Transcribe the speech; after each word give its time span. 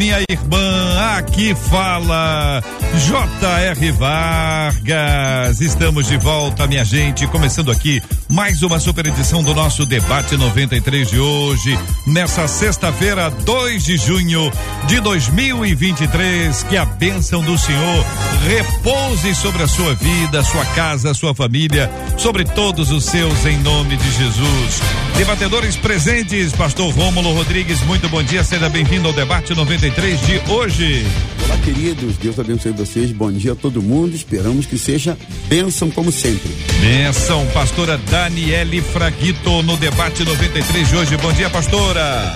minha 0.00 0.18
irmã. 0.30 1.18
Aqui 1.18 1.54
fala 1.54 2.62
J.R. 3.06 3.92
Vargas. 3.92 5.60
Estamos 5.60 6.06
de 6.06 6.16
volta, 6.16 6.66
minha 6.66 6.82
gente. 6.86 7.26
Começando 7.26 7.70
aqui 7.70 8.02
mais 8.30 8.62
uma 8.62 8.78
super 8.78 9.06
edição 9.06 9.42
do 9.42 9.52
nosso 9.52 9.84
debate 9.84 10.36
93 10.36 11.08
de 11.08 11.18
hoje, 11.18 11.76
nessa 12.06 12.46
sexta-feira, 12.46 13.28
2 13.28 13.84
de 13.84 13.96
junho 13.96 14.52
de 14.86 15.00
2023. 15.00 16.62
Que 16.64 16.76
a 16.76 16.84
bênção 16.84 17.42
do 17.42 17.58
Senhor 17.58 18.06
repouse 18.46 19.34
sobre 19.34 19.62
a 19.62 19.68
sua 19.68 19.94
vida, 19.94 20.44
sua 20.44 20.64
casa, 20.66 21.12
sua 21.12 21.34
família, 21.34 21.90
sobre 22.16 22.44
todos 22.44 22.92
os 22.92 23.04
seus, 23.04 23.44
em 23.46 23.58
nome 23.58 23.96
de 23.96 24.10
Jesus. 24.12 24.80
Debatedores 25.16 25.76
presentes, 25.76 26.52
Pastor 26.52 26.92
Rômulo 26.94 27.34
Rodrigues, 27.34 27.80
muito 27.82 28.08
bom 28.08 28.22
dia, 28.22 28.44
seja 28.44 28.68
bem-vindo 28.68 29.08
ao 29.08 29.12
debate 29.12 29.54
93 29.54 30.20
de 30.20 30.40
hoje. 30.50 31.04
Olá, 31.44 31.58
queridos, 31.58 32.16
Deus 32.16 32.38
abençoe 32.38 32.72
vocês, 32.72 33.10
bom 33.12 33.30
dia 33.30 33.52
a 33.52 33.56
todo 33.56 33.82
mundo, 33.82 34.14
esperamos 34.14 34.66
que 34.66 34.78
seja 34.78 35.18
bênção 35.48 35.90
como 35.90 36.12
sempre. 36.12 36.48
Bênção, 36.80 37.44
pastora 37.48 37.98
Daniele 38.20 38.82
Fraguito, 38.82 39.62
no 39.62 39.78
debate 39.78 40.22
93 40.24 40.88
de 40.88 40.94
hoje. 40.94 41.16
Bom 41.16 41.32
dia, 41.32 41.48
pastora. 41.48 42.34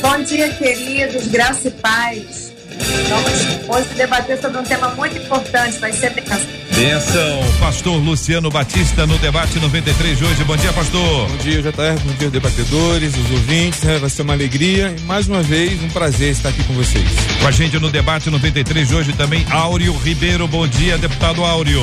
Bom 0.00 0.22
dia, 0.22 0.50
queridos, 0.50 1.26
graça 1.26 1.66
e 1.66 1.70
paz. 1.72 2.41
Vamos 3.08 3.68
hoje 3.68 3.94
debater 3.94 4.40
sobre 4.40 4.58
um 4.58 4.64
tema 4.64 4.88
muito 4.94 5.16
importante, 5.16 5.78
vai 5.78 5.92
ser 5.92 6.12
Benção, 6.74 7.40
pastor 7.60 8.02
Luciano 8.02 8.50
Batista 8.50 9.06
no 9.06 9.16
debate 9.18 9.58
93 9.60 10.18
de 10.18 10.24
hoje. 10.24 10.44
Bom 10.44 10.56
dia, 10.56 10.72
pastor. 10.72 11.28
Bom 11.28 11.36
dia, 11.36 11.62
JR, 11.62 12.00
bom 12.04 12.12
dia, 12.18 12.30
debatedores, 12.30 13.16
os 13.16 13.30
ouvintes. 13.30 13.82
Né? 13.82 13.98
Vai 13.98 14.10
ser 14.10 14.22
uma 14.22 14.32
alegria 14.32 14.94
e 14.98 15.00
mais 15.02 15.28
uma 15.28 15.42
vez 15.42 15.80
um 15.82 15.88
prazer 15.90 16.32
estar 16.32 16.48
aqui 16.48 16.64
com 16.64 16.72
vocês. 16.74 17.04
Com 17.40 17.46
a 17.46 17.50
gente 17.50 17.78
no 17.78 17.90
debate 17.90 18.30
93 18.30 18.88
de 18.88 18.94
hoje 18.94 19.12
também 19.12 19.46
Áureo 19.50 19.94
Ribeiro. 19.98 20.48
Bom 20.48 20.66
dia, 20.66 20.98
deputado 20.98 21.44
Áureo. 21.44 21.82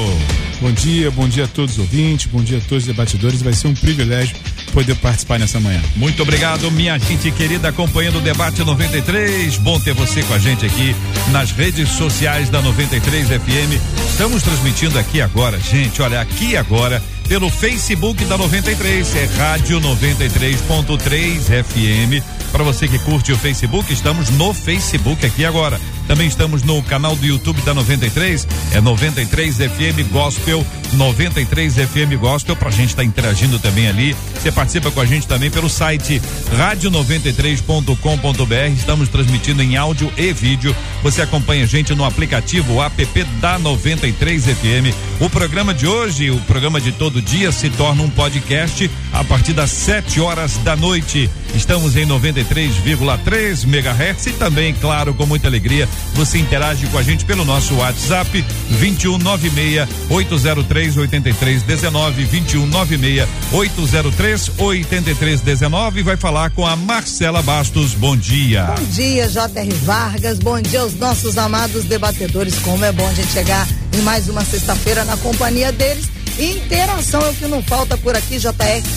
Bom 0.59 0.72
dia, 0.73 1.09
bom 1.11 1.30
dia 1.30 1.45
a 1.45 1.47
todos 1.47 1.73
os 1.73 1.80
ouvintes, 1.80 2.25
bom 2.25 2.44
dia 2.44 2.58
a 2.58 2.61
todos 2.61 2.83
os 2.83 2.86
debatedores. 2.86 3.42
Vai 3.42 3.53
ser 3.53 3.67
um 3.67 3.73
privilégio 3.73 4.36
poder 4.70 4.95
participar 4.95 5.39
nessa 5.39 5.59
manhã. 5.59 5.81
Muito 5.95 6.22
obrigado, 6.22 6.70
minha 6.72 6.98
gente 6.98 7.31
querida, 7.31 7.70
acompanhando 7.70 8.17
o 8.17 8.22
debate 8.22 8.64
93. 8.64 9.58
Bom 9.58 9.80
ter 9.80 9.94
você 9.94 10.23
com 10.23 10.34
a 10.34 10.39
gente 10.39 10.66
aqui 10.66 10.95
nas 11.31 11.52
redes 11.52 11.89
sociais 11.89 12.50
da 12.50 12.61
93 12.61 13.28
FM. 13.28 14.09
Estamos 14.09 14.44
transmitindo 14.44 14.98
aqui 14.98 15.22
agora, 15.22 15.59
gente. 15.59 16.02
Olha, 16.02 16.22
aqui 16.22 16.56
agora 16.56 17.02
pelo 17.30 17.48
Facebook 17.48 18.26
da 18.26 18.36
93, 18.39 19.16
é 19.16 19.26
Rádio 19.38 19.80
93.3 19.80 21.64
FM. 21.64 22.23
Para 22.52 22.64
você 22.64 22.88
que 22.88 22.98
curte 22.98 23.31
o 23.31 23.38
Facebook, 23.38 23.94
estamos 23.94 24.31
no 24.31 24.52
Facebook 24.52 25.23
aqui 25.23 25.45
agora. 25.45 25.80
Também 26.10 26.28
estamos 26.28 26.64
no 26.64 26.82
canal 26.82 27.16
do 27.16 27.24
YouTube 27.24 27.62
da 27.62 27.72
93, 27.72 28.48
é 28.74 28.82
93 28.82 29.58
FM 29.58 30.12
Gospel, 30.12 30.66
93 30.94 31.76
FM 31.76 32.18
Gospel, 32.20 32.56
pra 32.56 32.72
gente 32.72 32.90
estar 32.90 33.04
tá 33.04 33.08
interagindo 33.08 33.60
também 33.60 33.88
ali. 33.88 34.16
Você 34.34 34.52
participa 34.52 34.90
com 34.90 35.02
a 35.02 35.06
gente 35.06 35.28
também 35.28 35.52
pelo 35.52 35.70
site 35.70 36.20
radio93.com.br. 36.58 38.73
Estamos 38.76 39.08
transmitindo 39.08 39.61
em 39.61 39.78
áudio 39.78 40.11
e 40.17 40.33
vídeo. 40.33 40.76
Você 41.04 41.22
acompanha 41.22 41.66
a 41.66 41.67
gente 41.67 41.94
no 41.94 42.04
aplicativo 42.04 42.82
app 42.82 43.23
da 43.39 43.60
93 43.60 44.45
FM. 44.45 45.08
O 45.20 45.30
programa 45.30 45.74
de 45.74 45.86
hoje, 45.86 46.32
o 46.32 46.40
programa 46.42 46.80
de 46.80 46.94
todo 46.94 47.22
dia, 47.22 47.52
se 47.52 47.70
torna 47.70 48.04
um 48.04 48.10
podcast 48.10 48.90
a 49.12 49.22
partir 49.22 49.52
das 49.52 49.70
7 49.70 50.22
horas 50.22 50.56
da 50.60 50.78
noite. 50.78 51.30
Estamos 51.54 51.98
em 51.98 52.06
93,3 52.06 53.66
MHz 53.66 54.28
e 54.28 54.32
também, 54.32 54.74
claro, 54.74 55.14
com 55.14 55.26
muita 55.26 55.50
alegria, 55.50 55.90
você 56.14 56.38
interage 56.38 56.88
com 56.88 56.98
a 56.98 57.04
gente 57.04 57.26
pelo 57.26 57.44
nosso 57.44 57.76
WhatsApp 57.76 58.46
2196 58.80 59.90
803 60.10 60.96
8319 60.96 62.26
2196 62.26 63.28
803 63.52 64.52
8319 64.58 66.02
vai 66.02 66.16
falar 66.16 66.50
com 66.52 66.66
a 66.66 66.78
Marcela 66.78 67.42
Bastos. 67.42 67.94
Bom 67.94 68.16
dia. 68.16 68.64
Bom 68.64 68.86
dia, 68.86 69.28
JR 69.28 69.76
Vargas. 69.84 70.40
Bom 70.40 70.62
dia 70.62 70.80
aos 70.80 70.94
nossos 70.94 71.38
amados 71.38 71.84
debatedores. 71.84 72.58
Como 72.60 72.86
é 72.86 72.92
bom 72.94 73.06
a 73.06 73.14
gente 73.14 73.34
chegar 73.34 73.68
em 73.94 74.02
mais 74.02 74.27
uma 74.30 74.44
sexta-feira 74.44 75.04
na 75.05 75.17
companhia 75.17 75.72
deles. 75.72 76.05
Interação 76.39 77.22
é 77.22 77.30
o 77.30 77.33
que 77.33 77.48
não 77.48 77.61
falta 77.61 77.98
por 77.98 78.16
aqui, 78.16 78.38
JR, 78.39 78.54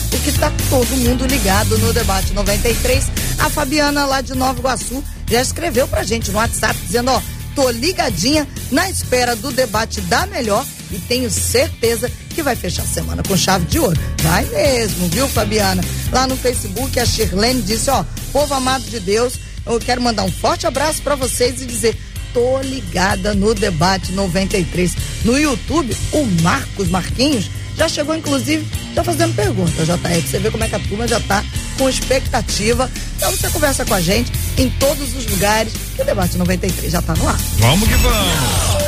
porque 0.09 0.31
tá 0.31 0.51
todo 0.69 0.95
mundo 0.97 1.25
ligado 1.25 1.77
no 1.77 1.91
debate 1.91 2.31
93. 2.33 3.05
A 3.39 3.49
Fabiana 3.49 4.05
lá 4.05 4.21
de 4.21 4.33
Nova 4.33 4.59
Iguaçu 4.59 5.03
já 5.29 5.41
escreveu 5.41 5.87
pra 5.87 6.03
gente 6.03 6.31
no 6.31 6.37
WhatsApp 6.37 6.79
dizendo, 6.85 7.11
ó, 7.11 7.21
tô 7.53 7.69
ligadinha 7.69 8.47
na 8.71 8.89
espera 8.89 9.35
do 9.35 9.51
debate 9.51 9.99
da 10.01 10.25
melhor 10.25 10.65
e 10.89 10.99
tenho 10.99 11.29
certeza 11.29 12.09
que 12.29 12.41
vai 12.41 12.55
fechar 12.55 12.83
a 12.83 12.87
semana 12.87 13.23
com 13.23 13.35
chave 13.35 13.65
de 13.65 13.79
ouro. 13.79 13.99
Vai 14.21 14.45
mesmo, 14.45 15.09
viu, 15.09 15.27
Fabiana? 15.27 15.83
Lá 16.11 16.25
no 16.27 16.37
Facebook, 16.37 16.99
a 16.99 17.05
Shirlene 17.05 17.61
disse, 17.61 17.89
ó, 17.89 18.05
povo 18.31 18.53
amado 18.53 18.83
de 18.85 18.99
Deus, 18.99 19.33
eu 19.65 19.79
quero 19.79 20.01
mandar 20.01 20.23
um 20.23 20.31
forte 20.31 20.65
abraço 20.65 21.01
para 21.01 21.15
vocês 21.15 21.61
e 21.61 21.65
dizer, 21.65 21.97
tô 22.33 22.59
ligada 22.61 23.33
no 23.33 23.53
debate 23.53 24.11
93. 24.11 24.95
No 25.23 25.37
YouTube, 25.37 25.95
o 26.11 26.25
Marcos 26.41 26.89
Marquinhos 26.89 27.49
já 27.77 27.87
chegou, 27.87 28.15
inclusive, 28.15 28.65
já 28.93 29.03
fazendo 29.03 29.33
pergunta, 29.35 29.85
já 29.85 29.97
tá 29.97 30.09
aí, 30.09 30.21
você 30.21 30.37
vê 30.39 30.51
como 30.51 30.63
é 30.63 30.67
que 30.67 30.75
a 30.75 30.79
turma 30.79 31.07
já 31.07 31.19
tá 31.19 31.43
com 31.77 31.89
expectativa. 31.89 32.89
Então 33.17 33.31
você 33.31 33.49
conversa 33.49 33.85
com 33.85 33.93
a 33.93 34.01
gente 34.01 34.31
em 34.57 34.69
todos 34.71 35.15
os 35.15 35.25
lugares 35.27 35.73
que 35.95 36.01
o 36.01 36.05
Debate 36.05 36.37
93 36.37 36.91
já 36.91 37.01
tá 37.01 37.15
no 37.15 37.27
ar. 37.27 37.37
Vamos 37.57 37.87
que 37.87 37.95
vamos! 37.95 38.83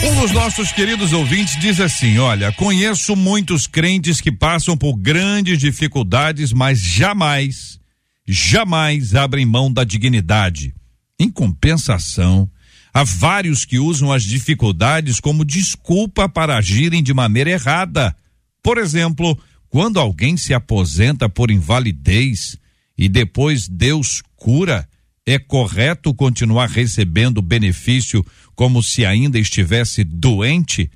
Um 0.06 0.22
dos 0.22 0.32
nossos 0.32 0.72
queridos 0.72 1.14
ouvintes 1.14 1.60
diz 1.60 1.80
assim: 1.80 2.18
Olha, 2.20 2.52
conheço 2.52 3.16
muitos 3.16 3.68
crentes 3.68 4.22
que 4.22 4.32
passam 4.32 4.78
por 4.78 4.96
grandes 4.96 5.58
dificuldades, 5.58 6.54
mas 6.54 6.80
jamais, 6.80 7.80
jamais 8.28 9.14
abrem 9.16 9.46
mão 9.46 9.72
da 9.72 9.84
dignidade. 9.84 10.74
Em 11.20 11.30
compensação, 11.30 12.50
há 12.94 13.04
vários 13.04 13.66
que 13.66 13.80
usam 13.80 14.12
as 14.12 14.24
dificuldades 14.24 15.20
como 15.20 15.46
desculpa 15.46 16.28
para 16.28 16.58
agirem 16.58 17.04
de 17.04 17.14
maneira 17.14 17.52
errada. 17.52 18.16
Por 18.64 18.78
exemplo, 18.78 19.38
quando 19.70 20.00
alguém 20.00 20.38
se 20.38 20.54
aposenta 20.54 21.30
por 21.30 21.52
invalidez 21.52 22.58
e 22.98 23.08
depois 23.08 23.68
Deus 23.68 24.22
cura, 24.36 24.88
é 25.26 25.40
correto 25.40 26.14
continuar 26.14 26.70
recebendo 26.70 27.42
benefício 27.42 28.26
como 28.56 28.82
se 28.84 29.06
ainda 29.06 29.40
estivesse 29.40 30.04
doente? 30.04 30.90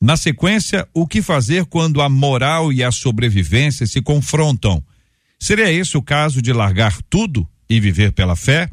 Na 0.00 0.16
sequência, 0.16 0.86
o 0.92 1.06
que 1.06 1.22
fazer 1.22 1.64
quando 1.66 2.02
a 2.02 2.08
moral 2.08 2.72
e 2.72 2.82
a 2.82 2.90
sobrevivência 2.90 3.86
se 3.86 4.02
confrontam? 4.02 4.82
Seria 5.46 5.70
esse 5.70 5.96
o 5.96 6.02
caso 6.02 6.42
de 6.42 6.52
largar 6.52 7.00
tudo 7.02 7.48
e 7.70 7.78
viver 7.78 8.10
pela 8.10 8.34
fé? 8.34 8.68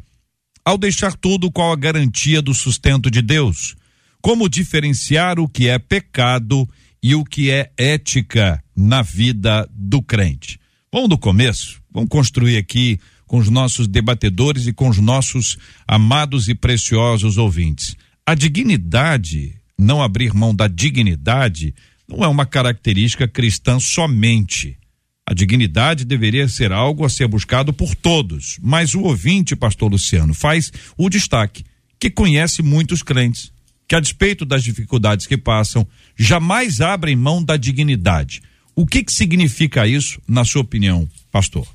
Ao 0.64 0.76
deixar 0.76 1.14
tudo, 1.14 1.48
qual 1.48 1.70
a 1.70 1.76
garantia 1.76 2.42
do 2.42 2.52
sustento 2.52 3.08
de 3.08 3.22
Deus? 3.22 3.76
Como 4.20 4.48
diferenciar 4.48 5.38
o 5.38 5.48
que 5.48 5.68
é 5.68 5.78
pecado 5.78 6.68
e 7.00 7.14
o 7.14 7.22
que 7.22 7.48
é 7.48 7.70
ética 7.78 8.60
na 8.76 9.02
vida 9.02 9.70
do 9.72 10.02
crente. 10.02 10.58
Vamos 10.92 11.10
do 11.10 11.16
começo, 11.16 11.80
vamos 11.92 12.08
construir 12.08 12.56
aqui 12.56 12.98
com 13.24 13.38
os 13.38 13.48
nossos 13.48 13.86
debatedores 13.86 14.66
e 14.66 14.72
com 14.72 14.88
os 14.88 14.98
nossos 14.98 15.56
amados 15.86 16.48
e 16.48 16.56
preciosos 16.56 17.38
ouvintes. 17.38 17.94
A 18.26 18.34
dignidade, 18.34 19.54
não 19.78 20.02
abrir 20.02 20.34
mão 20.34 20.52
da 20.52 20.66
dignidade, 20.66 21.72
não 22.08 22.24
é 22.24 22.26
uma 22.26 22.44
característica 22.44 23.28
cristã 23.28 23.78
somente. 23.78 24.76
A 25.26 25.32
dignidade 25.32 26.04
deveria 26.04 26.46
ser 26.48 26.70
algo 26.70 27.04
a 27.04 27.08
ser 27.08 27.26
buscado 27.26 27.72
por 27.72 27.94
todos, 27.94 28.58
mas 28.60 28.94
o 28.94 29.00
ouvinte, 29.00 29.56
pastor 29.56 29.90
Luciano, 29.90 30.34
faz 30.34 30.70
o 30.98 31.08
destaque 31.08 31.64
que 31.98 32.10
conhece 32.10 32.62
muitos 32.62 33.02
crentes 33.02 33.50
que, 33.88 33.94
a 33.94 34.00
despeito 34.00 34.44
das 34.44 34.62
dificuldades 34.62 35.26
que 35.26 35.36
passam, 35.36 35.86
jamais 36.16 36.80
abrem 36.80 37.16
mão 37.16 37.42
da 37.42 37.56
dignidade. 37.56 38.42
O 38.76 38.86
que, 38.86 39.02
que 39.02 39.12
significa 39.12 39.86
isso, 39.86 40.20
na 40.28 40.44
sua 40.44 40.62
opinião, 40.62 41.08
pastor? 41.30 41.66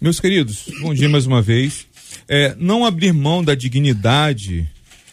Meus 0.00 0.20
queridos, 0.20 0.64
bom 0.80 0.94
dia 0.94 1.08
mais 1.08 1.26
uma 1.26 1.42
vez. 1.42 1.86
É, 2.28 2.54
não 2.60 2.84
abrir 2.84 3.12
mão 3.12 3.42
da 3.42 3.54
dignidade 3.54 4.68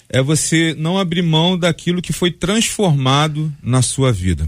é 0.09 0.21
você 0.21 0.75
não 0.77 0.97
abrir 0.99 1.21
mão 1.21 1.57
daquilo 1.57 2.01
que 2.01 2.11
foi 2.11 2.31
transformado 2.31 3.51
na 3.63 3.81
sua 3.81 4.11
vida. 4.11 4.47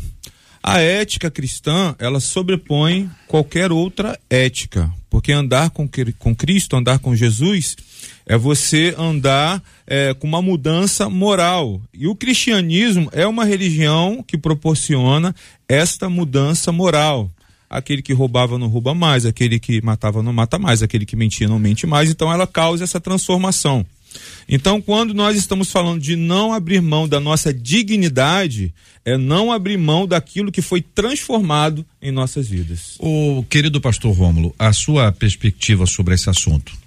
A 0.66 0.80
ética 0.80 1.30
cristã, 1.30 1.94
ela 2.00 2.22
sobrepõe 2.22 3.12
qualquer 3.28 3.70
outra 3.70 4.18
ética, 4.30 4.90
porque 5.10 5.34
andar 5.34 5.72
com, 5.72 5.90
com 6.18 6.34
Cristo, 6.34 6.78
andar 6.78 7.00
com 7.00 7.14
Jesus, 7.14 7.76
é 8.26 8.38
você 8.38 8.96
andar 8.98 9.62
é, 9.86 10.14
com 10.14 10.26
uma 10.26 10.42
mudança 10.42 11.10
moral. 11.10 11.82
E 11.94 12.08
o 12.08 12.16
cristianismo 12.16 13.10
é 13.12 13.28
uma 13.28 13.44
religião 13.44 14.24
que 14.26 14.38
proporciona 14.38 15.36
esta 15.68 16.10
mudança 16.10 16.72
moral. 16.72 17.30
Aquele 17.70 18.02
que 18.02 18.14
roubava 18.14 18.58
não 18.58 18.68
rouba 18.68 18.94
mais, 18.94 19.26
aquele 19.26 19.60
que 19.60 19.82
matava 19.82 20.24
não 20.24 20.32
mata 20.32 20.58
mais, 20.58 20.82
aquele 20.82 21.06
que 21.06 21.18
mentia 21.18 21.48
não 21.50 21.60
mente 21.60 21.86
mais. 21.86 22.10
Então 22.10 22.32
ela 22.32 22.48
causa 22.48 22.86
essa 22.86 23.02
transformação. 23.02 23.86
Então, 24.48 24.82
quando 24.82 25.14
nós 25.14 25.38
estamos 25.38 25.72
falando 25.72 26.02
de 26.02 26.16
não 26.16 26.54
abrir 26.54 26.82
mão 26.82 27.08
da 27.08 27.20
nossa 27.20 27.54
dignidade, 27.54 28.74
é 29.06 29.18
não 29.18 29.52
abrir 29.52 29.78
mão 29.78 30.08
daquilo 30.08 30.52
que 30.52 30.62
foi 30.62 30.82
transformado 30.82 31.86
em 32.02 32.12
nossas 32.12 32.48
vidas. 32.48 32.96
O 33.00 33.44
querido 33.50 33.82
pastor 33.82 34.16
Rômulo, 34.16 34.54
a 34.58 34.72
sua 34.74 35.12
perspectiva 35.12 35.86
sobre 35.86 36.16
esse 36.16 36.30
assunto? 36.30 36.84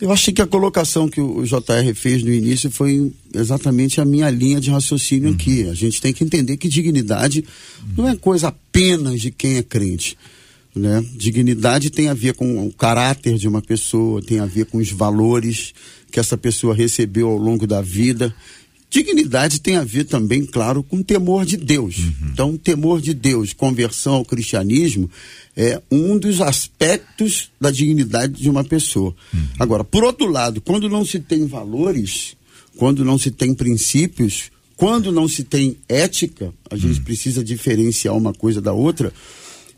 Eu 0.00 0.10
acho 0.10 0.32
que 0.32 0.42
a 0.42 0.46
colocação 0.46 1.08
que 1.08 1.20
o 1.20 1.44
JR 1.44 1.94
fez 1.94 2.22
no 2.22 2.32
início 2.32 2.70
foi 2.70 3.12
exatamente 3.32 4.00
a 4.00 4.04
minha 4.04 4.28
linha 4.28 4.60
de 4.60 4.70
raciocínio 4.70 5.28
uhum. 5.28 5.34
aqui. 5.34 5.68
A 5.68 5.74
gente 5.74 6.00
tem 6.00 6.12
que 6.12 6.24
entender 6.24 6.56
que 6.56 6.68
dignidade 6.68 7.44
uhum. 7.80 7.88
não 7.96 8.08
é 8.08 8.16
coisa 8.16 8.48
apenas 8.48 9.20
de 9.20 9.30
quem 9.30 9.56
é 9.56 9.62
crente. 9.62 10.16
Né? 10.74 11.04
Dignidade 11.14 11.88
tem 11.88 12.08
a 12.08 12.14
ver 12.14 12.34
com 12.34 12.66
o 12.66 12.72
caráter 12.72 13.38
de 13.38 13.46
uma 13.46 13.62
pessoa, 13.62 14.20
tem 14.20 14.40
a 14.40 14.46
ver 14.46 14.66
com 14.66 14.78
os 14.78 14.90
valores 14.90 15.72
que 16.10 16.18
essa 16.18 16.36
pessoa 16.36 16.74
recebeu 16.74 17.28
ao 17.28 17.38
longo 17.38 17.66
da 17.66 17.80
vida. 17.80 18.34
Dignidade 18.90 19.60
tem 19.60 19.76
a 19.76 19.84
ver 19.84 20.04
também, 20.04 20.44
claro, 20.44 20.82
com 20.82 21.02
temor 21.02 21.44
de 21.44 21.56
Deus. 21.56 21.98
Uhum. 21.98 22.12
Então, 22.32 22.56
temor 22.56 23.00
de 23.00 23.12
Deus, 23.12 23.52
conversão 23.52 24.14
ao 24.14 24.24
cristianismo, 24.24 25.10
é 25.56 25.80
um 25.90 26.18
dos 26.18 26.40
aspectos 26.40 27.50
da 27.60 27.70
dignidade 27.70 28.40
de 28.40 28.50
uma 28.50 28.64
pessoa. 28.64 29.14
Uhum. 29.32 29.46
Agora, 29.58 29.84
por 29.84 30.04
outro 30.04 30.26
lado, 30.26 30.60
quando 30.60 30.88
não 30.88 31.04
se 31.04 31.18
tem 31.18 31.46
valores, 31.46 32.36
quando 32.76 33.04
não 33.04 33.18
se 33.18 33.30
tem 33.30 33.54
princípios, 33.54 34.50
quando 34.76 35.12
não 35.12 35.28
se 35.28 35.44
tem 35.44 35.76
ética, 35.88 36.52
a 36.70 36.76
gente 36.76 36.98
uhum. 36.98 37.04
precisa 37.04 37.42
diferenciar 37.44 38.16
uma 38.16 38.32
coisa 38.32 38.60
da 38.60 38.72
outra 38.72 39.12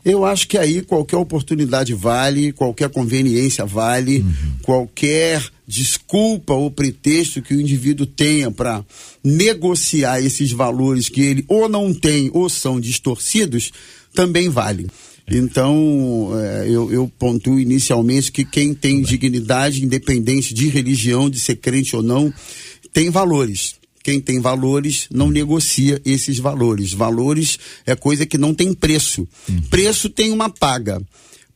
eu 0.07 0.23
acho 0.23 0.47
que 0.47 0.57
aí 0.57 0.81
qualquer 0.81 1.17
oportunidade 1.17 1.93
vale, 1.93 2.53
qualquer 2.53 2.89
conveniência 2.89 3.65
vale, 3.65 4.19
uhum. 4.19 4.33
qualquer 4.63 5.43
desculpa 5.67 6.53
ou 6.53 6.71
pretexto 6.71 7.41
que 7.41 7.53
o 7.53 7.59
indivíduo 7.59 8.05
tenha 8.05 8.49
para 8.49 8.85
negociar 9.21 10.21
esses 10.21 10.49
valores 10.53 11.09
que 11.09 11.21
ele 11.21 11.45
ou 11.49 11.67
não 11.67 11.93
tem 11.93 12.31
ou 12.33 12.49
são 12.49 12.79
distorcidos, 12.79 13.73
também 14.13 14.47
vale. 14.47 14.87
Então, 15.29 16.29
é, 16.41 16.67
eu, 16.69 16.89
eu 16.89 17.11
pontuo 17.19 17.59
inicialmente 17.59 18.31
que 18.31 18.45
quem 18.45 18.73
tem 18.73 19.01
dignidade, 19.01 19.83
independente 19.83 20.53
de 20.53 20.69
religião, 20.69 21.29
de 21.29 21.37
ser 21.37 21.57
crente 21.57 21.97
ou 21.97 22.01
não, 22.01 22.33
tem 22.93 23.09
valores 23.09 23.75
quem 24.07 24.21
tem 24.21 24.39
valores 24.39 25.09
não 25.11 25.29
negocia 25.29 26.01
esses 26.05 26.39
valores. 26.39 26.93
Valores 26.93 27.59
é 27.85 27.93
coisa 27.93 28.25
que 28.25 28.37
não 28.37 28.53
tem 28.53 28.73
preço. 28.73 29.27
Uhum. 29.49 29.61
Preço 29.63 30.09
tem 30.09 30.31
uma 30.31 30.49
paga. 30.49 31.01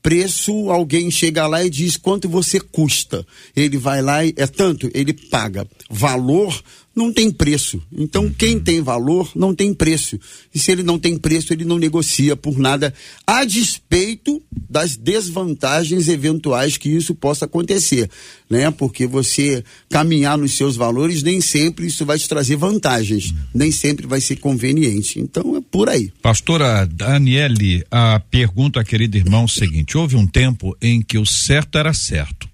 Preço, 0.04 0.70
alguém 0.70 1.10
chega 1.10 1.48
lá 1.48 1.64
e 1.64 1.70
diz 1.70 1.96
quanto 1.96 2.28
você 2.28 2.60
custa. 2.60 3.26
Ele 3.56 3.78
vai 3.78 4.02
lá 4.02 4.26
e 4.26 4.34
é 4.36 4.46
tanto, 4.46 4.92
ele 4.94 5.14
paga. 5.14 5.66
Valor 5.90 6.62
não 6.96 7.12
tem 7.12 7.32
preço. 7.32 7.82
Então, 7.92 8.24
uhum. 8.24 8.34
quem 8.38 8.60
tem 8.60 8.82
valor 8.82 9.32
não 9.36 9.56
tem 9.56 9.74
preço. 9.74 10.20
E 10.54 10.60
se 10.60 10.72
ele 10.72 10.84
não 10.84 11.00
tem 11.00 11.18
preço, 11.18 11.54
ele 11.54 11.64
não 11.64 11.78
negocia 11.78 12.36
por 12.36 12.58
nada, 12.58 12.94
a 13.26 13.46
despeito 13.46 14.42
das 14.70 14.96
desvantagens 14.96 16.08
eventuais 16.08 16.78
que 16.78 16.90
isso 16.90 17.16
possa 17.16 17.46
acontecer, 17.46 18.10
né? 18.50 18.70
Porque 18.72 19.08
você 19.08 19.64
caminhar 19.90 20.38
nos 20.38 20.56
seus 20.56 20.76
valores, 20.76 21.24
nem 21.24 21.40
sempre 21.40 21.88
isso 21.88 22.06
vai 22.06 22.18
te 22.18 22.28
trazer 22.28 22.58
vantagens, 22.58 23.34
nem 23.54 23.72
sempre 23.72 24.06
vai 24.06 24.20
ser 24.20 24.38
conveniente. 24.38 25.20
Então, 25.20 25.56
é 25.56 25.62
por 25.62 25.90
aí. 25.90 26.12
Pastora 26.22 26.86
Daniele, 26.86 27.84
a 27.90 28.20
pergunta, 28.20 28.84
querido 28.84 29.18
irmão, 29.18 29.44
é 29.44 29.46
o 29.46 29.48
seguinte: 29.48 29.98
houve 29.98 30.16
um 30.16 30.28
tempo 30.28 30.76
em 30.82 31.02
que 31.02 31.18
o 31.18 31.26
certo 31.26 31.78
era 31.78 31.94
certo 31.94 32.50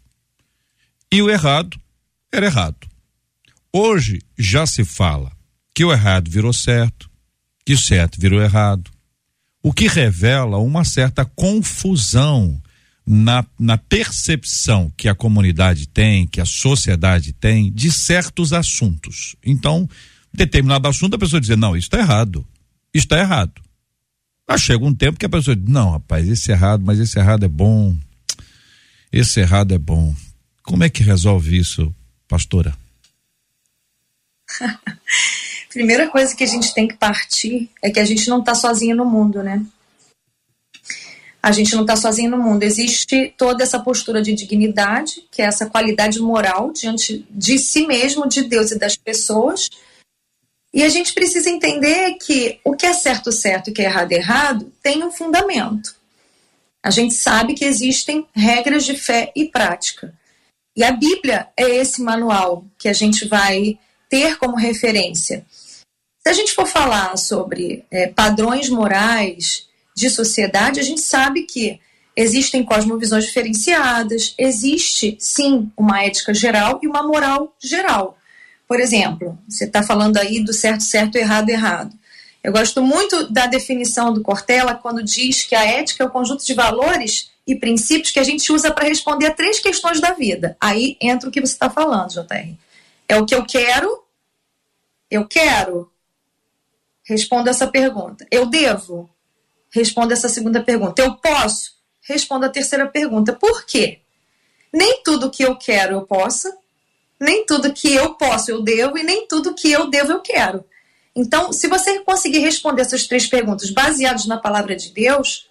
e 1.11 1.21
o 1.21 1.29
errado 1.29 1.77
era 2.31 2.45
errado. 2.45 2.86
Hoje 3.79 4.23
já 4.35 4.65
se 4.65 4.83
fala 4.83 5.31
que 5.71 5.85
o 5.85 5.93
errado 5.93 6.31
virou 6.31 6.51
certo, 6.51 7.07
que 7.63 7.73
o 7.73 7.77
certo 7.77 8.19
virou 8.19 8.41
errado, 8.41 8.89
o 9.61 9.71
que 9.71 9.87
revela 9.87 10.57
uma 10.57 10.83
certa 10.83 11.23
confusão 11.23 12.59
na, 13.05 13.45
na 13.59 13.77
percepção 13.77 14.91
que 14.97 15.07
a 15.07 15.13
comunidade 15.13 15.87
tem, 15.87 16.25
que 16.25 16.41
a 16.41 16.45
sociedade 16.45 17.33
tem 17.33 17.71
de 17.71 17.91
certos 17.91 18.51
assuntos. 18.51 19.35
Então, 19.45 19.87
determinado 20.33 20.87
assunto, 20.87 21.13
a 21.13 21.19
pessoa 21.19 21.39
diz: 21.39 21.55
não, 21.55 21.77
isso 21.77 21.85
está 21.85 21.99
errado, 21.99 22.43
isso 22.91 23.05
está 23.05 23.19
errado. 23.19 23.61
Mas 24.49 24.61
chega 24.61 24.83
um 24.83 24.95
tempo 24.95 25.19
que 25.19 25.25
a 25.27 25.29
pessoa 25.29 25.55
diz: 25.55 25.69
não, 25.69 25.91
rapaz, 25.91 26.27
esse 26.27 26.51
errado, 26.51 26.83
mas 26.83 26.97
esse 26.97 27.19
errado 27.19 27.45
é 27.45 27.47
bom, 27.47 27.95
esse 29.11 29.39
errado 29.39 29.71
é 29.71 29.77
bom. 29.77 30.15
Como 30.63 30.83
é 30.83 30.89
que 30.89 31.03
resolve 31.03 31.55
isso, 31.55 31.93
pastora? 32.27 32.75
Primeira 35.69 36.07
coisa 36.07 36.35
que 36.35 36.43
a 36.43 36.47
gente 36.47 36.73
tem 36.73 36.87
que 36.87 36.95
partir 36.95 37.69
é 37.81 37.89
que 37.89 37.99
a 37.99 38.05
gente 38.05 38.27
não 38.29 38.39
está 38.39 38.55
sozinho 38.55 38.95
no 38.95 39.05
mundo, 39.05 39.43
né? 39.43 39.63
A 41.41 41.51
gente 41.51 41.75
não 41.75 41.83
está 41.83 41.95
sozinho 41.95 42.31
no 42.31 42.37
mundo. 42.37 42.63
Existe 42.63 43.33
toda 43.37 43.63
essa 43.63 43.79
postura 43.79 44.21
de 44.21 44.33
dignidade, 44.33 45.23
que 45.31 45.41
é 45.41 45.45
essa 45.45 45.65
qualidade 45.65 46.19
moral 46.19 46.71
diante 46.71 47.25
de 47.29 47.57
si 47.57 47.85
mesmo, 47.85 48.27
de 48.27 48.43
Deus 48.43 48.71
e 48.71 48.79
das 48.79 48.97
pessoas. 48.97 49.69
E 50.73 50.83
a 50.83 50.89
gente 50.89 51.13
precisa 51.13 51.49
entender 51.49 52.15
que 52.15 52.59
o 52.63 52.75
que 52.75 52.85
é 52.85 52.93
certo, 52.93 53.31
certo 53.31 53.69
e 53.69 53.71
o 53.71 53.73
que 53.73 53.81
é 53.81 53.85
errado, 53.85 54.11
errado 54.11 54.73
tem 54.81 55.03
um 55.03 55.11
fundamento. 55.11 55.95
A 56.83 56.89
gente 56.89 57.13
sabe 57.13 57.53
que 57.53 57.65
existem 57.65 58.27
regras 58.33 58.85
de 58.85 58.95
fé 58.95 59.31
e 59.35 59.45
prática. 59.45 60.13
E 60.75 60.83
a 60.83 60.91
Bíblia 60.91 61.47
é 61.57 61.63
esse 61.63 62.01
manual 62.01 62.65
que 62.77 62.87
a 62.87 62.93
gente 62.93 63.27
vai 63.27 63.79
ter 64.09 64.37
como 64.37 64.55
referência. 64.55 65.45
Se 66.19 66.29
a 66.29 66.33
gente 66.33 66.53
for 66.53 66.67
falar 66.67 67.17
sobre 67.17 67.85
é, 67.89 68.07
padrões 68.07 68.69
morais 68.69 69.67
de 69.95 70.09
sociedade, 70.09 70.79
a 70.79 70.83
gente 70.83 71.01
sabe 71.01 71.43
que 71.43 71.79
existem 72.15 72.63
cosmovisões 72.63 73.25
diferenciadas, 73.25 74.33
existe 74.37 75.15
sim 75.19 75.71
uma 75.77 76.03
ética 76.03 76.33
geral 76.33 76.79
e 76.81 76.87
uma 76.87 77.03
moral 77.03 77.55
geral. 77.59 78.17
Por 78.67 78.79
exemplo, 78.79 79.37
você 79.47 79.65
está 79.65 79.81
falando 79.81 80.17
aí 80.17 80.43
do 80.43 80.51
certo, 80.51 80.83
certo, 80.83 81.15
errado, 81.15 81.49
errado. 81.49 81.95
Eu 82.43 82.51
gosto 82.51 82.81
muito 82.81 83.31
da 83.31 83.47
definição 83.47 84.13
do 84.13 84.21
Cortella 84.21 84.75
quando 84.75 85.03
diz 85.03 85.43
que 85.43 85.55
a 85.55 85.65
ética 85.65 86.03
é 86.03 86.07
o 86.07 86.09
conjunto 86.09 86.45
de 86.45 86.53
valores 86.53 87.29
e 87.45 87.55
princípios 87.55 88.11
que 88.11 88.19
a 88.19 88.23
gente 88.23 88.51
usa 88.51 88.71
para 88.71 88.87
responder 88.87 89.27
a 89.27 89.33
três 89.33 89.59
questões 89.59 90.01
da 90.01 90.11
vida. 90.11 90.57
Aí 90.59 90.97
entra 90.99 91.29
o 91.29 91.31
que 91.31 91.39
você 91.39 91.53
está 91.53 91.69
falando, 91.69 92.11
JR. 92.11 92.53
É 93.07 93.17
o 93.17 93.25
que 93.25 93.33
eu 93.33 93.45
quero? 93.45 94.05
Eu 95.09 95.27
quero? 95.27 95.91
Responda 97.03 97.49
essa 97.49 97.67
pergunta. 97.67 98.27
Eu 98.29 98.45
devo? 98.45 99.09
Responda 99.69 100.13
essa 100.13 100.27
segunda 100.27 100.61
pergunta. 100.61 101.01
Eu 101.01 101.15
posso? 101.15 101.77
Responda 102.01 102.47
a 102.47 102.49
terceira 102.49 102.87
pergunta. 102.87 103.33
Por 103.33 103.65
quê? 103.65 104.01
Nem 104.73 105.01
tudo 105.03 105.31
que 105.31 105.43
eu 105.43 105.55
quero 105.55 105.93
eu 105.93 106.01
posso, 106.01 106.51
nem 107.19 107.45
tudo 107.45 107.73
que 107.73 107.93
eu 107.93 108.15
posso 108.15 108.51
eu 108.51 108.61
devo, 108.61 108.97
e 108.97 109.03
nem 109.03 109.25
tudo 109.27 109.55
que 109.55 109.71
eu 109.71 109.89
devo 109.89 110.11
eu 110.11 110.21
quero. 110.21 110.63
Então, 111.15 111.51
se 111.51 111.67
você 111.67 111.99
conseguir 112.01 112.39
responder 112.39 112.81
essas 112.81 113.07
três 113.07 113.25
perguntas 113.25 113.71
baseadas 113.71 114.25
na 114.25 114.37
palavra 114.37 114.75
de 114.75 114.91
Deus, 114.91 115.49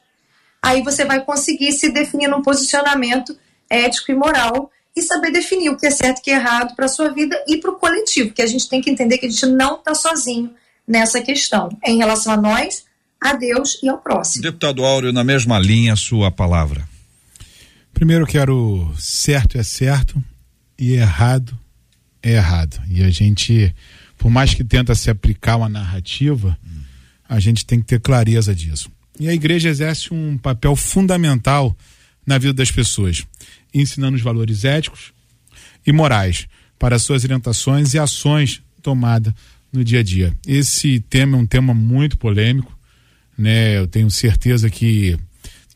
aí 0.63 0.83
você 0.83 1.05
vai 1.05 1.25
conseguir 1.25 1.73
se 1.73 1.91
definir 1.91 2.29
num 2.29 2.43
posicionamento 2.43 3.37
ético 3.69 4.13
e 4.13 4.15
moral 4.15 4.71
e 4.97 5.03
saber 5.03 5.31
definir 5.31 5.69
o 5.69 5.77
que 5.77 5.87
é 5.87 5.91
certo 5.91 6.19
e 6.19 6.21
o 6.21 6.25
que 6.25 6.31
é 6.31 6.37
errado 6.37 6.75
para 6.75 6.87
a 6.87 6.89
sua 6.89 7.11
vida 7.11 7.37
e 7.47 7.59
para 7.59 7.71
o 7.71 7.77
coletivo, 7.77 8.33
que 8.33 8.41
a 8.41 8.47
gente 8.47 8.69
tem 8.69 8.81
que 8.81 8.91
entender 8.91 9.19
que 9.19 9.27
a 9.27 9.31
gente 9.31 9.47
não 9.47 9.77
está 9.77 9.95
sozinho 9.95 10.51
nessa 10.89 11.21
questão, 11.21 11.69
em 11.85 11.99
relação 11.99 12.33
a 12.33 12.37
nós, 12.37 12.85
a 13.21 13.35
Deus 13.35 13.79
e 13.83 13.89
ao 13.89 13.99
próximo. 13.99 14.43
Deputado 14.43 14.85
Áureo, 14.85 15.13
na 15.13 15.23
mesma 15.23 15.59
linha, 15.59 15.95
sua 15.97 16.31
palavra. 16.31 16.89
Primeiro 17.93 18.27
quero 18.27 18.93
certo 18.99 19.59
é 19.59 19.63
certo 19.63 20.23
e 20.79 20.95
errado 20.95 21.59
é 22.23 22.33
errado. 22.33 22.81
E 22.91 23.03
a 23.03 23.11
gente, 23.11 23.75
por 24.19 24.31
mais 24.31 24.55
que 24.55 24.65
tenta 24.65 24.95
se 24.95 25.11
aplicar 25.11 25.57
uma 25.57 25.69
narrativa, 25.69 26.59
a 27.29 27.39
gente 27.39 27.65
tem 27.65 27.81
que 27.81 27.87
ter 27.87 28.01
clareza 28.01 28.55
disso. 28.55 28.91
E 29.19 29.29
a 29.29 29.33
igreja 29.33 29.69
exerce 29.69 30.13
um 30.13 30.37
papel 30.37 30.77
fundamental 30.77 31.75
na 32.27 32.39
vida 32.39 32.55
das 32.55 32.71
pessoas 32.71 33.25
ensinando 33.73 34.17
os 34.17 34.23
valores 34.23 34.65
éticos 34.65 35.13
e 35.87 35.93
morais. 35.93 36.47
para 36.79 36.99
suas 36.99 37.25
orientações 37.25 37.95
e 37.95 37.99
ações 37.99 38.63
tomadas 38.83 39.33
no 39.73 39.83
dia 39.83 40.01
a 40.01 40.03
dia. 40.03 40.35
Esse 40.47 41.01
tema 41.01 41.37
é 41.39 41.41
um 41.41 41.47
tema 41.47 41.73
muito 41.73 42.19
polêmico, 42.19 42.77
né? 43.37 43.79
Eu 43.79 43.87
tenho 43.87 44.11
certeza 44.11 44.69
que 44.69 45.19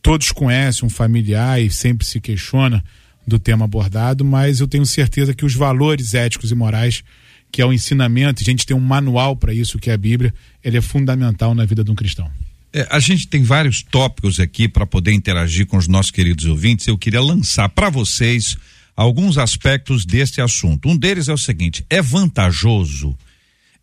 todos 0.02 0.30
conhecem 0.30 0.86
um 0.86 0.90
familiar 0.90 1.60
e 1.60 1.70
sempre 1.70 2.06
se 2.06 2.20
questiona 2.20 2.84
do 3.26 3.38
tema 3.38 3.64
abordado, 3.64 4.24
mas 4.24 4.60
eu 4.60 4.68
tenho 4.68 4.84
certeza 4.84 5.34
que 5.34 5.44
os 5.44 5.54
valores 5.54 6.14
éticos 6.14 6.50
e 6.50 6.54
morais, 6.54 7.02
que 7.50 7.62
é 7.62 7.66
o 7.66 7.72
ensinamento, 7.72 8.42
a 8.42 8.44
gente 8.44 8.66
tem 8.66 8.76
um 8.76 8.80
manual 8.80 9.36
para 9.36 9.54
isso, 9.54 9.78
que 9.78 9.90
é 9.90 9.94
a 9.94 9.98
Bíblia, 9.98 10.34
ele 10.62 10.78
é 10.78 10.82
fundamental 10.82 11.54
na 11.54 11.64
vida 11.64 11.82
de 11.82 11.90
um 11.90 11.94
cristão. 11.94 12.30
É, 12.72 12.86
a 12.90 13.00
gente 13.00 13.26
tem 13.26 13.42
vários 13.42 13.82
tópicos 13.82 14.38
aqui 14.38 14.68
para 14.68 14.86
poder 14.86 15.12
interagir 15.12 15.66
com 15.66 15.76
os 15.76 15.88
nossos 15.88 16.10
queridos 16.10 16.44
ouvintes. 16.46 16.86
Eu 16.86 16.96
queria 16.96 17.20
lançar 17.20 17.68
para 17.68 17.90
vocês 17.90 18.56
alguns 18.96 19.38
aspectos 19.38 20.04
deste 20.04 20.40
assunto. 20.40 20.88
Um 20.88 20.96
deles 20.96 21.28
é 21.28 21.32
o 21.32 21.38
seguinte: 21.38 21.84
é 21.90 22.00
vantajoso. 22.00 23.16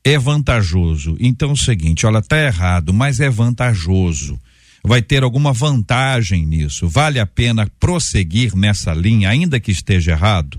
É 0.04 0.18
vantajoso. 0.18 1.18
Então 1.20 1.50
é 1.50 1.54
o 1.54 1.58
seguinte, 1.58 2.06
olha, 2.06 2.22
tá 2.22 2.42
errado, 2.42 2.94
mas 2.94 3.20
é 3.20 3.30
vantajoso. 3.30 4.40
Vai 4.82 5.02
ter 5.02 5.22
alguma 5.22 5.52
vantagem 5.52 6.46
nisso? 6.46 6.88
Vale 6.88 7.20
a 7.20 7.26
pena 7.26 7.70
prosseguir 7.78 8.56
nessa 8.56 8.94
linha, 8.94 9.30
ainda 9.30 9.60
que 9.60 9.70
esteja 9.70 10.12
errado? 10.12 10.58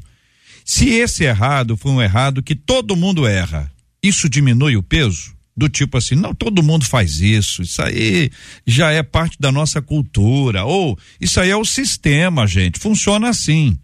Se 0.66 0.90
esse 0.90 1.24
errado 1.24 1.78
foi 1.78 1.92
um 1.92 2.02
errado 2.02 2.42
que 2.42 2.54
todo 2.54 2.94
mundo 2.94 3.26
erra, 3.26 3.72
isso 4.02 4.28
diminui 4.28 4.76
o 4.76 4.82
peso? 4.82 5.37
Do 5.58 5.68
tipo 5.68 5.98
assim, 5.98 6.14
não, 6.14 6.32
todo 6.32 6.62
mundo 6.62 6.84
faz 6.84 7.20
isso, 7.20 7.62
isso 7.62 7.82
aí 7.82 8.30
já 8.64 8.92
é 8.92 9.02
parte 9.02 9.36
da 9.40 9.50
nossa 9.50 9.82
cultura, 9.82 10.64
ou 10.64 10.96
isso 11.20 11.40
aí 11.40 11.50
é 11.50 11.56
o 11.56 11.64
sistema, 11.64 12.46
gente, 12.46 12.78
funciona 12.78 13.28
assim. 13.28 13.76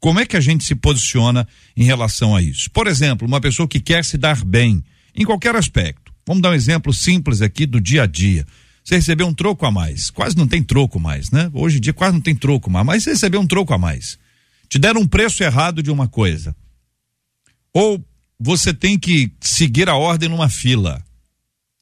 Como 0.00 0.18
é 0.18 0.26
que 0.26 0.36
a 0.36 0.40
gente 0.40 0.64
se 0.64 0.74
posiciona 0.74 1.46
em 1.76 1.84
relação 1.84 2.34
a 2.34 2.42
isso? 2.42 2.68
Por 2.72 2.88
exemplo, 2.88 3.26
uma 3.26 3.40
pessoa 3.40 3.68
que 3.68 3.78
quer 3.78 4.04
se 4.04 4.18
dar 4.18 4.44
bem 4.44 4.82
em 5.14 5.24
qualquer 5.24 5.54
aspecto. 5.54 6.12
Vamos 6.26 6.42
dar 6.42 6.50
um 6.50 6.54
exemplo 6.54 6.92
simples 6.92 7.40
aqui 7.40 7.66
do 7.66 7.80
dia 7.80 8.02
a 8.02 8.06
dia. 8.06 8.44
Você 8.82 8.96
recebeu 8.96 9.28
um 9.28 9.34
troco 9.34 9.64
a 9.64 9.70
mais. 9.70 10.10
Quase 10.10 10.36
não 10.36 10.48
tem 10.48 10.60
troco 10.60 10.98
mais, 10.98 11.30
né? 11.30 11.48
Hoje 11.54 11.76
em 11.76 11.80
dia 11.80 11.92
quase 11.92 12.14
não 12.14 12.20
tem 12.20 12.34
troco 12.34 12.68
mais, 12.68 12.84
mas 12.84 13.04
você 13.04 13.10
recebeu 13.10 13.40
um 13.40 13.46
troco 13.46 13.72
a 13.72 13.78
mais. 13.78 14.18
Te 14.68 14.76
deram 14.76 15.02
um 15.02 15.06
preço 15.06 15.44
errado 15.44 15.84
de 15.84 15.90
uma 15.90 16.08
coisa. 16.08 16.52
Ou 17.72 18.04
você 18.40 18.74
tem 18.74 18.98
que 18.98 19.30
seguir 19.40 19.88
a 19.88 19.94
ordem 19.94 20.28
numa 20.28 20.48
fila 20.48 21.00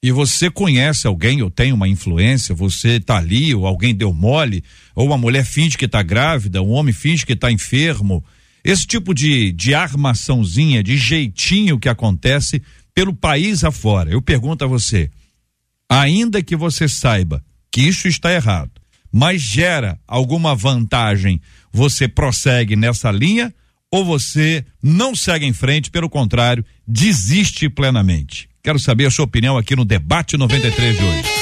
e 0.02 0.10
você 0.10 0.50
conhece 0.50 1.06
alguém 1.06 1.42
ou 1.42 1.50
tem 1.50 1.72
uma 1.72 1.86
influência, 1.86 2.54
você 2.54 2.98
tá 2.98 3.18
ali, 3.18 3.54
ou 3.54 3.66
alguém 3.66 3.94
deu 3.94 4.12
mole, 4.12 4.64
ou 4.94 5.06
uma 5.06 5.18
mulher 5.18 5.44
finge 5.44 5.76
que 5.76 5.86
tá 5.86 6.02
grávida, 6.02 6.62
um 6.62 6.70
homem 6.70 6.92
finge 6.92 7.26
que 7.26 7.36
tá 7.36 7.52
enfermo. 7.52 8.24
Esse 8.64 8.86
tipo 8.86 9.12
de, 9.12 9.52
de 9.52 9.74
armaçãozinha, 9.74 10.82
de 10.82 10.96
jeitinho 10.96 11.78
que 11.78 11.88
acontece 11.88 12.62
pelo 12.94 13.14
país 13.14 13.62
afora. 13.62 14.10
Eu 14.10 14.22
pergunto 14.22 14.64
a 14.64 14.68
você, 14.68 15.10
ainda 15.88 16.42
que 16.42 16.56
você 16.56 16.88
saiba 16.88 17.44
que 17.70 17.82
isso 17.82 18.08
está 18.08 18.32
errado, 18.32 18.72
mas 19.12 19.42
gera 19.42 19.98
alguma 20.06 20.54
vantagem, 20.54 21.40
você 21.70 22.08
prossegue 22.08 22.74
nessa 22.74 23.10
linha 23.10 23.54
ou 23.90 24.04
você 24.04 24.64
não 24.82 25.14
segue 25.14 25.44
em 25.44 25.52
frente, 25.52 25.90
pelo 25.90 26.08
contrário, 26.08 26.64
desiste 26.86 27.68
plenamente? 27.68 28.49
Quero 28.62 28.78
saber 28.78 29.06
a 29.06 29.10
sua 29.10 29.24
opinião 29.24 29.56
aqui 29.56 29.74
no 29.74 29.84
Debate 29.84 30.36
93 30.36 30.98
de 30.98 31.04
hoje. 31.04 31.39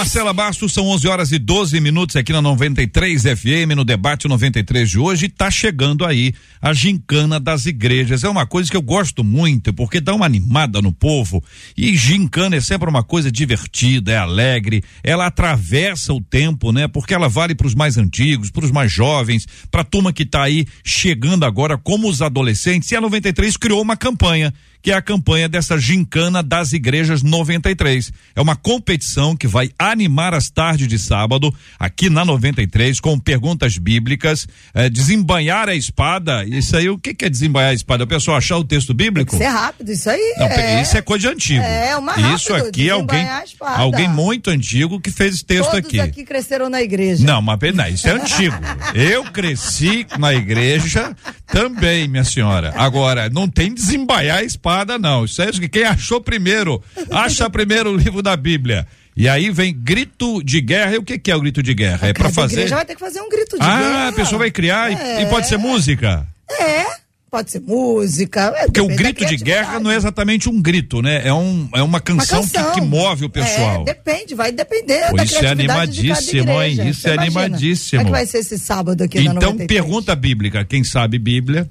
Marcela 0.00 0.32
Bastos, 0.32 0.72
são 0.72 0.86
11 0.86 1.08
horas 1.08 1.30
e 1.30 1.38
12 1.38 1.78
minutos 1.78 2.16
aqui 2.16 2.32
na 2.32 2.40
93 2.40 3.22
FM, 3.22 3.76
no 3.76 3.84
debate 3.84 4.26
93 4.26 4.88
de 4.88 4.98
hoje. 4.98 5.28
Tá 5.28 5.50
chegando 5.50 6.06
aí 6.06 6.32
a 6.58 6.72
gincana 6.72 7.38
das 7.38 7.66
igrejas. 7.66 8.24
É 8.24 8.28
uma 8.30 8.46
coisa 8.46 8.70
que 8.70 8.76
eu 8.78 8.80
gosto 8.80 9.22
muito, 9.22 9.74
porque 9.74 10.00
dá 10.00 10.14
uma 10.14 10.24
animada 10.24 10.80
no 10.80 10.90
povo. 10.90 11.44
E 11.76 11.94
gincana 11.94 12.56
é 12.56 12.62
sempre 12.62 12.88
uma 12.88 13.02
coisa 13.02 13.30
divertida, 13.30 14.12
é 14.12 14.16
alegre, 14.16 14.82
ela 15.04 15.26
atravessa 15.26 16.14
o 16.14 16.20
tempo, 16.22 16.72
né? 16.72 16.88
Porque 16.88 17.12
ela 17.12 17.28
vale 17.28 17.54
para 17.54 17.66
os 17.66 17.74
mais 17.74 17.98
antigos, 17.98 18.50
para 18.50 18.64
os 18.64 18.70
mais 18.70 18.90
jovens, 18.90 19.46
para 19.70 19.82
a 19.82 19.84
turma 19.84 20.14
que 20.14 20.24
tá 20.24 20.44
aí 20.44 20.64
chegando 20.82 21.44
agora 21.44 21.76
como 21.76 22.08
os 22.08 22.22
adolescentes. 22.22 22.90
E 22.90 22.96
a 22.96 23.02
93 23.02 23.54
criou 23.58 23.82
uma 23.82 23.98
campanha 23.98 24.50
que 24.82 24.90
é 24.90 24.94
a 24.94 25.02
campanha 25.02 25.48
dessa 25.48 25.78
gincana 25.78 26.42
das 26.42 26.72
igrejas 26.72 27.22
93. 27.22 28.12
É 28.34 28.40
uma 28.40 28.56
competição 28.56 29.36
que 29.36 29.46
vai 29.46 29.70
animar 29.78 30.34
as 30.34 30.48
tardes 30.48 30.88
de 30.88 30.98
sábado 30.98 31.54
aqui 31.78 32.08
na 32.08 32.24
93 32.24 32.98
com 33.00 33.18
perguntas 33.18 33.76
bíblicas, 33.76 34.46
é, 34.72 34.88
desembanhar 34.88 35.68
a 35.68 35.74
espada. 35.74 36.44
Isso 36.44 36.76
aí, 36.76 36.88
o 36.88 36.98
que, 36.98 37.14
que 37.14 37.24
é 37.26 37.28
desembanhar 37.28 37.70
a 37.70 37.74
espada? 37.74 38.04
O 38.04 38.06
pessoal 38.06 38.36
achar 38.36 38.56
o 38.56 38.64
texto 38.64 38.94
bíblico? 38.94 39.34
Isso 39.34 39.42
é 39.42 39.48
rápido, 39.48 39.92
isso 39.92 40.08
aí. 40.08 40.34
Não, 40.38 40.46
é... 40.46 40.82
Isso 40.82 40.96
é 40.96 41.02
coisa 41.02 41.28
de 41.28 41.34
antigo. 41.34 41.62
É, 41.62 41.96
uma 41.96 42.12
rápido, 42.12 42.36
Isso 42.36 42.54
aqui 42.54 42.88
é 42.88 42.92
alguém, 42.92 43.26
alguém 43.60 44.08
muito 44.08 44.50
antigo 44.50 45.00
que 45.00 45.10
fez 45.10 45.34
esse 45.34 45.44
texto 45.44 45.70
Todos 45.70 45.86
aqui. 45.86 46.00
aqui 46.00 46.24
cresceram 46.24 46.70
na 46.70 46.80
igreja. 46.80 47.24
Não, 47.24 47.42
mas 47.42 47.58
não, 47.74 47.86
isso 47.86 48.08
é 48.08 48.12
antigo. 48.12 48.56
Eu 48.94 49.24
cresci 49.24 50.06
na 50.18 50.32
igreja 50.32 51.14
também, 51.46 52.08
minha 52.08 52.24
senhora. 52.24 52.72
Agora, 52.76 53.28
não 53.28 53.48
tem 53.48 53.74
desembaiar 53.74 54.38
a 54.38 54.42
espada 54.42 54.69
não. 55.00 55.24
Isso 55.24 55.42
é 55.42 55.50
isso 55.50 55.60
que 55.60 55.68
quem 55.68 55.84
achou 55.84 56.20
primeiro. 56.20 56.82
Acha 57.10 57.48
primeiro 57.48 57.92
o 57.92 57.96
livro 57.96 58.22
da 58.22 58.36
Bíblia. 58.36 58.86
E 59.16 59.28
aí 59.28 59.50
vem 59.50 59.74
grito 59.74 60.42
de 60.42 60.60
guerra. 60.60 60.94
E 60.94 60.98
o 60.98 61.02
que, 61.02 61.18
que 61.18 61.30
é 61.30 61.36
o 61.36 61.40
grito 61.40 61.62
de 61.62 61.74
guerra? 61.74 62.08
é 62.08 62.12
para 62.12 62.30
fazer. 62.30 62.68
Já 62.68 62.76
vai 62.76 62.84
ter 62.84 62.94
que 62.94 63.00
fazer 63.00 63.20
um 63.20 63.28
grito 63.28 63.58
de 63.58 63.62
ah, 63.62 63.78
guerra. 63.78 63.98
Ah, 64.04 64.08
a 64.08 64.12
pessoa 64.12 64.38
vai 64.38 64.50
criar 64.50 64.92
é. 64.92 65.20
e, 65.20 65.24
e, 65.24 65.26
pode 65.26 65.48
ser 65.48 65.58
música. 65.58 66.26
É. 66.48 66.86
Pode 67.30 67.50
ser 67.52 67.60
música. 67.60 68.52
É, 68.56 68.64
Porque 68.64 68.80
o 68.80 68.88
grito 68.88 69.24
de 69.24 69.36
guerra 69.36 69.78
não 69.78 69.88
é 69.90 69.94
exatamente 69.94 70.48
um 70.48 70.60
grito, 70.60 71.00
né? 71.00 71.22
É, 71.24 71.32
um, 71.32 71.68
é 71.72 71.80
uma 71.80 72.00
canção, 72.00 72.40
uma 72.40 72.48
canção. 72.48 72.72
Que, 72.72 72.80
que, 72.80 72.86
move 72.86 73.26
o 73.26 73.30
pessoal. 73.30 73.82
É, 73.82 73.84
depende, 73.84 74.34
vai 74.34 74.50
depender. 74.50 75.10
Pô, 75.10 75.16
da 75.16 75.22
isso 75.22 75.44
é 75.44 75.48
animadíssimo, 75.48 76.60
hein? 76.60 76.88
Isso 76.88 77.02
Você 77.02 77.10
é 77.10 77.14
imagina. 77.14 77.40
animadíssimo. 77.40 78.02
Como 78.02 78.16
é 78.16 78.18
que 78.18 78.24
vai 78.24 78.26
ser 78.26 78.38
esse 78.38 78.58
sábado 78.58 79.04
aqui 79.04 79.20
então, 79.20 79.34
na 79.34 79.40
93? 79.40 79.68
pergunta 79.68 80.16
bíblica. 80.16 80.64
Quem 80.64 80.82
sabe 80.82 81.20
Bíblia 81.20 81.70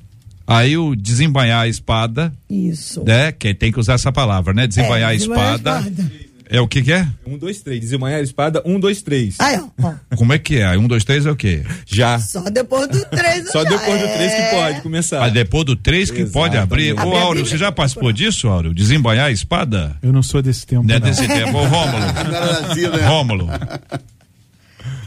Aí 0.49 0.75
o 0.75 0.95
desembanhar 0.95 1.61
a 1.61 1.67
espada. 1.67 2.33
Isso. 2.49 3.03
Né? 3.05 3.31
Que 3.31 3.53
tem 3.53 3.71
que 3.71 3.79
usar 3.79 3.93
essa 3.93 4.11
palavra, 4.11 4.51
né? 4.51 4.65
Desembanhar, 4.65 5.11
é, 5.11 5.13
a, 5.13 5.15
espada. 5.15 5.75
a 5.75 5.79
espada. 5.81 6.11
É 6.51 6.59
o 6.59 6.67
que 6.67 6.81
que 6.81 6.91
é? 6.91 7.07
Um, 7.27 7.37
dois, 7.37 7.61
três. 7.61 7.79
Desembanhar 7.79 8.19
a 8.19 8.23
espada, 8.23 8.63
um, 8.65 8.79
dois, 8.79 9.03
três. 9.03 9.35
Aí, 9.39 9.59
ó. 9.79 9.93
Como 10.17 10.33
é 10.33 10.39
que 10.39 10.57
é? 10.57 10.75
Um, 10.75 10.87
dois, 10.87 11.03
três 11.03 11.27
é 11.27 11.31
o 11.31 11.35
quê? 11.35 11.63
Já. 11.85 12.17
Só 12.17 12.41
depois 12.49 12.87
do 12.87 13.05
três. 13.05 13.51
Só 13.51 13.63
já. 13.63 13.69
depois 13.69 14.01
do 14.01 14.07
três 14.07 14.33
que 14.33 14.55
pode 14.55 14.81
começar. 14.81 15.23
Ah, 15.23 15.29
depois 15.29 15.65
do 15.65 15.75
três 15.75 16.09
que 16.09 16.25
pode 16.25 16.57
abrir. 16.57 16.93
Ô, 16.99 17.15
Áureo, 17.15 17.45
você 17.45 17.55
já 17.55 17.71
participou 17.71 18.11
disso, 18.11 18.47
Áureo? 18.47 18.73
Desembanhar 18.73 19.27
a 19.27 19.31
espada? 19.31 19.95
Eu 20.01 20.11
não 20.11 20.23
sou 20.23 20.41
desse 20.41 20.65
tempo. 20.65 20.83
Não 20.87 20.95
é 20.95 20.99
desse 20.99 21.27
tempo. 21.27 21.55
Ô, 21.55 21.65
Rômulo. 21.65 21.99
né? 22.97 23.07
Rômulo. 23.07 23.47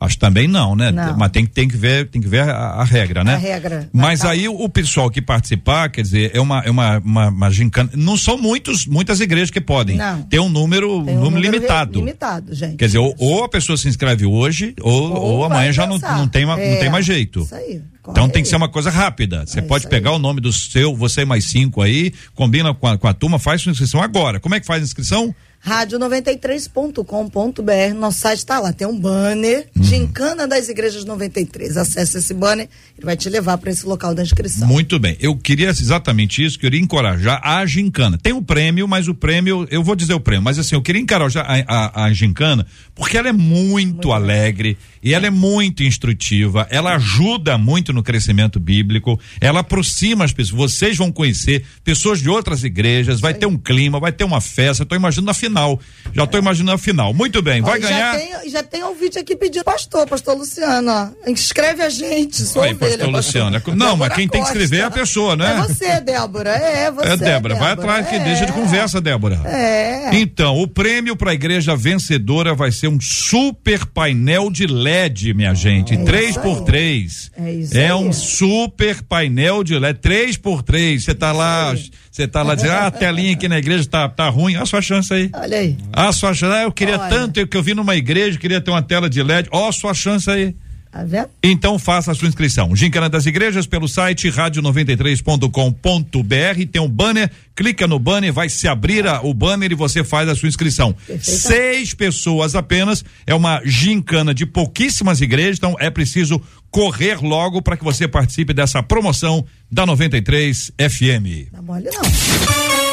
Acho 0.00 0.16
também 0.16 0.46
não, 0.46 0.76
né? 0.76 0.92
Não. 0.92 1.16
Mas 1.16 1.32
tem, 1.32 1.44
que- 1.44 1.50
tem 1.50 1.66
que 1.66 1.76
ver, 1.76 2.06
tem 2.08 2.22
que 2.22 2.28
ver 2.28 2.42
a, 2.42 2.52
a 2.52 2.84
regra, 2.84 3.24
né? 3.24 3.34
A 3.34 3.38
regra. 3.38 3.88
Mas 3.92 4.20
Tá. 4.20 4.30
aí 4.30 4.48
o 4.48 4.68
pessoal 4.68 5.10
que 5.10 5.20
participar, 5.20 5.88
quer 5.90 6.02
dizer, 6.02 6.30
é 6.32 6.40
uma, 6.40 6.60
é 6.60 6.70
uma, 6.70 6.98
uma, 6.98 7.28
uma 7.30 7.50
gincana. 7.50 7.90
Não 7.94 8.16
são 8.16 8.38
muitos, 8.38 8.86
muitas 8.86 9.18
igrejas 9.20 9.50
que 9.50 9.60
podem. 9.60 9.96
Não. 9.96 10.22
Tem 10.22 10.38
um 10.38 10.48
número, 10.48 10.86
Tem 11.04 11.16
um 11.16 11.20
número 11.20 11.30
número 11.34 11.52
limitado. 11.52 11.98
Limitado, 11.98 12.54
gente. 12.54 12.76
Quer 12.76 12.86
dizer, 12.86 12.98
ou, 12.98 13.12
ou 13.18 13.42
a 13.42 13.48
pessoa 13.48 13.76
se 13.76 13.88
inscreve 13.88 14.24
hoje, 14.24 14.72
ou, 14.80 15.12
ou, 15.12 15.44
amanhã 15.44 15.64
vai 15.64 15.72
já 15.72 15.84
não, 15.86 15.98
não, 15.98 16.28
tem, 16.28 16.46
ma- 16.46 16.56
não 16.56 16.62
É, 16.62 16.76
tem 16.76 16.90
mais 16.90 17.04
jeito. 17.04 17.40
Isso 17.40 17.54
aí. 17.56 17.82
Então 18.10 18.26
tem 18.28 18.42
que 18.42 18.48
ser 18.48 18.56
uma 18.56 18.68
coisa 18.70 18.88
rápida. 18.90 19.44
Você 19.46 19.58
É 19.58 19.62
pode 19.62 19.86
pegar 19.88 20.10
aí. 20.10 20.16
o 20.16 20.18
nome 20.18 20.40
do 20.40 20.50
seu, 20.52 20.96
você 20.96 21.24
mais 21.26 21.44
cinco 21.44 21.82
aí, 21.82 22.10
combina 22.34 22.72
com 22.72 22.86
a, 22.86 22.96
com 22.96 23.06
a 23.06 23.12
turma, 23.12 23.38
faz 23.38 23.60
sua 23.60 23.72
inscrição 23.72 24.00
agora. 24.00 24.40
Como 24.40 24.54
é 24.54 24.60
que 24.60 24.64
faz 24.66 24.80
a 24.82 24.84
inscrição? 24.86 25.34
rádio93.com.br, 25.66 27.94
nosso 27.96 28.20
site 28.20 28.38
está 28.38 28.60
lá, 28.60 28.72
tem 28.72 28.86
um 28.86 28.98
banner, 28.98 29.68
Uhum. 29.78 29.82
Gincana 29.82 30.46
das 30.46 30.68
Igrejas 30.68 31.04
93. 31.04 31.76
Acesse 31.76 32.18
esse 32.18 32.34
banner, 32.34 32.68
ele 32.96 33.04
vai 33.04 33.16
te 33.16 33.28
levar 33.28 33.58
para 33.58 33.70
esse 33.70 33.86
local 33.86 34.14
da 34.14 34.22
inscrição. 34.22 34.66
Muito 34.66 34.98
bem. 34.98 35.16
Eu 35.20 35.36
queria 35.36 35.68
exatamente 35.68 36.44
isso, 36.44 36.58
queria 36.58 36.80
encorajar 36.80 37.40
a 37.42 37.64
gincana. 37.64 38.18
Tem 38.18 38.32
o 38.32 38.42
prêmio, 38.42 38.88
mas 38.88 39.08
o 39.08 39.14
prêmio, 39.14 39.66
eu 39.70 39.82
vou 39.82 39.94
dizer 39.94 40.14
o 40.14 40.20
prêmio, 40.20 40.42
mas 40.42 40.58
assim, 40.58 40.74
eu 40.74 40.82
queria 40.82 41.00
encorajar 41.00 41.46
a, 41.48 42.02
a, 42.02 42.04
a 42.04 42.12
gincana, 42.12 42.66
porque 42.94 43.16
ela 43.16 43.28
é 43.28 43.32
muito, 43.32 44.12
alegre 44.12 44.76
e 45.02 45.14
ela 45.14 45.26
é 45.26 45.30
muito 45.30 45.82
instrutiva, 45.82 46.66
ela 46.70 46.96
ajuda 46.96 47.56
muito 47.56 47.92
no 47.92 48.02
crescimento 48.02 48.58
bíblico, 48.58 49.18
ela 49.40 49.60
aproxima 49.60 50.24
as 50.24 50.32
pessoas. 50.32 50.72
Vocês 50.72 50.96
vão 50.96 51.12
conhecer 51.12 51.64
pessoas 51.84 52.20
de 52.20 52.28
outras 52.28 52.64
igrejas, 52.64 53.20
vai 53.20 53.34
ter 53.34 53.46
um 53.46 53.56
clima, 53.56 54.00
vai 54.00 54.12
ter 54.12 54.24
uma 54.24 54.40
festa. 54.40 54.82
Estou 54.82 54.96
imaginando 54.96 55.30
a 55.30 55.34
final. 55.48 55.80
Já 56.14 56.24
estou 56.24 56.40
imaginando 56.40 56.72
a 56.72 56.78
final. 56.78 57.12
Muito 57.12 57.42
bem, 57.42 57.60
vai 57.60 57.74
Ó, 57.74 57.76
e 57.76 57.82
já 57.82 57.88
ganhar. 57.88 58.16
tem- 58.16 58.50
Já 58.50 58.62
tem 58.62 58.82
ouvinte 58.82 59.18
aqui 59.18 59.36
pedindo, 59.36 59.62
pastor, 59.64 60.06
pastor 60.06 60.36
Luciano, 60.36 60.90
ó, 60.90 61.30
inscreve 61.30 61.82
a 61.82 61.90
gente, 61.90 62.36
sou 62.42 62.62
Aí, 62.62 62.72
ovelha, 62.72 62.92
pastor 62.98 63.10
Luciano, 63.14 63.56
é 63.56 63.62
não, 63.74 63.88
mas 63.96 64.08
Débora 64.08 64.14
quem 64.14 64.28
tem 64.28 64.40
que 64.40 64.46
Costa. 64.48 64.62
escrever 64.62 64.82
é 64.82 64.86
a 64.86 64.90
pessoa, 64.90 65.36
né? 65.36 65.52
É 65.52 65.56
você, 65.66 66.00
Débora, 66.00 66.50
é 66.50 66.90
você. 66.90 67.08
É, 67.08 67.16
Débora, 67.16 67.54
vai 67.56 67.72
atrás 67.72 68.08
que 68.08 68.14
é. 68.16 68.18
deixa 68.24 68.46
de 68.46 68.52
conversa, 68.52 69.00
Débora. 69.00 69.40
É. 69.44 70.10
Então, 70.14 70.56
o 70.60 70.66
prêmio 70.66 71.14
para 71.14 71.32
a 71.32 71.34
igreja 71.34 71.76
vencedora 71.76 72.54
vai 72.54 72.72
ser 72.72 72.88
um 72.88 72.98
super 73.00 73.84
painel 73.86 74.50
de 74.50 74.66
LED, 74.66 75.34
minha 75.34 75.54
gente. 75.54 75.94
É 75.94 75.96
três 76.04 76.36
por 76.36 76.62
três. 76.62 77.30
É 77.36 77.52
isso 77.52 77.76
É 77.76 77.86
aí. 77.86 77.92
um 77.92 78.12
super 78.12 79.02
painel 79.02 79.62
de 79.62 79.78
LED. 79.78 79.98
Três 80.00 80.36
por 80.36 80.62
três. 80.62 81.04
Você 81.04 81.14
tá 81.14 81.32
lá, 81.32 81.74
você 82.10 82.26
tá 82.26 82.42
lá 82.42 82.54
dizendo, 82.54 82.72
ah, 82.72 82.86
a 82.86 82.90
telinha 82.90 83.32
aqui 83.34 83.46
na 83.48 83.58
igreja 83.58 83.86
tá, 83.88 84.08
tá 84.08 84.28
ruim. 84.28 84.54
Olha 84.54 84.62
a 84.62 84.66
sua 84.66 84.80
chance 84.80 85.12
aí. 85.12 85.30
Olha 85.40 85.58
aí. 85.58 85.76
Ah, 85.92 86.12
sua 86.12 86.34
chance. 86.34 86.54
Ah, 86.56 86.62
eu 86.62 86.72
queria 86.72 86.98
Olha. 86.98 87.08
tanto 87.08 87.46
que 87.46 87.56
eu 87.56 87.62
vi 87.62 87.74
numa 87.74 87.96
igreja, 87.96 88.38
queria 88.38 88.60
ter 88.60 88.70
uma 88.70 88.82
tela 88.82 89.08
de 89.08 89.22
LED. 89.22 89.48
Ó, 89.52 89.70
sua 89.72 89.94
chance 89.94 90.28
aí. 90.30 90.54
Tá 90.90 91.04
vendo? 91.04 91.28
Então 91.42 91.78
faça 91.78 92.12
a 92.12 92.14
sua 92.14 92.28
inscrição. 92.28 92.74
Gincana 92.74 93.10
das 93.10 93.26
Igrejas 93.26 93.66
pelo 93.66 93.86
site 93.86 94.30
rádio93.com.br. 94.30 96.66
Tem 96.72 96.80
um 96.80 96.88
banner, 96.88 97.30
clica 97.54 97.86
no 97.86 97.98
banner, 97.98 98.32
vai 98.32 98.48
se 98.48 98.66
abrir 98.66 99.06
a- 99.06 99.20
o 99.22 99.34
banner 99.34 99.70
e 99.70 99.74
você 99.74 100.02
faz 100.02 100.30
a 100.30 100.34
sua 100.34 100.48
inscrição. 100.48 100.94
Perfeito. 101.06 101.40
Seis 101.40 101.92
pessoas 101.92 102.54
apenas. 102.54 103.04
É 103.26 103.34
uma 103.34 103.60
gincana 103.66 104.32
de 104.32 104.46
pouquíssimas 104.46 105.20
igrejas, 105.20 105.58
então 105.58 105.76
é 105.78 105.90
preciso 105.90 106.40
correr 106.70 107.18
logo 107.22 107.60
para 107.60 107.76
que 107.76 107.84
você 107.84 108.08
participe 108.08 108.54
dessa 108.54 108.82
promoção 108.82 109.44
da 109.70 109.84
93 109.84 110.72
FM. 110.78 111.50
Tá 111.52 111.60
mole 111.60 111.84
não. 111.92 112.87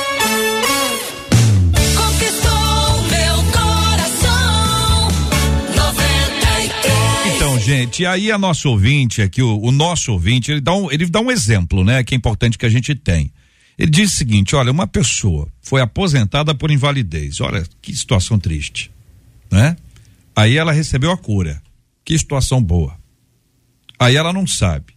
Gente, 7.66 8.04
e 8.04 8.06
aí 8.06 8.32
a 8.32 8.38
nosso 8.38 8.70
ouvinte 8.70 9.22
aqui, 9.22 9.42
o, 9.42 9.60
o 9.60 9.72
nosso 9.72 10.12
ouvinte, 10.12 10.52
ele 10.52 10.62
dá, 10.62 10.74
um, 10.74 10.92
ele 10.92 11.06
dá 11.08 11.20
um 11.20 11.32
exemplo, 11.32 11.84
né? 11.84 12.04
Que 12.04 12.14
é 12.14 12.18
importante 12.18 12.58
que 12.58 12.66
a 12.66 12.70
gente 12.70 12.94
tem. 12.94 13.32
Ele 13.78 13.90
diz 13.90 14.14
o 14.14 14.16
seguinte: 14.16 14.56
olha, 14.56 14.72
uma 14.72 14.88
pessoa 14.88 15.48
foi 15.62 15.82
aposentada 15.82 16.54
por 16.54 16.70
invalidez. 16.70 17.42
Olha, 17.42 17.64
que 17.82 17.96
situação 17.96 18.40
triste. 18.40 18.92
Né? 19.52 19.76
Aí 20.36 20.58
ela 20.58 20.72
recebeu 20.72 21.12
a 21.12 21.18
cura. 21.18 21.62
Que 22.04 22.18
situação 22.18 22.62
boa. 22.62 22.96
Aí 23.98 24.16
ela 24.16 24.32
não 24.32 24.46
sabe 24.46 24.94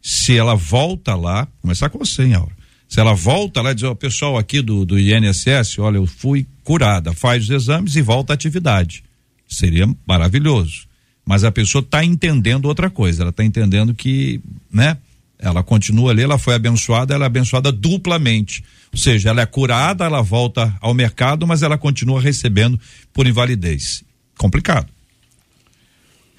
se 0.00 0.36
ela 0.36 0.54
volta 0.54 1.14
lá, 1.14 1.48
começar 1.60 1.90
com 1.90 1.98
você, 1.98 2.22
hein, 2.22 2.34
Aura? 2.34 2.56
Se 2.88 3.00
ela 3.00 3.12
volta 3.12 3.60
lá 3.60 3.72
e 3.72 3.74
diz, 3.74 3.82
ó, 3.82 3.94
pessoal 3.94 4.38
aqui 4.38 4.62
do, 4.62 4.86
do 4.86 4.96
INSS, 4.98 5.80
olha, 5.80 5.96
eu 5.96 6.06
fui 6.06 6.46
curada, 6.62 7.12
faz 7.12 7.44
os 7.44 7.50
exames 7.50 7.96
e 7.96 8.02
volta 8.02 8.32
à 8.32 8.34
atividade. 8.34 9.02
Seria 9.48 9.88
maravilhoso. 10.06 10.86
Mas 11.26 11.42
a 11.42 11.50
pessoa 11.50 11.82
está 11.82 12.04
entendendo 12.04 12.66
outra 12.66 12.88
coisa, 12.88 13.24
ela 13.24 13.30
está 13.30 13.44
entendendo 13.44 13.92
que, 13.92 14.40
né? 14.72 14.96
Ela 15.38 15.62
continua 15.62 16.12
ali, 16.12 16.22
ela 16.22 16.38
foi 16.38 16.54
abençoada, 16.54 17.12
ela 17.12 17.24
é 17.24 17.26
abençoada 17.26 17.70
duplamente. 17.70 18.64
Ou 18.92 18.98
seja, 18.98 19.30
ela 19.30 19.42
é 19.42 19.46
curada, 19.46 20.04
ela 20.04 20.22
volta 20.22 20.74
ao 20.80 20.94
mercado, 20.94 21.46
mas 21.46 21.62
ela 21.62 21.76
continua 21.76 22.20
recebendo 22.20 22.80
por 23.12 23.26
invalidez. 23.26 24.02
Complicado. 24.38 24.88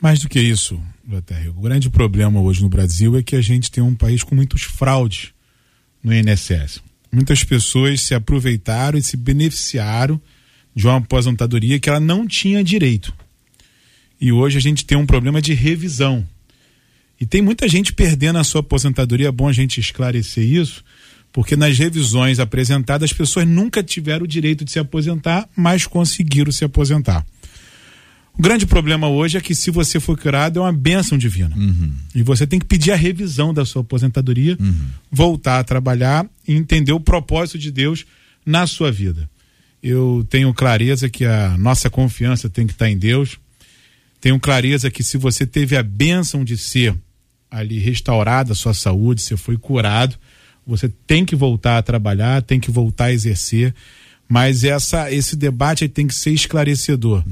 Mais 0.01 0.19
do 0.19 0.29
que 0.29 0.39
isso, 0.39 0.81
o 1.55 1.61
grande 1.61 1.89
problema 1.89 2.39
hoje 2.39 2.61
no 2.61 2.69
Brasil 2.69 3.17
é 3.17 3.21
que 3.21 3.35
a 3.35 3.41
gente 3.41 3.69
tem 3.69 3.83
um 3.83 3.93
país 3.93 4.23
com 4.23 4.33
muitos 4.33 4.63
fraudes 4.63 5.29
no 6.03 6.13
INSS. 6.13 6.81
Muitas 7.11 7.43
pessoas 7.43 8.01
se 8.01 8.15
aproveitaram 8.15 8.97
e 8.97 9.03
se 9.03 9.17
beneficiaram 9.17 10.19
de 10.75 10.87
uma 10.87 10.97
aposentadoria 10.97 11.79
que 11.79 11.89
ela 11.89 11.99
não 11.99 12.27
tinha 12.27 12.63
direito. 12.63 13.13
E 14.19 14.31
hoje 14.31 14.57
a 14.57 14.61
gente 14.61 14.85
tem 14.85 14.97
um 14.97 15.05
problema 15.05 15.41
de 15.41 15.53
revisão. 15.53 16.27
E 17.19 17.25
tem 17.25 17.41
muita 17.41 17.67
gente 17.67 17.93
perdendo 17.93 18.37
a 18.39 18.43
sua 18.43 18.61
aposentadoria, 18.61 19.27
é 19.27 19.31
bom 19.31 19.47
a 19.47 19.53
gente 19.53 19.79
esclarecer 19.79 20.43
isso, 20.43 20.83
porque 21.33 21.55
nas 21.55 21.77
revisões 21.77 22.39
apresentadas 22.39 23.11
as 23.11 23.17
pessoas 23.17 23.47
nunca 23.47 23.83
tiveram 23.83 24.25
o 24.25 24.27
direito 24.27 24.63
de 24.63 24.71
se 24.71 24.79
aposentar, 24.79 25.47
mas 25.55 25.85
conseguiram 25.85 26.51
se 26.51 26.63
aposentar. 26.63 27.25
O 28.37 28.41
grande 28.41 28.67
problema 28.67 29.07
hoje 29.07 29.35
é 29.35 29.41
que 29.41 29.55
se 29.55 29.71
você 29.71 29.99
for 29.99 30.15
curado 30.15 30.59
é 30.59 30.61
uma 30.61 30.71
bênção 30.71 31.17
divina. 31.17 31.55
E 32.13 32.21
você 32.21 32.45
tem 32.45 32.59
que 32.59 32.67
pedir 32.67 32.91
a 32.91 32.95
revisão 32.95 33.51
da 33.51 33.65
sua 33.65 33.81
aposentadoria, 33.81 34.55
voltar 35.11 35.59
a 35.59 35.63
trabalhar 35.63 36.23
e 36.47 36.53
entender 36.53 36.93
o 36.93 36.99
propósito 36.99 37.57
de 37.57 37.71
Deus 37.71 38.05
na 38.45 38.67
sua 38.67 38.91
vida. 38.91 39.27
Eu 39.81 40.25
tenho 40.29 40.53
clareza 40.53 41.09
que 41.09 41.25
a 41.25 41.57
nossa 41.57 41.89
confiança 41.89 42.47
tem 42.47 42.67
que 42.67 42.73
estar 42.73 42.89
em 42.89 42.97
Deus. 42.97 43.39
Tenho 44.19 44.39
clareza 44.39 44.89
que 44.89 45.03
se 45.03 45.17
você 45.17 45.45
teve 45.45 45.75
a 45.77 45.83
bênção 45.83 46.43
de 46.43 46.57
ser 46.57 46.95
ali 47.49 47.79
restaurada 47.79 48.51
a 48.51 48.55
sua 48.55 48.73
saúde, 48.73 49.21
você 49.21 49.37
foi 49.37 49.57
curado, 49.57 50.17
você 50.65 50.89
tem 51.05 51.23
que 51.23 51.35
voltar 51.35 51.77
a 51.77 51.81
trabalhar, 51.81 52.41
tem 52.41 52.59
que 52.59 52.69
voltar 52.69 53.05
a 53.05 53.13
exercer, 53.13 53.73
mas 54.27 54.63
essa 54.65 55.09
esse 55.11 55.35
debate 55.35 55.87
tem 55.87 56.05
que 56.05 56.13
ser 56.13 56.31
esclarecedor 56.31 57.23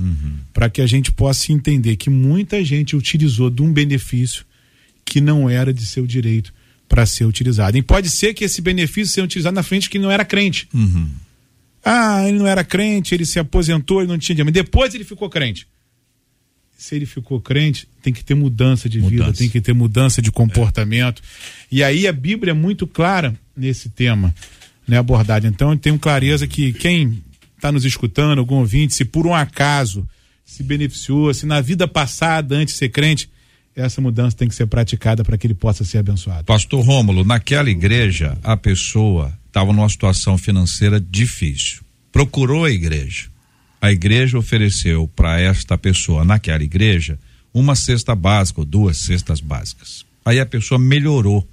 para 0.54 0.70
que 0.70 0.82
a 0.82 0.88
gente 0.88 1.12
possa 1.12 1.52
entender 1.52 1.98
que 1.98 2.10
muita 2.10 2.64
gente 2.64 2.96
utilizou 2.96 3.50
de 3.50 3.62
um 3.62 3.74
benefício 3.74 4.46
que 5.04 5.20
não 5.20 5.50
era 5.50 5.74
de 5.74 5.86
seu 5.86 6.08
direito 6.08 6.54
para 6.88 7.06
ser 7.06 7.26
utilizado. 7.26 7.78
E 7.78 7.82
pode 7.82 8.10
ser 8.10 8.34
que 8.34 8.46
esse 8.46 8.62
benefício 8.62 9.14
seja 9.14 9.26
utilizado 9.26 9.56
na 9.56 9.64
frente 9.64 9.84
de 9.84 9.90
quem 9.90 10.00
não 10.00 10.10
era 10.12 10.24
crente. 10.24 10.70
Ah, 11.84 12.28
ele 12.28 12.40
não 12.40 12.48
era 12.48 12.64
crente, 12.64 13.14
ele 13.14 13.26
se 13.26 13.38
aposentou, 13.38 14.00
ele 14.00 14.08
não 14.08 14.18
tinha 14.18 14.36
dinheiro, 14.36 14.46
mas 14.46 14.54
depois 14.54 14.96
ele 14.96 15.04
ficou 15.04 15.30
crente. 15.30 15.68
Se 16.78 16.96
ele 16.96 17.06
ficou 17.06 17.40
crente, 17.40 17.88
tem 18.02 18.12
que 18.14 18.24
ter 18.24 18.36
mudança 18.36 18.90
de 18.90 19.00
vida, 19.00 19.24
Mudança. 19.24 19.40
tem 19.40 19.50
que 19.50 19.62
ter 19.62 19.74
mudança 19.74 20.22
de 20.22 20.32
comportamento. 20.32 21.22
E 21.72 21.84
aí 21.84 22.08
a 22.08 22.12
Bíblia 22.12 22.52
é 22.52 22.54
muito 22.54 22.86
clara 22.86 23.34
nesse 23.56 23.90
tema, 23.90 24.36
né, 24.88 24.98
abordado. 24.98 25.48
Então 25.48 25.72
eu 25.72 25.78
tenho 25.78 25.98
clareza 25.98 26.46
que 26.48 26.74
quem 26.74 27.24
está 27.56 27.72
nos 27.72 27.86
escutando, 27.86 28.40
algum 28.40 28.56
ouvinte, 28.58 28.94
se 28.94 29.06
por 29.06 29.26
um 29.26 29.34
acaso 29.34 30.08
se 30.46 30.62
beneficiou, 30.62 31.34
se 31.34 31.46
na 31.46 31.62
vida 31.62 31.88
passada, 31.88 32.56
antes 32.56 32.76
de 32.76 32.80
ser 32.80 32.90
crente, 32.90 33.30
essa 33.76 34.00
mudança 34.00 34.38
tem 34.38 34.48
que 34.48 34.56
ser 34.56 34.68
praticada 34.68 35.24
para 35.24 35.38
que 35.38 35.48
ele 35.48 35.54
possa 35.54 35.84
ser 35.84 35.98
abençoado. 35.98 36.46
Pastor 36.46 36.86
Rômulo, 36.86 37.24
naquela 37.26 37.70
igreja, 37.70 38.38
a 38.44 38.56
pessoa 38.56 39.34
estava 39.48 39.74
numa 39.74 39.90
situação 39.90 40.38
financeira 40.38 41.00
difícil. 41.00 41.82
Procurou 42.12 42.66
a 42.66 42.72
igreja. 42.72 43.28
A 43.82 43.92
igreja 43.92 44.38
ofereceu 44.38 45.08
para 45.16 45.40
esta 45.40 45.78
pessoa, 45.78 46.24
naquela 46.24 46.64
igreja, 46.64 47.20
uma 47.54 47.76
cesta 47.76 48.16
básica 48.16 48.62
ou 48.62 48.66
duas 48.66 48.98
cestas 48.98 49.40
básicas. 49.40 50.06
Aí 50.26 50.40
a 50.40 50.46
pessoa 50.46 50.80
melhorou. 50.80 51.48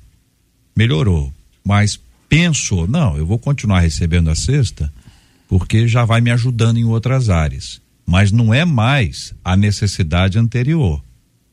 Melhorou. 0.75 1.33
Mas 1.65 2.01
pensou, 2.29 2.89
não, 2.89 3.17
eu 3.17 3.27
vou 3.27 3.39
continuar 3.39 3.81
recebendo 3.81 4.31
a 4.31 4.35
cesta 4.35 4.93
porque 5.49 5.87
já 5.87 6.05
vai 6.05 6.21
me 6.23 6.31
ajudando 6.31 6.79
em 6.79 6.85
outras 6.85 7.29
áreas. 7.29 7.81
Mas 8.07 8.33
não 8.33 8.55
é 8.55 8.65
mais 8.65 9.35
a 9.45 9.55
necessidade 9.55 10.39
anterior. 10.39 11.03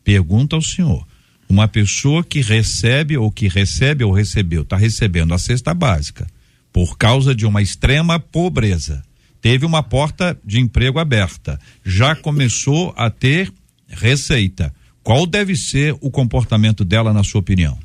Pergunta 0.04 0.56
ao 0.56 0.62
senhor. 0.62 1.06
Uma 1.50 1.68
pessoa 1.68 2.24
que 2.24 2.42
recebe 2.42 3.18
ou 3.18 3.30
que 3.30 3.48
recebe 3.48 4.04
ou 4.04 4.12
recebeu, 4.12 4.62
está 4.62 4.78
recebendo 4.78 5.34
a 5.34 5.38
cesta 5.38 5.74
básica 5.74 6.28
por 6.72 6.98
causa 6.98 7.36
de 7.36 7.46
uma 7.46 7.62
extrema 7.62 8.20
pobreza. 8.20 9.04
Teve 9.42 9.66
uma 9.66 9.82
porta 9.82 10.38
de 10.44 10.60
emprego 10.60 11.00
aberta, 11.00 11.60
já 11.86 12.16
começou 12.16 12.94
a 12.98 13.10
ter 13.10 13.52
receita. 13.88 14.74
Qual 15.04 15.26
deve 15.26 15.56
ser 15.56 15.96
o 16.02 16.12
comportamento 16.12 16.84
dela, 16.84 17.14
na 17.14 17.24
sua 17.24 17.40
opinião? 17.40 17.78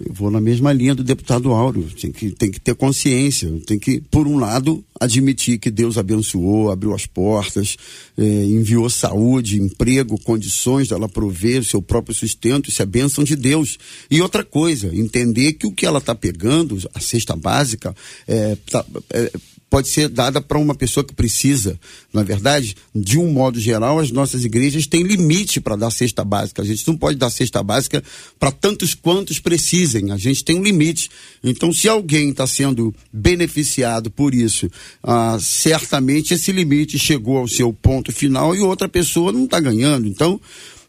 Eu 0.00 0.12
vou 0.12 0.30
na 0.30 0.40
mesma 0.40 0.72
linha 0.72 0.94
do 0.94 1.02
deputado 1.02 1.52
Áureo. 1.52 1.88
Tem 2.00 2.12
que, 2.12 2.30
tem 2.30 2.50
que 2.52 2.60
ter 2.60 2.74
consciência. 2.76 3.50
Tem 3.66 3.78
que, 3.78 4.00
por 4.00 4.28
um 4.28 4.38
lado, 4.38 4.84
admitir 5.00 5.58
que 5.58 5.72
Deus 5.72 5.98
abençoou, 5.98 6.70
abriu 6.70 6.94
as 6.94 7.04
portas, 7.04 7.76
eh, 8.16 8.44
enviou 8.44 8.88
saúde, 8.88 9.60
emprego, 9.60 10.16
condições 10.20 10.88
dela 10.88 11.08
prover 11.08 11.62
o 11.62 11.64
seu 11.64 11.82
próprio 11.82 12.14
sustento. 12.14 12.70
Isso 12.70 12.80
é 12.80 12.86
bênção 12.86 13.24
de 13.24 13.34
Deus. 13.34 13.76
E 14.08 14.22
outra 14.22 14.44
coisa, 14.44 14.94
entender 14.94 15.54
que 15.54 15.66
o 15.66 15.72
que 15.72 15.84
ela 15.84 15.98
está 15.98 16.14
pegando, 16.14 16.78
a 16.94 17.00
cesta 17.00 17.34
básica, 17.34 17.94
é, 18.28 18.56
tá, 18.70 18.84
é, 19.10 19.32
pode 19.70 19.88
ser 19.88 20.08
dada 20.08 20.40
para 20.40 20.58
uma 20.58 20.74
pessoa 20.74 21.04
que 21.04 21.14
precisa. 21.14 21.78
Na 22.12 22.22
verdade, 22.22 22.76
de 22.94 23.18
um 23.18 23.30
modo 23.30 23.60
geral, 23.60 23.98
as 23.98 24.10
nossas 24.10 24.44
igrejas 24.44 24.86
têm 24.86 25.02
limite 25.02 25.60
para 25.60 25.76
dar 25.76 25.90
cesta 25.90 26.24
básica. 26.24 26.62
A 26.62 26.64
gente 26.64 26.86
não 26.86 26.96
pode 26.96 27.18
dar 27.18 27.30
cesta 27.30 27.62
básica 27.62 28.02
para 28.38 28.50
tantos 28.50 28.94
quantos 28.94 29.38
precisem. 29.38 30.10
A 30.10 30.16
gente 30.16 30.44
tem 30.44 30.58
um 30.58 30.62
limite. 30.62 31.10
Então, 31.42 31.72
se 31.72 31.88
alguém 31.88 32.30
está 32.30 32.46
sendo 32.46 32.94
beneficiado 33.12 34.10
por 34.10 34.34
isso, 34.34 34.70
ah, 35.02 35.38
certamente 35.40 36.34
esse 36.34 36.50
limite 36.52 36.98
chegou 36.98 37.38
ao 37.38 37.48
seu 37.48 37.72
ponto 37.72 38.12
final 38.12 38.54
e 38.54 38.60
outra 38.60 38.88
pessoa 38.88 39.32
não 39.32 39.44
está 39.44 39.60
ganhando. 39.60 40.08
Então, 40.08 40.40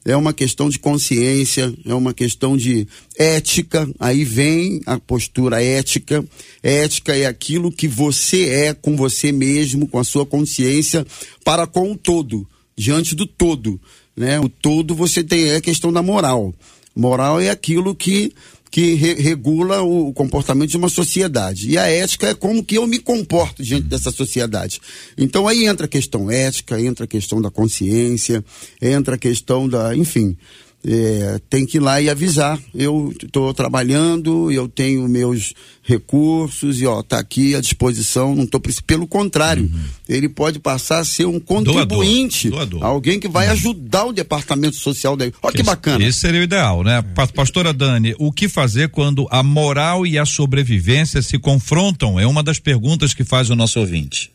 é 0.05 0.15
uma 0.15 0.33
questão 0.33 0.69
de 0.69 0.79
consciência, 0.79 1.73
é 1.85 1.93
uma 1.93 2.13
questão 2.13 2.55
de 2.55 2.87
ética. 3.17 3.87
Aí 3.99 4.23
vem 4.23 4.81
a 4.85 4.97
postura 4.99 5.61
ética. 5.61 6.25
Ética 6.63 7.15
é 7.15 7.25
aquilo 7.25 7.71
que 7.71 7.87
você 7.87 8.49
é 8.49 8.73
com 8.73 8.95
você 8.95 9.31
mesmo, 9.31 9.87
com 9.87 9.99
a 9.99 10.03
sua 10.03 10.25
consciência, 10.25 11.05
para 11.43 11.67
com 11.67 11.91
o 11.91 11.97
todo, 11.97 12.47
diante 12.75 13.13
do 13.13 13.25
todo. 13.25 13.79
Né? 14.15 14.39
O 14.39 14.49
todo 14.49 14.95
você 14.95 15.23
tem 15.23 15.49
é 15.49 15.57
a 15.57 15.61
questão 15.61 15.91
da 15.91 16.01
moral. 16.01 16.53
Moral 16.95 17.39
é 17.39 17.49
aquilo 17.49 17.95
que 17.95 18.33
que 18.71 18.93
re 18.93 19.13
regula 19.15 19.81
o 19.81 20.13
comportamento 20.13 20.69
de 20.69 20.77
uma 20.77 20.89
sociedade. 20.89 21.69
E 21.69 21.77
a 21.77 21.87
ética 21.87 22.27
é 22.27 22.33
como 22.33 22.63
que 22.63 22.77
eu 22.77 22.85
me 22.85 22.99
comporto 22.99 23.63
diante 23.63 23.87
dessa 23.87 24.11
sociedade. 24.11 24.79
Então 25.17 25.47
aí 25.47 25.65
entra 25.65 25.85
a 25.85 25.89
questão 25.89 26.29
ética, 26.29 26.79
entra 26.79 27.05
a 27.05 27.07
questão 27.07 27.41
da 27.41 27.49
consciência, 27.49 28.43
entra 28.81 29.15
a 29.15 29.17
questão 29.17 29.67
da, 29.67 29.95
enfim, 29.95 30.37
é, 30.85 31.39
tem 31.49 31.65
que 31.65 31.77
ir 31.77 31.79
lá 31.81 32.01
e 32.01 32.09
avisar. 32.09 32.57
Eu 32.73 33.13
estou 33.21 33.53
trabalhando, 33.53 34.51
eu 34.51 34.67
tenho 34.67 35.07
meus 35.07 35.53
recursos 35.83 36.79
e 36.79 36.85
ó, 36.85 37.01
tá 37.03 37.19
aqui 37.19 37.55
à 37.55 37.61
disposição. 37.61 38.33
Não 38.33 38.43
estou 38.43 38.61
pelo 38.85 39.07
contrário, 39.07 39.63
uhum. 39.63 39.83
ele 40.07 40.29
pode 40.29 40.59
passar 40.59 40.99
a 40.99 41.05
ser 41.05 41.25
um 41.25 41.39
contribuinte, 41.39 42.49
doador, 42.49 42.69
doador. 42.69 42.89
alguém 42.89 43.19
que 43.19 43.27
vai 43.27 43.47
uhum. 43.47 43.53
ajudar 43.53 44.05
o 44.05 44.13
departamento 44.13 44.75
social 44.75 45.17
dele. 45.17 45.33
Olha 45.41 45.53
que 45.53 45.63
bacana. 45.63 46.03
Esse 46.05 46.19
seria 46.19 46.39
o 46.39 46.43
ideal, 46.43 46.83
né, 46.83 47.03
Pastora 47.35 47.73
Dani? 47.73 48.15
O 48.17 48.31
que 48.31 48.47
fazer 48.47 48.89
quando 48.89 49.27
a 49.29 49.43
moral 49.43 50.05
e 50.05 50.17
a 50.17 50.25
sobrevivência 50.25 51.21
se 51.21 51.37
confrontam? 51.37 52.19
É 52.19 52.25
uma 52.25 52.43
das 52.43 52.59
perguntas 52.59 53.13
que 53.13 53.23
faz 53.23 53.49
o 53.49 53.55
nosso 53.55 53.79
ouvinte. 53.79 54.31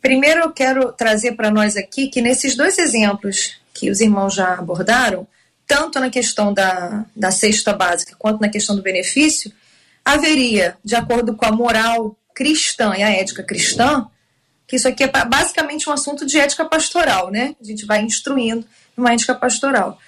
Primeiro 0.00 0.40
eu 0.40 0.50
quero 0.52 0.92
trazer 0.92 1.32
para 1.32 1.50
nós 1.50 1.76
aqui 1.76 2.08
que 2.08 2.20
nesses 2.20 2.54
dois 2.54 2.78
exemplos 2.78 3.63
que 3.74 3.90
os 3.90 4.00
irmãos 4.00 4.32
já 4.32 4.54
abordaram, 4.54 5.26
tanto 5.66 5.98
na 5.98 6.08
questão 6.08 6.54
da, 6.54 7.04
da 7.14 7.30
cesta 7.30 7.72
básica 7.72 8.14
quanto 8.16 8.40
na 8.40 8.48
questão 8.48 8.76
do 8.76 8.82
benefício, 8.82 9.52
haveria, 10.04 10.76
de 10.84 10.94
acordo 10.94 11.34
com 11.34 11.44
a 11.44 11.52
moral 11.52 12.16
cristã 12.34 12.94
e 12.96 13.02
a 13.02 13.10
ética 13.10 13.42
cristã, 13.42 14.06
que 14.66 14.76
isso 14.76 14.88
aqui 14.88 15.04
é 15.04 15.08
basicamente 15.08 15.88
um 15.88 15.92
assunto 15.92 16.24
de 16.24 16.38
ética 16.38 16.64
pastoral, 16.64 17.30
né? 17.30 17.54
A 17.60 17.64
gente 17.64 17.84
vai 17.84 18.00
instruindo 18.02 18.66
uma 18.96 19.12
ética 19.12 19.34
pastoral. 19.34 19.98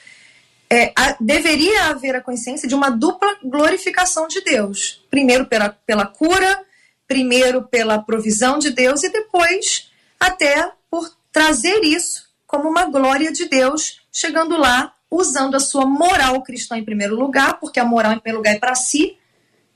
É, 0.68 0.92
a, 0.96 1.16
deveria 1.20 1.87
haver 1.87 2.16
a 2.16 2.20
consciência 2.20 2.68
de 2.68 2.74
uma 2.74 2.90
dupla 2.90 3.37
glorificação 3.44 4.26
de 4.26 4.40
Deus. 4.40 5.05
Primeiro 5.11 5.46
pela, 5.46 5.70
pela 5.87 6.07
cura, 6.07 6.61
primeiro 7.07 7.62
pela 7.62 7.98
provisão 7.98 8.59
de 8.59 8.70
Deus 8.70 9.02
e 9.02 9.11
depois 9.11 9.90
até 10.18 10.72
por 10.90 11.11
trazer 11.31 11.85
isso 11.85 12.26
como 12.57 12.71
uma 12.71 12.87
glória 12.87 13.31
de 13.31 13.47
Deus, 13.51 14.01
chegando 14.11 14.57
lá 14.57 14.95
usando 15.11 15.57
a 15.57 15.61
sua 15.61 15.85
moral 15.85 16.42
cristã 16.42 16.79
em 16.79 16.85
primeiro 16.85 17.14
lugar, 17.14 17.61
porque 17.61 17.79
a 17.79 17.85
moral 17.85 18.12
em 18.12 18.19
primeiro 18.19 18.38
lugar 18.38 18.55
é 18.55 18.59
para 18.59 18.75
si, 18.75 19.19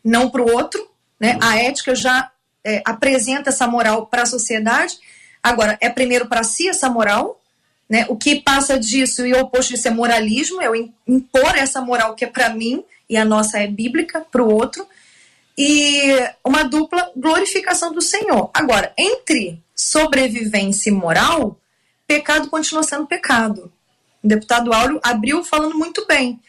não 0.02 0.30
para 0.30 0.40
o 0.40 0.50
outro. 0.50 0.88
Né? 1.20 1.38
A 1.42 1.58
ética 1.58 1.94
já 1.94 2.30
é, 2.64 2.82
apresenta 2.86 3.50
essa 3.50 3.66
moral 3.66 4.06
para 4.06 4.22
a 4.22 4.26
sociedade. 4.26 4.98
Agora, 5.42 5.76
é 5.78 5.90
primeiro 5.90 6.26
para 6.26 6.42
si 6.42 6.68
essa 6.68 6.88
moral. 6.88 7.38
Né? 7.86 8.06
O 8.08 8.16
que 8.16 8.40
passa 8.40 8.78
disso 8.78 9.26
e 9.26 9.34
o 9.34 9.40
oposto 9.40 9.74
disso 9.74 9.86
é 9.86 9.90
moralismo, 9.90 10.60
é 10.62 10.66
eu 10.66 10.74
impor 11.06 11.56
essa 11.56 11.82
moral 11.82 12.14
que 12.14 12.24
é 12.24 12.28
para 12.28 12.48
mim 12.48 12.82
e 13.10 13.16
a 13.16 13.26
nossa 13.26 13.58
é 13.58 13.66
bíblica 13.66 14.20
para 14.20 14.42
o 14.42 14.50
outro. 14.50 14.86
E 15.56 16.14
uma 16.42 16.62
dupla 16.62 17.12
glorificação 17.14 17.92
do 17.92 18.00
Senhor. 18.00 18.50
Agora, 18.54 18.94
entre 18.96 19.62
sobrevivência 19.76 20.88
e 20.88 20.92
moral, 20.92 21.59
pecado 22.10 22.50
continua 22.50 22.82
sendo 22.82 23.06
pecado. 23.06 23.72
O 24.20 24.26
deputado 24.26 24.72
Áureo 24.72 24.98
abriu 25.00 25.44
falando 25.44 25.78
muito 25.78 26.04
bem. 26.08 26.40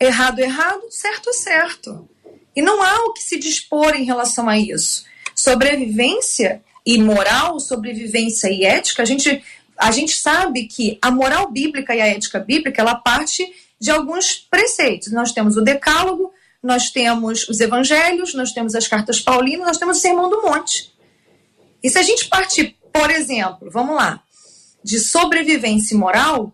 Errado, 0.00 0.40
errado, 0.40 0.82
certo, 0.90 1.32
certo. 1.32 2.08
E 2.56 2.60
não 2.60 2.82
há 2.82 2.96
o 3.04 3.12
que 3.12 3.22
se 3.22 3.38
dispor 3.38 3.94
em 3.94 4.02
relação 4.02 4.48
a 4.48 4.58
isso. 4.58 5.04
Sobrevivência 5.32 6.60
e 6.84 6.98
moral, 6.98 7.60
sobrevivência 7.60 8.48
e 8.50 8.64
ética, 8.64 9.02
a 9.02 9.06
gente, 9.06 9.40
a 9.78 9.92
gente 9.92 10.16
sabe 10.16 10.64
que 10.64 10.98
a 11.00 11.12
moral 11.12 11.48
bíblica 11.48 11.94
e 11.94 12.00
a 12.00 12.08
ética 12.08 12.40
bíblica, 12.40 12.82
ela 12.82 12.96
parte 12.96 13.44
de 13.80 13.92
alguns 13.92 14.34
preceitos. 14.34 15.12
Nós 15.12 15.30
temos 15.30 15.56
o 15.56 15.62
decálogo, 15.62 16.32
nós 16.60 16.90
temos 16.90 17.48
os 17.48 17.60
evangelhos, 17.60 18.34
nós 18.34 18.50
temos 18.50 18.74
as 18.74 18.88
cartas 18.88 19.20
paulinas, 19.20 19.68
nós 19.68 19.78
temos 19.78 19.98
o 19.98 20.00
sermão 20.00 20.28
do 20.28 20.42
monte. 20.42 20.92
E 21.80 21.88
se 21.88 21.98
a 21.98 22.02
gente 22.02 22.26
partir, 22.26 22.76
por 22.92 23.10
exemplo, 23.12 23.70
vamos 23.70 23.94
lá, 23.94 24.23
de 24.84 25.00
sobrevivência 25.00 25.96
moral, 25.96 26.52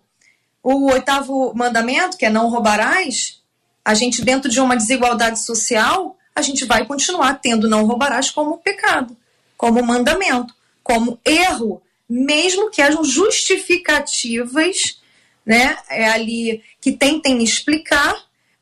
o 0.62 0.92
oitavo 0.92 1.52
mandamento, 1.54 2.16
que 2.16 2.24
é 2.24 2.30
não 2.30 2.48
roubarás, 2.48 3.42
a 3.84 3.92
gente, 3.92 4.24
dentro 4.24 4.48
de 4.48 4.60
uma 4.60 4.76
desigualdade 4.76 5.44
social, 5.44 6.16
a 6.34 6.40
gente 6.40 6.64
vai 6.64 6.86
continuar 6.86 7.34
tendo 7.40 7.68
não 7.68 7.84
roubarás 7.84 8.30
como 8.30 8.58
pecado, 8.58 9.16
como 9.56 9.82
mandamento, 9.82 10.54
como 10.82 11.18
erro, 11.24 11.82
mesmo 12.08 12.70
que 12.70 12.80
hajam 12.80 13.04
justificativas 13.04 15.00
né, 15.44 15.76
é 15.88 16.08
ali 16.08 16.62
que 16.80 16.92
tentem 16.92 17.42
explicar, 17.42 18.14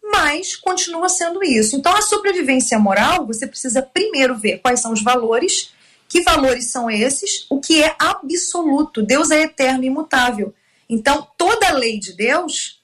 mas 0.02 0.57
continua 0.57 1.09
sendo 1.09 1.42
isso. 1.44 1.76
Então, 1.76 1.94
a 1.94 2.00
sobrevivência 2.00 2.78
moral, 2.78 3.26
você 3.26 3.46
precisa 3.46 3.83
primeiro 3.83 4.37
ver 4.37 4.59
quais 4.59 4.81
são 4.81 4.92
os 4.92 5.02
valores 5.02 5.70
que 6.08 6.22
valores 6.22 6.70
são 6.70 6.90
esses? 6.90 7.46
O 7.50 7.60
que 7.60 7.82
é 7.82 7.94
absoluto? 7.98 9.02
Deus 9.02 9.30
é 9.30 9.42
eterno 9.42 9.84
e 9.84 9.88
imutável. 9.88 10.54
Então, 10.88 11.28
toda 11.36 11.70
lei 11.72 11.98
de 11.98 12.14
Deus, 12.14 12.82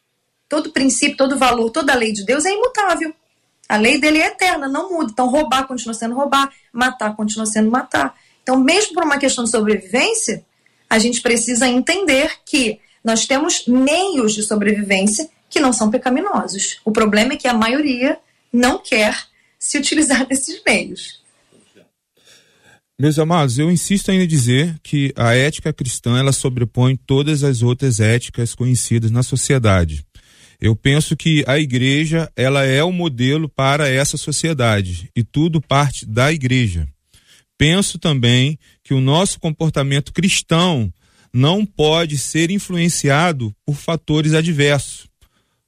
todo 0.48 0.70
princípio, 0.70 1.16
todo 1.16 1.38
valor, 1.38 1.70
toda 1.70 1.94
lei 1.94 2.12
de 2.12 2.24
Deus 2.24 2.44
é 2.44 2.52
imutável. 2.52 3.14
A 3.66 3.76
lei 3.78 3.98
dele 3.98 4.18
é 4.18 4.26
eterna, 4.26 4.68
não 4.68 4.90
muda. 4.90 5.10
Então, 5.10 5.28
roubar 5.28 5.66
continua 5.66 5.94
sendo 5.94 6.14
roubar, 6.14 6.52
matar 6.70 7.16
continua 7.16 7.46
sendo 7.46 7.70
matar. 7.70 8.14
Então, 8.42 8.60
mesmo 8.60 8.92
por 8.92 9.04
uma 9.04 9.18
questão 9.18 9.44
de 9.44 9.50
sobrevivência, 9.50 10.44
a 10.88 10.98
gente 10.98 11.22
precisa 11.22 11.66
entender 11.66 12.40
que 12.44 12.78
nós 13.02 13.26
temos 13.26 13.66
meios 13.66 14.34
de 14.34 14.42
sobrevivência 14.42 15.30
que 15.48 15.60
não 15.60 15.72
são 15.72 15.90
pecaminosos. 15.90 16.80
O 16.84 16.92
problema 16.92 17.32
é 17.32 17.36
que 17.36 17.48
a 17.48 17.54
maioria 17.54 18.18
não 18.52 18.78
quer 18.78 19.26
se 19.58 19.78
utilizar 19.78 20.26
desses 20.28 20.62
meios. 20.64 21.23
Meus 22.96 23.18
amados, 23.18 23.58
eu 23.58 23.72
insisto 23.72 24.12
em 24.12 24.24
dizer 24.24 24.78
que 24.80 25.12
a 25.16 25.34
ética 25.34 25.72
cristã 25.72 26.16
ela 26.16 26.30
sobrepõe 26.30 26.94
todas 26.94 27.42
as 27.42 27.60
outras 27.60 27.98
éticas 27.98 28.54
conhecidas 28.54 29.10
na 29.10 29.24
sociedade. 29.24 30.04
Eu 30.60 30.76
penso 30.76 31.16
que 31.16 31.42
a 31.48 31.58
igreja 31.58 32.30
ela 32.36 32.64
é 32.64 32.84
o 32.84 32.92
modelo 32.92 33.48
para 33.48 33.88
essa 33.88 34.16
sociedade 34.16 35.10
e 35.14 35.24
tudo 35.24 35.60
parte 35.60 36.06
da 36.06 36.32
igreja. 36.32 36.86
Penso 37.58 37.98
também 37.98 38.56
que 38.84 38.94
o 38.94 39.00
nosso 39.00 39.40
comportamento 39.40 40.12
cristão 40.12 40.92
não 41.32 41.66
pode 41.66 42.16
ser 42.16 42.48
influenciado 42.48 43.52
por 43.66 43.74
fatores 43.74 44.34
adversos, 44.34 45.08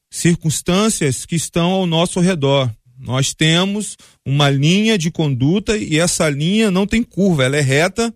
circunstâncias 0.08 1.26
que 1.26 1.34
estão 1.34 1.72
ao 1.72 1.86
nosso 1.86 2.20
redor. 2.20 2.70
Nós 2.98 3.34
temos 3.34 3.96
uma 4.24 4.48
linha 4.48 4.96
de 4.96 5.10
conduta 5.10 5.76
e 5.76 5.98
essa 5.98 6.28
linha 6.28 6.70
não 6.70 6.86
tem 6.86 7.02
curva, 7.02 7.44
ela 7.44 7.56
é 7.56 7.60
reta 7.60 8.14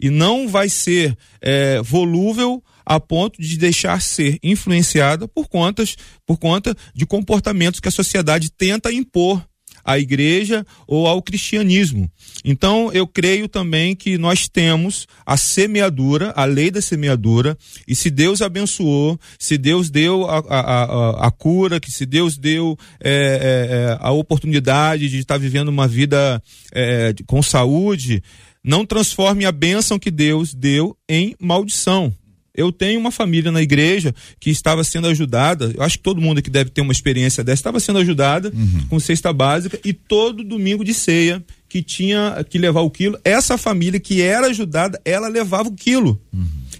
e 0.00 0.10
não 0.10 0.48
vai 0.48 0.68
ser 0.68 1.16
é, 1.40 1.80
volúvel 1.82 2.62
a 2.84 2.98
ponto 2.98 3.40
de 3.40 3.56
deixar 3.56 4.00
ser 4.02 4.38
influenciada 4.42 5.28
por 5.28 5.48
contas, 5.48 5.96
por 6.26 6.38
conta 6.38 6.76
de 6.94 7.06
comportamentos 7.06 7.80
que 7.80 7.88
a 7.88 7.92
sociedade 7.92 8.50
tenta 8.50 8.92
impor 8.92 9.44
à 9.84 9.98
igreja 9.98 10.66
ou 10.86 11.06
ao 11.06 11.22
cristianismo. 11.22 12.10
Então, 12.44 12.90
eu 12.92 13.06
creio 13.06 13.48
também 13.48 13.94
que 13.94 14.18
nós 14.18 14.48
temos 14.48 15.06
a 15.24 15.36
semeadura, 15.36 16.32
a 16.34 16.44
lei 16.44 16.70
da 16.70 16.80
semeadura, 16.80 17.56
e 17.86 17.94
se 17.94 18.10
Deus 18.10 18.42
abençoou, 18.42 19.18
se 19.38 19.56
Deus 19.56 19.90
deu 19.90 20.28
a, 20.28 20.38
a, 20.38 20.60
a, 20.60 21.26
a 21.28 21.30
cura, 21.30 21.80
que 21.80 21.90
se 21.90 22.04
Deus 22.04 22.36
deu 22.36 22.76
é, 23.00 23.10
é, 23.10 23.98
a 24.00 24.10
oportunidade 24.10 25.08
de 25.08 25.18
estar 25.18 25.38
vivendo 25.38 25.68
uma 25.68 25.86
vida 25.86 26.42
é, 26.74 27.14
com 27.26 27.42
saúde, 27.42 28.22
não 28.64 28.86
transforme 28.86 29.44
a 29.44 29.52
bênção 29.52 29.98
que 29.98 30.10
Deus 30.10 30.54
deu 30.54 30.96
em 31.08 31.34
maldição. 31.40 32.12
Eu 32.54 32.70
tenho 32.70 33.00
uma 33.00 33.10
família 33.10 33.50
na 33.50 33.62
igreja 33.62 34.14
que 34.38 34.50
estava 34.50 34.84
sendo 34.84 35.06
ajudada. 35.08 35.72
Eu 35.74 35.82
acho 35.82 35.96
que 35.96 36.02
todo 36.04 36.20
mundo 36.20 36.38
aqui 36.38 36.50
deve 36.50 36.70
ter 36.70 36.80
uma 36.82 36.92
experiência 36.92 37.42
dessa. 37.42 37.60
Estava 37.60 37.80
sendo 37.80 37.98
ajudada 37.98 38.52
Uhum. 38.54 38.86
com 38.88 39.00
cesta 39.00 39.32
básica 39.32 39.78
e 39.84 39.92
todo 39.92 40.44
domingo 40.44 40.84
de 40.84 40.92
ceia 40.92 41.42
que 41.68 41.82
tinha 41.82 42.44
que 42.50 42.58
levar 42.58 42.82
o 42.82 42.90
quilo. 42.90 43.18
Essa 43.24 43.56
família 43.56 43.98
que 43.98 44.20
era 44.20 44.48
ajudada, 44.48 45.00
ela 45.06 45.28
levava 45.28 45.70
o 45.70 45.74
quilo. 45.74 46.20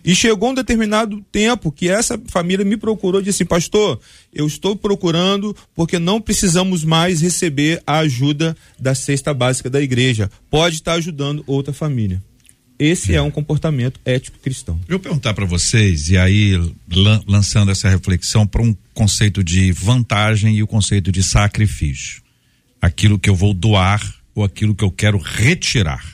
E 0.05 0.15
chegou 0.15 0.51
um 0.51 0.55
determinado 0.55 1.25
tempo 1.33 1.73
que 1.73 1.89
essa 1.89 2.21
família 2.27 2.65
me 2.65 2.77
procurou 2.77 3.21
e 3.21 3.25
disse 3.25 3.43
assim, 3.43 3.49
pastor, 3.49 3.99
eu 4.35 4.47
estou 4.47 4.77
procurando 4.77 5.57
porque 5.75 5.99
não 5.99 6.21
precisamos 6.21 6.85
mais 6.85 7.23
receber 7.23 7.81
a 7.87 7.99
ajuda 8.01 8.55
da 8.79 8.95
cesta 8.95 9.33
básica 9.33 9.71
da 9.71 9.81
igreja. 9.81 10.29
Pode 10.51 10.75
estar 10.77 10.95
ajudando 10.95 11.43
outra 11.47 11.73
família. 11.73 12.23
Esse 12.83 13.15
é 13.15 13.23
um 13.23 13.31
comportamento 13.31 14.01
ético 14.05 14.39
cristão. 14.41 14.81
Eu 14.89 14.99
perguntar 14.99 15.35
para 15.35 15.45
vocês, 15.47 16.09
e 16.09 16.19
aí 16.19 16.57
lan- 16.91 17.23
lançando 17.27 17.71
essa 17.71 17.89
reflexão 17.89 18.47
para 18.47 18.61
um 18.63 18.75
conceito 18.93 19.45
de 19.45 19.71
vantagem 19.73 20.57
e 20.57 20.63
o 20.63 20.67
conceito 20.67 21.13
de 21.13 21.23
sacrifício. 21.23 22.21
Aquilo 22.81 23.19
que 23.19 23.31
eu 23.31 23.35
vou 23.35 23.55
doar 23.55 24.03
ou 24.35 24.43
aquilo 24.43 24.75
que 24.75 24.83
eu 24.83 24.91
quero 24.91 25.19
retirar. 25.19 26.05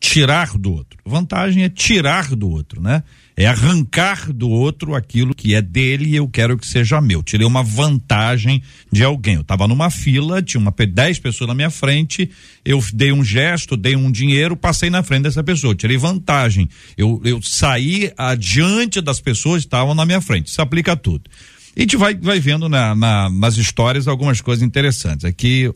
Tirar 0.00 0.56
do 0.56 0.72
outro. 0.72 0.98
Vantagem 1.04 1.64
é 1.64 1.68
tirar 1.68 2.36
do 2.36 2.48
outro, 2.48 2.80
né? 2.80 3.02
É 3.40 3.46
arrancar 3.46 4.32
do 4.32 4.50
outro 4.50 4.96
aquilo 4.96 5.32
que 5.32 5.54
é 5.54 5.62
dele 5.62 6.10
e 6.10 6.16
eu 6.16 6.26
quero 6.26 6.58
que 6.58 6.66
seja 6.66 7.00
meu. 7.00 7.22
Tirei 7.22 7.46
uma 7.46 7.62
vantagem 7.62 8.60
de 8.90 9.04
alguém. 9.04 9.36
Eu 9.36 9.42
estava 9.42 9.68
numa 9.68 9.90
fila, 9.90 10.42
tinha 10.42 10.60
uma, 10.60 10.74
dez 10.92 11.20
pessoas 11.20 11.46
na 11.46 11.54
minha 11.54 11.70
frente, 11.70 12.28
eu 12.64 12.84
dei 12.92 13.12
um 13.12 13.22
gesto, 13.22 13.76
dei 13.76 13.94
um 13.94 14.10
dinheiro, 14.10 14.56
passei 14.56 14.90
na 14.90 15.04
frente 15.04 15.22
dessa 15.22 15.44
pessoa. 15.44 15.72
Tirei 15.72 15.96
vantagem. 15.96 16.68
Eu, 16.96 17.22
eu 17.24 17.40
saí 17.40 18.12
adiante 18.18 19.00
das 19.00 19.20
pessoas 19.20 19.62
que 19.62 19.68
estavam 19.68 19.94
na 19.94 20.04
minha 20.04 20.20
frente. 20.20 20.48
Isso 20.48 20.60
aplica 20.60 20.94
a 20.94 20.96
tudo. 20.96 21.30
E 21.76 21.80
a 21.80 21.82
gente 21.82 21.96
vai, 21.96 22.16
vai 22.16 22.40
vendo 22.40 22.68
na, 22.68 22.92
na- 22.92 23.30
nas 23.30 23.56
histórias 23.56 24.08
algumas 24.08 24.40
coisas 24.40 24.64
interessantes. 24.64 25.24
Aqui, 25.24 25.72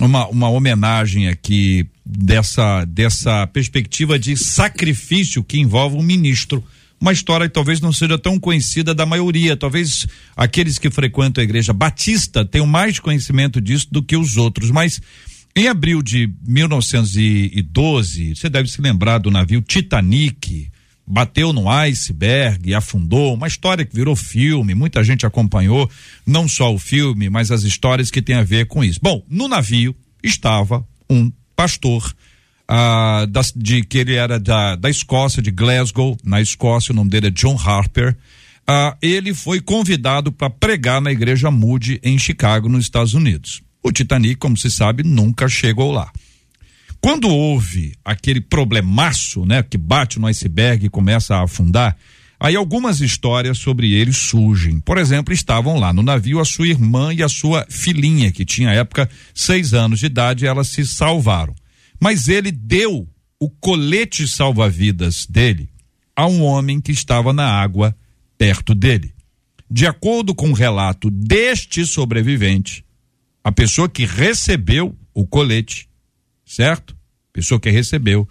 uma, 0.00 0.28
uma 0.28 0.48
homenagem 0.48 1.26
aqui 1.26 1.84
dessa, 2.06 2.84
dessa 2.84 3.44
perspectiva 3.48 4.20
de 4.20 4.36
sacrifício 4.36 5.42
que 5.42 5.58
envolve 5.58 5.96
um 5.96 6.02
ministro. 6.02 6.62
Uma 7.02 7.12
história 7.12 7.48
que 7.48 7.54
talvez 7.54 7.80
não 7.80 7.92
seja 7.92 8.16
tão 8.16 8.38
conhecida 8.38 8.94
da 8.94 9.04
maioria. 9.04 9.56
Talvez 9.56 10.06
aqueles 10.36 10.78
que 10.78 10.88
frequentam 10.88 11.42
a 11.42 11.44
igreja 11.44 11.72
batista 11.72 12.44
tenham 12.44 12.64
mais 12.64 13.00
conhecimento 13.00 13.60
disso 13.60 13.88
do 13.90 14.04
que 14.04 14.16
os 14.16 14.36
outros. 14.36 14.70
Mas 14.70 15.02
em 15.56 15.66
abril 15.66 16.00
de 16.00 16.32
1912, 16.46 18.36
você 18.36 18.48
deve 18.48 18.70
se 18.70 18.80
lembrar 18.80 19.18
do 19.18 19.32
navio 19.32 19.60
Titanic 19.60 20.70
bateu 21.04 21.52
no 21.52 21.68
iceberg, 21.68 22.72
afundou, 22.72 23.34
uma 23.34 23.48
história 23.48 23.84
que 23.84 23.94
virou 23.94 24.14
filme, 24.14 24.72
muita 24.72 25.02
gente 25.02 25.26
acompanhou, 25.26 25.90
não 26.24 26.46
só 26.46 26.72
o 26.72 26.78
filme, 26.78 27.28
mas 27.28 27.50
as 27.50 27.64
histórias 27.64 28.12
que 28.12 28.22
tem 28.22 28.36
a 28.36 28.44
ver 28.44 28.66
com 28.66 28.84
isso. 28.84 29.00
Bom, 29.02 29.24
no 29.28 29.48
navio 29.48 29.94
estava 30.22 30.86
um 31.10 31.32
pastor 31.56 32.14
ah, 32.68 33.26
das- 33.28 33.52
de 33.54 33.82
que 33.82 33.98
ele 33.98 34.14
era 34.14 34.38
da, 34.38 34.76
da 34.76 34.88
Escócia, 34.90 35.42
de 35.42 35.50
Glasgow, 35.50 36.16
na 36.24 36.40
Escócia, 36.40 36.92
o 36.92 36.96
nome 36.96 37.10
dele 37.10 37.28
é 37.28 37.30
John 37.30 37.56
Harper. 37.58 38.16
Ah, 38.66 38.96
ele 39.02 39.34
foi 39.34 39.60
convidado 39.60 40.30
para 40.30 40.48
pregar 40.48 41.00
na 41.00 41.10
igreja 41.10 41.50
Moody 41.50 42.00
em 42.02 42.18
Chicago, 42.18 42.68
nos 42.68 42.84
Estados 42.84 43.12
Unidos. 43.14 43.60
O 43.82 43.90
Titanic, 43.90 44.36
como 44.36 44.56
se 44.56 44.70
sabe, 44.70 45.02
nunca 45.02 45.48
chegou 45.48 45.90
lá. 45.92 46.10
Quando 47.00 47.28
houve 47.28 47.94
aquele 48.04 48.40
problemaço, 48.40 49.44
né, 49.44 49.62
que 49.62 49.76
bate 49.76 50.20
no 50.20 50.28
iceberg 50.28 50.86
e 50.86 50.88
começa 50.88 51.34
a 51.34 51.42
afundar, 51.42 51.96
aí 52.38 52.54
algumas 52.54 53.00
histórias 53.00 53.58
sobre 53.58 53.92
ele 53.92 54.12
surgem. 54.12 54.78
Por 54.78 54.96
exemplo, 54.98 55.34
estavam 55.34 55.80
lá 55.80 55.92
no 55.92 56.02
navio 56.02 56.38
a 56.38 56.44
sua 56.44 56.68
irmã 56.68 57.12
e 57.12 57.20
a 57.20 57.28
sua 57.28 57.66
filhinha, 57.68 58.30
que 58.30 58.44
tinha 58.44 58.70
à 58.70 58.74
época 58.74 59.10
seis 59.34 59.74
anos 59.74 59.98
de 59.98 60.06
idade, 60.06 60.46
elas 60.46 60.68
se 60.68 60.86
salvaram. 60.86 61.54
Mas 62.02 62.26
ele 62.26 62.50
deu 62.50 63.08
o 63.38 63.48
colete 63.48 64.26
salva-vidas 64.26 65.26
dele 65.26 65.68
a 66.16 66.26
um 66.26 66.42
homem 66.42 66.80
que 66.80 66.90
estava 66.90 67.32
na 67.32 67.46
água 67.46 67.96
perto 68.36 68.74
dele. 68.74 69.14
De 69.70 69.86
acordo 69.86 70.34
com 70.34 70.50
o 70.50 70.54
relato 70.54 71.10
deste 71.10 71.86
sobrevivente, 71.86 72.84
a 73.44 73.52
pessoa 73.52 73.88
que 73.88 74.04
recebeu 74.04 74.96
o 75.14 75.26
colete 75.26 75.88
certo? 76.52 76.96
Pessoa 77.32 77.58
que 77.58 77.70
recebeu. 77.70 78.28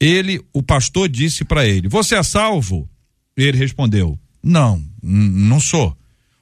Ele, 0.00 0.40
o 0.52 0.62
pastor 0.62 1.08
disse 1.08 1.44
para 1.44 1.66
ele: 1.66 1.88
Você 1.88 2.14
é 2.14 2.22
salvo? 2.22 2.88
Ele 3.36 3.58
respondeu: 3.58 4.18
Não, 4.42 4.82
não 5.02 5.60
sou. 5.60 5.96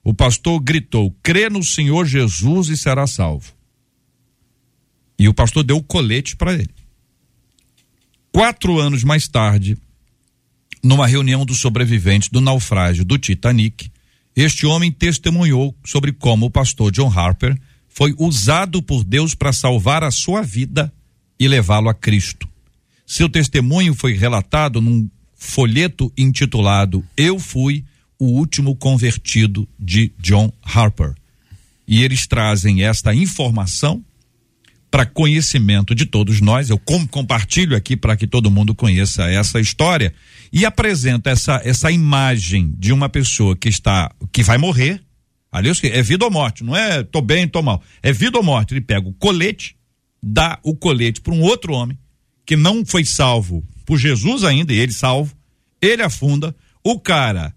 O 0.04 0.14
pastor 0.14 0.60
gritou: 0.60 1.14
Crê 1.22 1.50
no 1.50 1.62
Senhor 1.62 2.06
Jesus 2.06 2.68
e 2.68 2.76
será 2.76 3.06
salvo. 3.06 3.52
E 5.20 5.28
o 5.28 5.34
pastor 5.34 5.62
deu 5.62 5.76
o 5.76 5.82
colete 5.82 6.34
para 6.34 6.54
ele. 6.54 6.70
Quatro 8.32 8.80
anos 8.80 9.04
mais 9.04 9.28
tarde, 9.28 9.76
numa 10.82 11.06
reunião 11.06 11.44
dos 11.44 11.60
sobreviventes 11.60 12.30
do 12.30 12.40
naufrágio 12.40 13.04
do 13.04 13.18
Titanic, 13.18 13.90
este 14.34 14.64
homem 14.64 14.90
testemunhou 14.90 15.76
sobre 15.84 16.10
como 16.10 16.46
o 16.46 16.50
pastor 16.50 16.90
John 16.90 17.12
Harper 17.14 17.54
foi 17.86 18.14
usado 18.16 18.82
por 18.82 19.04
Deus 19.04 19.34
para 19.34 19.52
salvar 19.52 20.02
a 20.02 20.10
sua 20.10 20.40
vida 20.40 20.90
e 21.38 21.46
levá-lo 21.46 21.90
a 21.90 21.94
Cristo. 21.94 22.48
Seu 23.06 23.28
testemunho 23.28 23.94
foi 23.94 24.14
relatado 24.14 24.80
num 24.80 25.06
folheto 25.34 26.10
intitulado 26.16 27.04
Eu 27.14 27.38
Fui 27.38 27.84
o 28.18 28.24
Último 28.24 28.74
Convertido 28.74 29.68
de 29.78 30.14
John 30.18 30.50
Harper. 30.62 31.12
E 31.86 32.02
eles 32.02 32.26
trazem 32.26 32.84
esta 32.84 33.14
informação 33.14 34.02
para 34.90 35.06
conhecimento 35.06 35.94
de 35.94 36.04
todos 36.04 36.40
nós. 36.40 36.68
Eu 36.68 36.78
com, 36.78 37.06
compartilho 37.06 37.76
aqui 37.76 37.96
para 37.96 38.16
que 38.16 38.26
todo 38.26 38.50
mundo 38.50 38.74
conheça 38.74 39.30
essa 39.30 39.60
história 39.60 40.12
e 40.52 40.66
apresento 40.66 41.28
essa 41.28 41.60
essa 41.64 41.90
imagem 41.90 42.74
de 42.76 42.92
uma 42.92 43.08
pessoa 43.08 43.56
que 43.56 43.68
está 43.68 44.10
que 44.32 44.42
vai 44.42 44.58
morrer. 44.58 45.00
Ali 45.52 45.70
é 45.82 46.02
vida 46.02 46.24
ou 46.24 46.30
morte, 46.30 46.62
não 46.62 46.76
é 46.76 47.02
tô 47.02 47.20
bem, 47.20 47.46
tô 47.48 47.60
mal. 47.62 47.82
É 48.02 48.12
vida 48.12 48.38
ou 48.38 48.44
morte. 48.44 48.72
Ele 48.72 48.80
pega 48.80 49.08
o 49.08 49.12
colete, 49.12 49.76
dá 50.22 50.58
o 50.62 50.76
colete 50.76 51.20
para 51.20 51.34
um 51.34 51.42
outro 51.42 51.72
homem 51.72 51.98
que 52.46 52.56
não 52.56 52.84
foi 52.84 53.04
salvo 53.04 53.64
por 53.84 53.98
Jesus 53.98 54.44
ainda, 54.44 54.72
e 54.72 54.78
ele 54.78 54.92
salvo. 54.92 55.34
Ele 55.80 56.02
afunda, 56.02 56.54
o 56.84 57.00
cara 57.00 57.54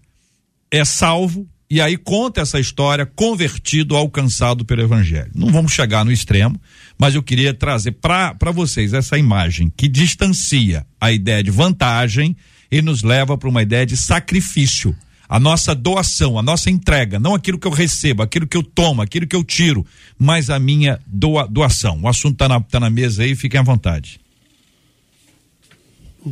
é 0.70 0.84
salvo 0.84 1.48
e 1.70 1.80
aí 1.80 1.96
conta 1.96 2.42
essa 2.42 2.60
história 2.60 3.06
convertido, 3.06 3.96
alcançado 3.96 4.64
pelo 4.64 4.82
evangelho. 4.82 5.30
Não 5.34 5.50
vamos 5.50 5.72
chegar 5.72 6.04
no 6.04 6.12
extremo, 6.12 6.60
mas 6.98 7.14
eu 7.14 7.22
queria 7.22 7.54
trazer 7.54 7.92
para 7.92 8.52
vocês 8.52 8.92
essa 8.92 9.18
imagem 9.18 9.72
que 9.74 9.88
distancia 9.88 10.86
a 11.00 11.10
ideia 11.10 11.42
de 11.42 11.50
vantagem 11.50 12.36
e 12.70 12.82
nos 12.82 13.02
leva 13.02 13.36
para 13.38 13.48
uma 13.48 13.62
ideia 13.62 13.86
de 13.86 13.96
sacrifício. 13.96 14.94
A 15.26 15.40
nossa 15.40 15.74
doação, 15.74 16.38
a 16.38 16.42
nossa 16.42 16.70
entrega, 16.70 17.18
não 17.18 17.34
aquilo 17.34 17.58
que 17.58 17.66
eu 17.66 17.72
recebo, 17.72 18.22
aquilo 18.22 18.46
que 18.46 18.56
eu 18.56 18.62
tomo, 18.62 19.00
aquilo 19.00 19.26
que 19.26 19.34
eu 19.34 19.42
tiro, 19.42 19.84
mas 20.18 20.50
a 20.50 20.58
minha 20.58 21.00
doa, 21.06 21.48
doação. 21.48 21.98
O 22.02 22.08
assunto 22.08 22.34
está 22.34 22.46
na, 22.46 22.60
tá 22.60 22.78
na 22.78 22.90
mesa 22.90 23.22
aí, 23.22 23.34
fiquem 23.34 23.58
à 23.58 23.62
vontade. 23.62 24.20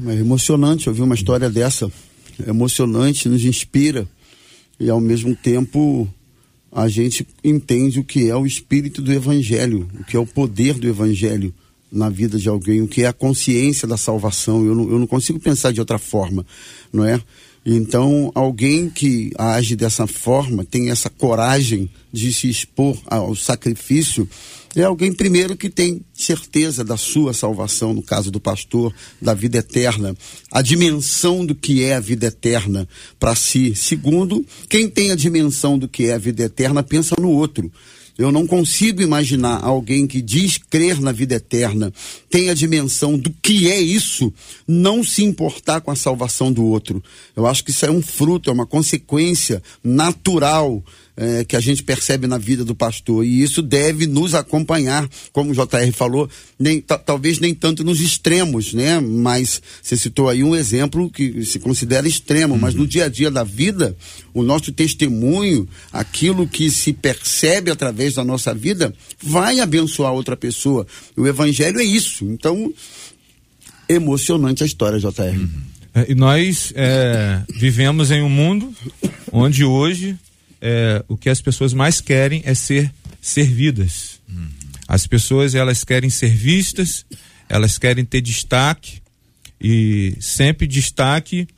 É 0.06 0.14
emocionante 0.14 0.88
ouvir 0.88 1.02
uma 1.02 1.14
história 1.14 1.50
dessa. 1.50 1.90
É 2.46 2.50
emocionante, 2.50 3.28
nos 3.28 3.44
inspira. 3.44 4.06
E 4.82 4.90
ao 4.90 5.00
mesmo 5.00 5.36
tempo 5.36 6.12
a 6.72 6.88
gente 6.88 7.24
entende 7.44 8.00
o 8.00 8.04
que 8.04 8.28
é 8.28 8.34
o 8.34 8.44
espírito 8.44 9.00
do 9.00 9.12
evangelho, 9.12 9.88
o 10.00 10.04
que 10.04 10.16
é 10.16 10.18
o 10.18 10.26
poder 10.26 10.74
do 10.74 10.88
evangelho 10.88 11.54
na 11.90 12.08
vida 12.08 12.36
de 12.36 12.48
alguém, 12.48 12.82
o 12.82 12.88
que 12.88 13.02
é 13.02 13.06
a 13.06 13.12
consciência 13.12 13.86
da 13.86 13.96
salvação. 13.96 14.66
Eu 14.66 14.74
não, 14.74 14.90
eu 14.90 14.98
não 14.98 15.06
consigo 15.06 15.38
pensar 15.38 15.72
de 15.72 15.78
outra 15.78 15.98
forma, 15.98 16.44
não 16.92 17.04
é? 17.04 17.20
Então, 17.64 18.32
alguém 18.34 18.90
que 18.90 19.30
age 19.38 19.76
dessa 19.76 20.06
forma, 20.06 20.64
tem 20.64 20.90
essa 20.90 21.08
coragem 21.08 21.88
de 22.12 22.32
se 22.32 22.48
expor 22.48 23.00
ao 23.06 23.36
sacrifício, 23.36 24.28
é 24.74 24.82
alguém, 24.82 25.12
primeiro, 25.12 25.54
que 25.54 25.68
tem 25.68 26.00
certeza 26.14 26.82
da 26.82 26.96
sua 26.96 27.34
salvação, 27.34 27.92
no 27.92 28.02
caso 28.02 28.30
do 28.30 28.40
pastor, 28.40 28.92
da 29.20 29.34
vida 29.34 29.58
eterna, 29.58 30.16
a 30.50 30.62
dimensão 30.62 31.44
do 31.44 31.54
que 31.54 31.84
é 31.84 31.94
a 31.94 32.00
vida 32.00 32.26
eterna 32.26 32.88
para 33.20 33.34
si. 33.34 33.74
Segundo, 33.74 34.44
quem 34.70 34.88
tem 34.88 35.10
a 35.10 35.16
dimensão 35.16 35.78
do 35.78 35.86
que 35.86 36.06
é 36.06 36.14
a 36.14 36.18
vida 36.18 36.44
eterna 36.44 36.82
pensa 36.82 37.14
no 37.20 37.30
outro. 37.30 37.70
Eu 38.18 38.30
não 38.30 38.46
consigo 38.46 39.00
imaginar 39.00 39.62
alguém 39.62 40.06
que 40.06 40.20
diz 40.20 40.58
crer 40.58 41.00
na 41.00 41.12
vida 41.12 41.34
eterna, 41.34 41.92
tem 42.28 42.50
a 42.50 42.54
dimensão 42.54 43.16
do 43.16 43.30
que 43.42 43.70
é 43.70 43.80
isso, 43.80 44.32
não 44.68 45.02
se 45.02 45.24
importar 45.24 45.80
com 45.80 45.90
a 45.90 45.96
salvação 45.96 46.52
do 46.52 46.64
outro. 46.64 47.02
Eu 47.34 47.46
acho 47.46 47.64
que 47.64 47.70
isso 47.70 47.86
é 47.86 47.90
um 47.90 48.02
fruto, 48.02 48.50
é 48.50 48.52
uma 48.52 48.66
consequência 48.66 49.62
natural 49.82 50.84
é, 51.16 51.44
que 51.44 51.56
a 51.56 51.60
gente 51.60 51.82
percebe 51.82 52.26
na 52.26 52.38
vida 52.38 52.64
do 52.64 52.74
pastor. 52.74 53.24
E 53.24 53.42
isso 53.42 53.60
deve 53.60 54.06
nos 54.06 54.34
acompanhar, 54.34 55.08
como 55.32 55.50
o 55.50 55.54
JR 55.54 55.92
falou, 55.92 56.28
nem, 56.58 56.80
talvez 56.80 57.38
nem 57.38 57.54
tanto 57.54 57.84
nos 57.84 58.00
extremos, 58.00 58.72
né? 58.72 59.00
Mas 59.00 59.60
você 59.82 59.96
citou 59.96 60.28
aí 60.28 60.42
um 60.42 60.56
exemplo 60.56 61.10
que 61.10 61.44
se 61.44 61.58
considera 61.58 62.08
extremo, 62.08 62.54
uhum. 62.54 62.60
mas 62.60 62.74
no 62.74 62.86
dia 62.86 63.04
a 63.04 63.08
dia 63.08 63.30
da 63.30 63.44
vida, 63.44 63.96
o 64.32 64.42
nosso 64.42 64.72
testemunho, 64.72 65.68
aquilo 65.92 66.46
que 66.48 66.70
se 66.70 66.92
percebe 66.92 67.70
através 67.70 68.14
da 68.14 68.24
nossa 68.24 68.54
vida, 68.54 68.94
vai 69.22 69.60
abençoar 69.60 70.12
outra 70.12 70.36
pessoa. 70.36 70.86
O 71.16 71.26
evangelho 71.26 71.80
é 71.80 71.84
isso. 71.84 72.24
Então, 72.24 72.72
emocionante 73.88 74.62
a 74.62 74.66
história, 74.66 74.98
JR. 74.98 75.36
Uhum. 75.36 75.72
É, 75.94 76.10
e 76.10 76.14
nós 76.14 76.72
é, 76.74 77.42
vivemos 77.54 78.10
em 78.10 78.22
um 78.22 78.30
mundo 78.30 78.72
onde 79.30 79.62
hoje 79.62 80.16
é, 80.62 81.04
o 81.08 81.16
que 81.16 81.28
as 81.28 81.40
pessoas 81.40 81.74
mais 81.74 82.00
querem 82.00 82.40
é 82.44 82.54
ser 82.54 82.92
servidas. 83.20 84.20
Uhum. 84.28 84.48
As 84.86 85.08
pessoas 85.08 85.56
elas 85.56 85.82
querem 85.82 86.08
ser 86.08 86.30
vistas, 86.30 87.04
elas 87.48 87.76
querem 87.78 88.04
ter 88.04 88.20
destaque 88.20 89.02
e 89.60 90.16
sempre 90.20 90.66
destaque 90.66 91.48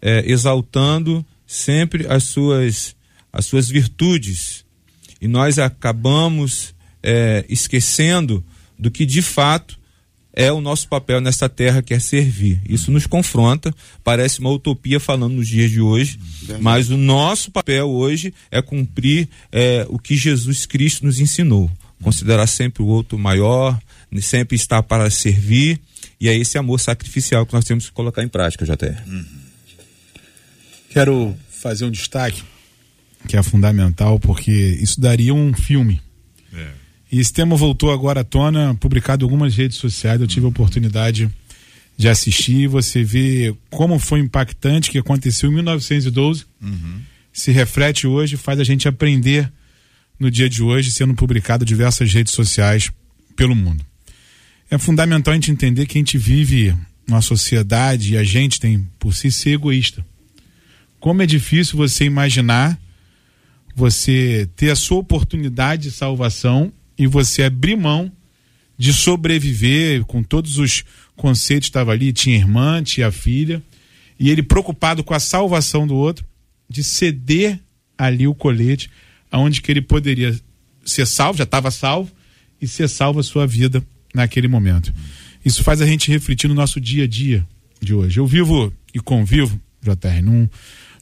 é, 0.00 0.22
exaltando 0.30 1.26
sempre 1.46 2.06
as 2.06 2.24
suas 2.24 2.96
as 3.32 3.46
suas 3.46 3.68
virtudes 3.68 4.64
e 5.20 5.26
nós 5.26 5.58
acabamos 5.58 6.74
é, 7.02 7.44
esquecendo 7.48 8.44
do 8.78 8.90
que 8.90 9.06
de 9.06 9.22
fato 9.22 9.78
é 10.32 10.50
o 10.50 10.60
nosso 10.60 10.88
papel 10.88 11.20
nessa 11.20 11.48
terra 11.48 11.82
que 11.82 11.92
é 11.92 11.98
servir. 11.98 12.60
Isso 12.68 12.90
nos 12.90 13.06
confronta, 13.06 13.74
parece 14.02 14.40
uma 14.40 14.50
utopia 14.50 14.98
falando 14.98 15.34
nos 15.34 15.48
dias 15.48 15.70
de 15.70 15.80
hoje, 15.80 16.18
mas 16.60 16.90
o 16.90 16.96
nosso 16.96 17.50
papel 17.50 17.88
hoje 17.88 18.32
é 18.50 18.62
cumprir 18.62 19.28
é, 19.50 19.86
o 19.88 19.98
que 19.98 20.16
Jesus 20.16 20.64
Cristo 20.64 21.04
nos 21.04 21.20
ensinou. 21.20 21.70
Considerar 22.02 22.46
sempre 22.46 22.82
o 22.82 22.86
outro 22.86 23.18
maior, 23.18 23.78
sempre 24.20 24.56
estar 24.56 24.82
para 24.82 25.08
servir, 25.10 25.80
e 26.20 26.28
é 26.28 26.36
esse 26.36 26.56
amor 26.56 26.80
sacrificial 26.80 27.44
que 27.44 27.52
nós 27.52 27.64
temos 27.64 27.86
que 27.86 27.92
colocar 27.92 28.22
em 28.22 28.28
prática. 28.28 28.64
Uhum. 29.06 29.24
Quero 30.90 31.36
fazer 31.50 31.84
um 31.84 31.90
destaque 31.90 32.42
que 33.28 33.36
é 33.36 33.42
fundamental, 33.42 34.18
porque 34.18 34.50
isso 34.50 35.00
daria 35.00 35.32
um 35.32 35.54
filme. 35.54 36.00
É 36.52 36.81
e 37.12 37.20
esse 37.20 37.30
tema 37.30 37.54
voltou 37.54 37.92
agora 37.92 38.22
à 38.22 38.24
tona, 38.24 38.74
publicado 38.76 39.22
em 39.22 39.26
algumas 39.26 39.54
redes 39.54 39.76
sociais. 39.76 40.18
Eu 40.18 40.26
tive 40.26 40.46
a 40.46 40.48
oportunidade 40.48 41.30
de 41.94 42.08
assistir. 42.08 42.66
Você 42.68 43.04
vê 43.04 43.54
como 43.68 43.98
foi 43.98 44.20
impactante 44.20 44.90
que 44.90 44.96
aconteceu 44.96 45.50
em 45.50 45.54
1912. 45.56 46.46
Uhum. 46.62 47.02
Se 47.30 47.52
reflete 47.52 48.06
hoje, 48.06 48.38
faz 48.38 48.58
a 48.58 48.64
gente 48.64 48.88
aprender 48.88 49.52
no 50.18 50.30
dia 50.30 50.48
de 50.48 50.62
hoje, 50.62 50.90
sendo 50.90 51.12
publicado 51.12 51.64
em 51.64 51.66
diversas 51.66 52.10
redes 52.10 52.32
sociais 52.32 52.90
pelo 53.36 53.54
mundo. 53.54 53.84
É 54.70 54.78
fundamental 54.78 55.32
a 55.32 55.34
gente 55.34 55.50
entender 55.50 55.84
que 55.84 55.98
a 55.98 56.00
gente 56.00 56.16
vive 56.16 56.74
numa 57.06 57.20
sociedade 57.20 58.14
e 58.14 58.16
a 58.16 58.24
gente 58.24 58.58
tem 58.58 58.88
por 58.98 59.14
si 59.14 59.30
ser 59.30 59.50
egoísta. 59.50 60.02
Como 60.98 61.20
é 61.20 61.26
difícil 61.26 61.76
você 61.76 62.06
imaginar 62.06 62.80
você 63.74 64.48
ter 64.56 64.70
a 64.70 64.76
sua 64.76 64.98
oportunidade 64.98 65.82
de 65.82 65.90
salvação 65.90 66.72
e 67.02 67.06
você 67.06 67.42
abrir 67.42 67.76
mão 67.76 68.12
de 68.78 68.92
sobreviver 68.92 70.04
com 70.04 70.22
todos 70.22 70.58
os 70.58 70.84
conceitos 71.16 71.68
estava 71.68 71.92
ali, 71.92 72.12
tinha 72.12 72.36
irmã, 72.36 72.82
tinha 72.82 73.10
filha, 73.10 73.62
e 74.18 74.30
ele 74.30 74.42
preocupado 74.42 75.02
com 75.02 75.12
a 75.12 75.18
salvação 75.18 75.86
do 75.86 75.96
outro, 75.96 76.24
de 76.68 76.84
ceder 76.84 77.58
ali 77.98 78.26
o 78.26 78.34
colete, 78.34 78.88
aonde 79.30 79.60
que 79.60 79.70
ele 79.70 79.82
poderia 79.82 80.38
ser 80.84 81.06
salvo, 81.06 81.38
já 81.38 81.44
estava 81.44 81.70
salvo, 81.70 82.10
e 82.60 82.68
ser 82.68 82.88
salvo 82.88 83.18
a 83.18 83.22
sua 83.24 83.46
vida 83.46 83.82
naquele 84.14 84.46
momento. 84.46 84.94
Isso 85.44 85.64
faz 85.64 85.80
a 85.80 85.86
gente 85.86 86.08
refletir 86.08 86.46
no 86.46 86.54
nosso 86.54 86.80
dia 86.80 87.04
a 87.04 87.08
dia 87.08 87.44
de 87.80 87.92
hoje. 87.92 88.20
Eu 88.20 88.26
vivo 88.26 88.72
e 88.94 89.00
convivo, 89.00 89.60
JR, 89.82 90.22
num, 90.22 90.48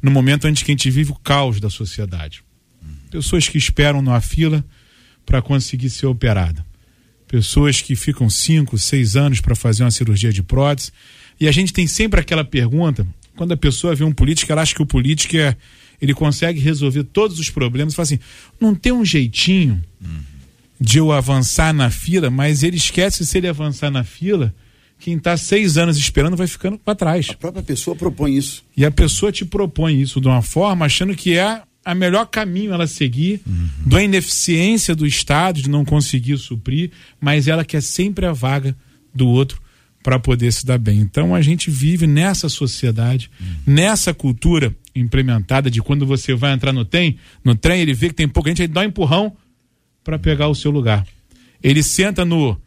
num 0.02 0.10
momento 0.10 0.48
onde 0.48 0.64
que 0.64 0.70
a 0.70 0.74
gente 0.74 0.90
vive 0.90 1.12
o 1.12 1.16
caos 1.16 1.60
da 1.60 1.68
sociedade. 1.68 2.42
Pessoas 3.10 3.46
que 3.48 3.58
esperam 3.58 4.00
numa 4.00 4.20
fila, 4.20 4.64
para 5.24 5.42
conseguir 5.42 5.90
ser 5.90 6.06
operada. 6.06 6.64
Pessoas 7.26 7.80
que 7.80 7.94
ficam 7.94 8.28
cinco, 8.28 8.76
seis 8.76 9.16
anos 9.16 9.40
para 9.40 9.54
fazer 9.54 9.84
uma 9.84 9.90
cirurgia 9.90 10.32
de 10.32 10.42
prótese. 10.42 10.90
E 11.38 11.46
a 11.46 11.52
gente 11.52 11.72
tem 11.72 11.86
sempre 11.86 12.20
aquela 12.20 12.44
pergunta: 12.44 13.06
quando 13.36 13.52
a 13.52 13.56
pessoa 13.56 13.94
vê 13.94 14.04
um 14.04 14.12
político, 14.12 14.50
ela 14.50 14.62
acha 14.62 14.74
que 14.74 14.82
o 14.82 14.86
político 14.86 15.36
é, 15.36 15.56
ele 16.02 16.12
consegue 16.12 16.58
resolver 16.58 17.04
todos 17.04 17.38
os 17.38 17.48
problemas. 17.48 17.94
Fala 17.94 18.04
assim: 18.04 18.18
não 18.60 18.74
tem 18.74 18.92
um 18.92 19.04
jeitinho 19.04 19.82
uhum. 20.00 20.20
de 20.80 20.98
eu 20.98 21.12
avançar 21.12 21.72
na 21.72 21.90
fila, 21.90 22.30
mas 22.30 22.62
ele 22.62 22.76
esquece 22.76 23.24
se 23.24 23.38
ele 23.38 23.48
avançar 23.48 23.90
na 23.90 24.02
fila 24.02 24.52
quem 25.00 25.16
está 25.16 25.36
seis 25.36 25.78
anos 25.78 25.96
esperando 25.96 26.36
vai 26.36 26.46
ficando 26.46 26.78
para 26.78 26.94
trás. 26.94 27.30
A 27.30 27.34
própria 27.34 27.62
pessoa 27.62 27.96
propõe 27.96 28.36
isso. 28.36 28.62
E 28.76 28.84
a 28.84 28.90
pessoa 28.90 29.32
te 29.32 29.44
propõe 29.44 29.98
isso 29.98 30.20
de 30.20 30.28
uma 30.28 30.42
forma 30.42 30.84
achando 30.84 31.16
que 31.16 31.36
é 31.36 31.62
a 31.84 31.94
melhor 31.94 32.26
caminho 32.26 32.72
ela 32.72 32.86
seguir, 32.86 33.40
uhum. 33.46 33.68
da 33.86 34.02
ineficiência 34.02 34.94
do 34.94 35.06
Estado 35.06 35.62
de 35.62 35.70
não 35.70 35.84
conseguir 35.84 36.36
suprir, 36.38 36.90
mas 37.20 37.48
ela 37.48 37.64
quer 37.64 37.82
sempre 37.82 38.26
a 38.26 38.32
vaga 38.32 38.76
do 39.14 39.26
outro 39.26 39.60
para 40.02 40.18
poder 40.18 40.52
se 40.52 40.64
dar 40.64 40.78
bem. 40.78 41.00
Então 41.00 41.34
a 41.34 41.42
gente 41.42 41.70
vive 41.70 42.06
nessa 42.06 42.48
sociedade, 42.48 43.30
uhum. 43.40 43.74
nessa 43.74 44.14
cultura 44.14 44.74
implementada 44.94 45.70
de 45.70 45.80
quando 45.80 46.06
você 46.06 46.34
vai 46.34 46.52
entrar 46.52 46.72
no 46.72 46.84
trem, 46.84 47.16
no 47.44 47.54
trem 47.54 47.80
ele 47.80 47.94
vê 47.94 48.08
que 48.08 48.14
tem 48.14 48.28
pouca 48.28 48.50
gente, 48.50 48.62
ele 48.62 48.72
dá 48.72 48.80
um 48.80 48.84
empurrão 48.84 49.36
para 50.02 50.18
pegar 50.18 50.48
o 50.48 50.54
seu 50.54 50.70
lugar. 50.70 51.06
Ele 51.62 51.82
senta 51.82 52.24
no 52.24 52.60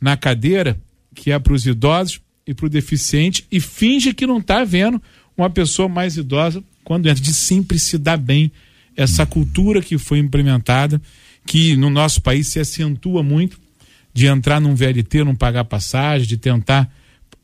na 0.00 0.16
cadeira 0.16 0.80
que 1.14 1.30
é 1.30 1.38
para 1.38 1.52
os 1.52 1.66
idosos 1.66 2.20
e 2.46 2.54
para 2.54 2.66
o 2.66 2.70
deficiente 2.70 3.46
e 3.50 3.60
finge 3.60 4.14
que 4.14 4.26
não 4.26 4.38
está 4.38 4.64
vendo 4.64 5.00
uma 5.36 5.50
pessoa 5.50 5.88
mais 5.88 6.16
idosa 6.16 6.62
quando 6.90 7.08
entra, 7.08 7.22
de 7.22 7.32
sempre 7.32 7.78
se 7.78 7.96
dar 7.96 8.16
bem 8.16 8.50
essa 8.96 9.24
cultura 9.24 9.80
que 9.80 9.96
foi 9.96 10.18
implementada, 10.18 11.00
que 11.46 11.76
no 11.76 11.88
nosso 11.88 12.20
país 12.20 12.48
se 12.48 12.58
acentua 12.58 13.22
muito, 13.22 13.60
de 14.12 14.26
entrar 14.26 14.60
num 14.60 14.74
VLT, 14.74 15.22
não 15.22 15.36
pagar 15.36 15.62
passagem, 15.66 16.26
de 16.26 16.36
tentar 16.36 16.92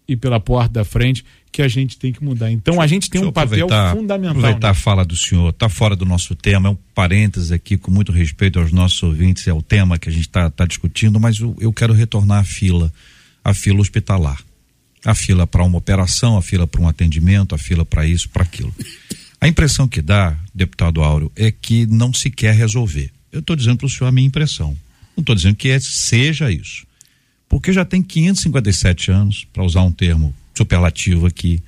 ir 0.09 0.17
pela 0.17 0.41
porta 0.41 0.73
da 0.73 0.85
frente, 0.85 1.25
que 1.53 1.63
a 1.63 1.69
gente 1.69 1.97
tem 1.97 2.13
que 2.13 2.25
mudar. 2.25 2.51
Então 2.51 2.81
a 2.81 2.89
gente 2.89 3.09
tem 3.09 3.25
um 3.25 3.31
papel 3.31 3.69
fundamental. 3.93 4.37
Aproveitar 4.37 4.67
né? 4.67 4.71
a 4.73 4.75
fala 4.75 5.05
do 5.05 5.17
senhor, 5.17 5.51
está 5.51 5.69
fora 5.69 5.95
do 5.95 6.05
nosso 6.05 6.35
tema, 6.35 6.71
é 6.71 6.73
um 6.73 6.79
parênteses 6.93 7.53
aqui, 7.53 7.77
com 7.77 7.93
muito 7.93 8.11
respeito 8.11 8.59
aos 8.59 8.73
nossos 8.73 9.01
ouvintes, 9.05 9.47
é 9.47 9.53
o 9.53 9.63
tema 9.63 9.97
que 9.97 10.09
a 10.09 10.13
gente 10.13 10.27
está 10.27 10.51
tá 10.51 10.67
discutindo, 10.67 11.21
mas 11.21 11.39
eu, 11.39 11.57
eu 11.61 11.73
quero 11.73 11.93
retornar 11.93 12.41
à 12.41 12.45
fila, 12.45 12.93
à 13.45 13.55
fila 13.55 13.79
hospitalar. 13.79 14.41
A 15.05 15.15
fila 15.15 15.47
para 15.47 15.63
uma 15.63 15.79
operação, 15.79 16.37
a 16.37 16.43
fila 16.43 16.67
para 16.67 16.81
um 16.81 16.89
atendimento, 16.89 17.55
a 17.55 17.59
fila 17.59 17.85
para 17.85 18.05
isso, 18.05 18.29
para 18.29 18.43
aquilo. 18.43 18.75
A 19.41 19.49
impressão 19.49 19.87
que 19.87 20.01
dá, 20.01 20.37
deputado 20.55 21.03
Áureo, 21.03 21.31
é 21.37 21.51
que 21.51 21.87
não 21.87 22.13
se 22.13 22.31
quer 22.31 22.55
resolver. 22.55 23.11
Eu 23.31 23.41
estou 23.41 23.55
dizendo 23.55 23.79
para 23.79 23.87
o 23.87 23.91
senhor 23.91 24.09
a 24.09 24.13
minha 24.13 24.27
impressão. 24.27 24.77
Não 25.17 25.23
estou 25.23 25.35
dizendo 25.35 25.57
que 25.57 25.69
é, 25.69 25.79
seja 25.79 26.51
isso. 26.51 26.87
Porque 27.49 27.73
já 27.73 27.85
tem 27.85 28.03
557 28.03 29.11
anos, 29.11 29.47
para 29.53 29.63
usar 29.63 29.83
um 29.83 29.93
termo 29.93 30.35
superlativo 30.55 31.27
aqui, 31.27 31.63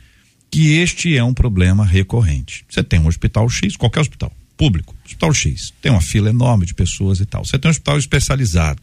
que 0.51 0.73
este 0.73 1.17
é 1.17 1.23
um 1.23 1.35
problema 1.35 1.85
recorrente. 1.85 2.65
Você 2.69 2.83
tem 2.83 2.99
um 2.99 3.07
hospital 3.07 3.49
X, 3.49 3.77
qualquer 3.77 4.01
hospital, 4.01 4.33
público, 4.57 4.95
hospital 5.05 5.33
X, 5.33 5.73
tem 5.81 5.93
uma 5.93 6.01
fila 6.01 6.31
enorme 6.31 6.67
de 6.67 6.75
pessoas 6.75 7.21
e 7.21 7.27
tal. 7.27 7.45
Você 7.45 7.59
tem 7.59 7.69
um 7.69 7.71
hospital 7.71 7.99
especializado. 7.99 8.81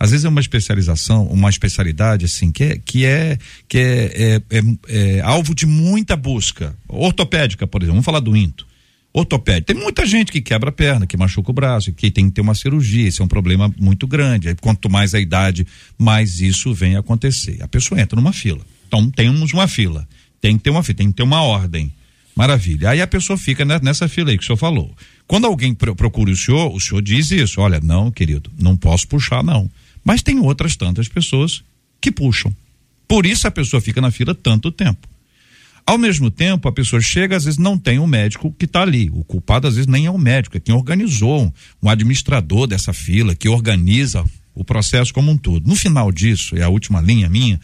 Às 0.00 0.10
vezes 0.12 0.24
é 0.24 0.28
uma 0.28 0.40
especialização, 0.40 1.26
uma 1.26 1.50
especialidade 1.50 2.24
assim 2.24 2.52
que 2.52 2.64
é 2.64 2.78
que 2.84 3.04
é 3.04 3.36
que 3.68 3.78
é, 3.78 4.40
é, 4.50 4.58
é- 4.58 5.16
é 5.16 5.20
alvo 5.22 5.54
de 5.54 5.66
muita 5.66 6.16
busca. 6.16 6.76
Ortopédica, 6.88 7.66
por 7.66 7.82
exemplo, 7.82 7.94
vamos 7.94 8.04
falar 8.04 8.20
do 8.20 8.36
into. 8.36 8.66
Ortopédica. 9.12 9.72
Tem 9.74 9.82
muita 9.82 10.06
gente 10.06 10.30
que 10.30 10.40
quebra 10.40 10.68
a 10.68 10.72
perna, 10.72 11.06
que 11.06 11.16
machuca 11.16 11.50
o 11.50 11.54
braço, 11.54 11.92
que 11.92 12.10
tem 12.10 12.26
que 12.26 12.32
ter 12.36 12.40
uma 12.42 12.54
cirurgia. 12.54 13.08
Esse 13.08 13.20
é 13.20 13.24
um 13.24 13.28
problema 13.28 13.72
muito 13.78 14.06
grande. 14.06 14.54
Quanto 14.60 14.88
mais 14.88 15.14
a 15.14 15.20
idade, 15.20 15.66
mais 15.98 16.40
isso 16.40 16.72
vem 16.72 16.94
a 16.94 17.00
acontecer. 17.00 17.58
A 17.62 17.66
pessoa 17.66 18.00
entra 18.00 18.14
numa 18.14 18.32
fila. 18.32 18.60
Então 18.86 19.10
temos 19.10 19.52
uma 19.52 19.66
fila. 19.66 20.06
Tem 20.40 20.56
que 20.56 20.62
ter 20.62 20.70
uma 20.70 20.82
fila, 20.84 20.98
tem 20.98 21.08
que 21.08 21.14
ter 21.16 21.22
uma 21.24 21.42
ordem. 21.42 21.92
Maravilha. 22.36 22.90
Aí 22.90 23.00
a 23.02 23.06
pessoa 23.06 23.36
fica 23.36 23.64
ne- 23.64 23.80
nessa 23.82 24.06
fila 24.06 24.30
aí 24.30 24.38
que 24.38 24.44
o 24.44 24.46
senhor 24.46 24.56
falou. 24.58 24.94
Quando 25.26 25.46
alguém 25.46 25.74
pro- 25.74 25.96
procura 25.96 26.30
o 26.30 26.36
senhor, 26.36 26.72
o 26.72 26.78
senhor 26.78 27.02
diz 27.02 27.32
isso: 27.32 27.60
olha, 27.60 27.80
não, 27.80 28.12
querido, 28.12 28.48
não 28.56 28.76
posso 28.76 29.08
puxar, 29.08 29.42
não. 29.42 29.68
Mas 30.08 30.22
tem 30.22 30.38
outras 30.40 30.74
tantas 30.74 31.06
pessoas 31.06 31.62
que 32.00 32.10
puxam. 32.10 32.50
Por 33.06 33.26
isso 33.26 33.46
a 33.46 33.50
pessoa 33.50 33.78
fica 33.78 34.00
na 34.00 34.10
fila 34.10 34.34
tanto 34.34 34.72
tempo. 34.72 35.06
Ao 35.84 35.98
mesmo 35.98 36.30
tempo, 36.30 36.66
a 36.66 36.72
pessoa 36.72 36.98
chega, 37.02 37.36
às 37.36 37.44
vezes 37.44 37.58
não 37.58 37.78
tem 37.78 37.98
um 37.98 38.06
médico 38.06 38.50
que 38.58 38.64
está 38.64 38.80
ali. 38.80 39.10
O 39.12 39.22
culpado, 39.22 39.68
às 39.68 39.74
vezes, 39.74 39.86
nem 39.86 40.06
é 40.06 40.10
o 40.10 40.16
médico, 40.16 40.56
é 40.56 40.60
quem 40.60 40.74
organizou, 40.74 41.52
um, 41.82 41.88
administrador 41.90 42.66
dessa 42.66 42.94
fila, 42.94 43.34
que 43.34 43.50
organiza 43.50 44.24
o 44.54 44.64
processo 44.64 45.12
como 45.12 45.30
um 45.30 45.36
todo. 45.36 45.68
No 45.68 45.76
final 45.76 46.10
disso, 46.10 46.56
é 46.56 46.62
a 46.62 46.70
última 46.70 47.02
linha 47.02 47.28
minha, 47.28 47.60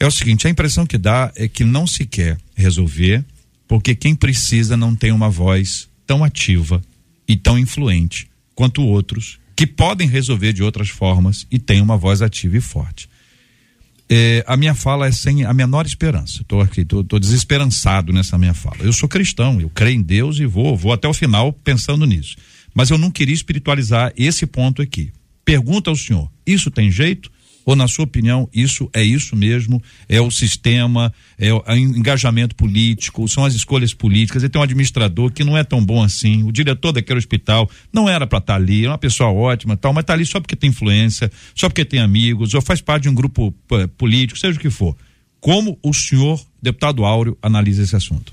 é 0.00 0.06
o 0.06 0.10
seguinte: 0.10 0.46
a 0.46 0.50
impressão 0.50 0.86
que 0.86 0.96
dá 0.96 1.30
é 1.36 1.46
que 1.46 1.64
não 1.64 1.86
se 1.86 2.06
quer 2.06 2.38
resolver, 2.54 3.22
porque 3.68 3.94
quem 3.94 4.14
precisa 4.14 4.74
não 4.74 4.96
tem 4.96 5.12
uma 5.12 5.28
voz 5.28 5.86
tão 6.06 6.24
ativa 6.24 6.82
e 7.28 7.36
tão 7.36 7.58
influente 7.58 8.26
quanto 8.54 8.82
outros, 8.82 9.38
que 9.56 9.66
podem 9.66 10.08
resolver 10.08 10.52
de 10.52 10.62
outras 10.62 10.88
formas 10.88 11.46
e 11.50 11.58
têm 11.58 11.80
uma 11.80 11.96
voz 11.96 12.22
ativa 12.22 12.56
e 12.56 12.60
forte. 12.60 13.08
É, 14.08 14.44
a 14.46 14.56
minha 14.56 14.74
fala 14.74 15.06
é 15.06 15.12
sem 15.12 15.44
a 15.44 15.54
menor 15.54 15.86
esperança. 15.86 16.42
Estou 16.42 16.60
aqui, 16.60 16.82
estou 16.82 17.18
desesperançado 17.18 18.12
nessa 18.12 18.36
minha 18.36 18.54
fala. 18.54 18.76
Eu 18.80 18.92
sou 18.92 19.08
cristão, 19.08 19.60
eu 19.60 19.70
creio 19.70 19.96
em 19.96 20.02
Deus 20.02 20.38
e 20.38 20.46
vou, 20.46 20.76
vou 20.76 20.92
até 20.92 21.08
o 21.08 21.14
final 21.14 21.52
pensando 21.52 22.04
nisso. 22.04 22.36
Mas 22.74 22.90
eu 22.90 22.98
não 22.98 23.10
queria 23.10 23.34
espiritualizar 23.34 24.12
esse 24.16 24.46
ponto 24.46 24.82
aqui. 24.82 25.12
Pergunta 25.44 25.90
ao 25.90 25.96
senhor: 25.96 26.30
isso 26.46 26.70
tem 26.70 26.90
jeito? 26.90 27.30
Ou, 27.66 27.74
na 27.74 27.88
sua 27.88 28.04
opinião, 28.04 28.48
isso 28.52 28.90
é 28.92 29.02
isso 29.02 29.34
mesmo? 29.34 29.82
É 30.08 30.20
o 30.20 30.30
sistema, 30.30 31.12
é 31.38 31.52
o 31.52 31.62
en- 31.68 31.96
engajamento 31.98 32.54
político, 32.54 33.26
são 33.26 33.44
as 33.44 33.54
escolhas 33.54 33.94
políticas. 33.94 34.42
E 34.42 34.48
tem 34.48 34.60
um 34.60 34.64
administrador 34.64 35.32
que 35.32 35.42
não 35.42 35.56
é 35.56 35.64
tão 35.64 35.82
bom 35.84 36.02
assim. 36.02 36.42
O 36.42 36.52
diretor 36.52 36.92
daquele 36.92 37.18
hospital 37.18 37.70
não 37.92 38.08
era 38.08 38.26
para 38.26 38.38
estar 38.38 38.56
ali, 38.56 38.84
é 38.84 38.88
uma 38.88 38.98
pessoa 38.98 39.30
ótima, 39.30 39.76
tal, 39.76 39.92
mas 39.94 40.02
está 40.02 40.12
ali 40.12 40.26
só 40.26 40.40
porque 40.40 40.54
tem 40.54 40.70
influência, 40.70 41.32
só 41.54 41.68
porque 41.68 41.84
tem 41.84 42.00
amigos, 42.00 42.52
ou 42.52 42.60
faz 42.60 42.80
parte 42.82 43.04
de 43.04 43.08
um 43.08 43.14
grupo 43.14 43.50
pô, 43.66 43.88
político, 43.96 44.38
seja 44.38 44.58
o 44.58 44.60
que 44.60 44.68
for. 44.70 44.94
Como 45.40 45.78
o 45.82 45.92
senhor, 45.94 46.40
deputado 46.62 47.04
Áureo, 47.04 47.36
analisa 47.42 47.82
esse 47.82 47.96
assunto? 47.96 48.32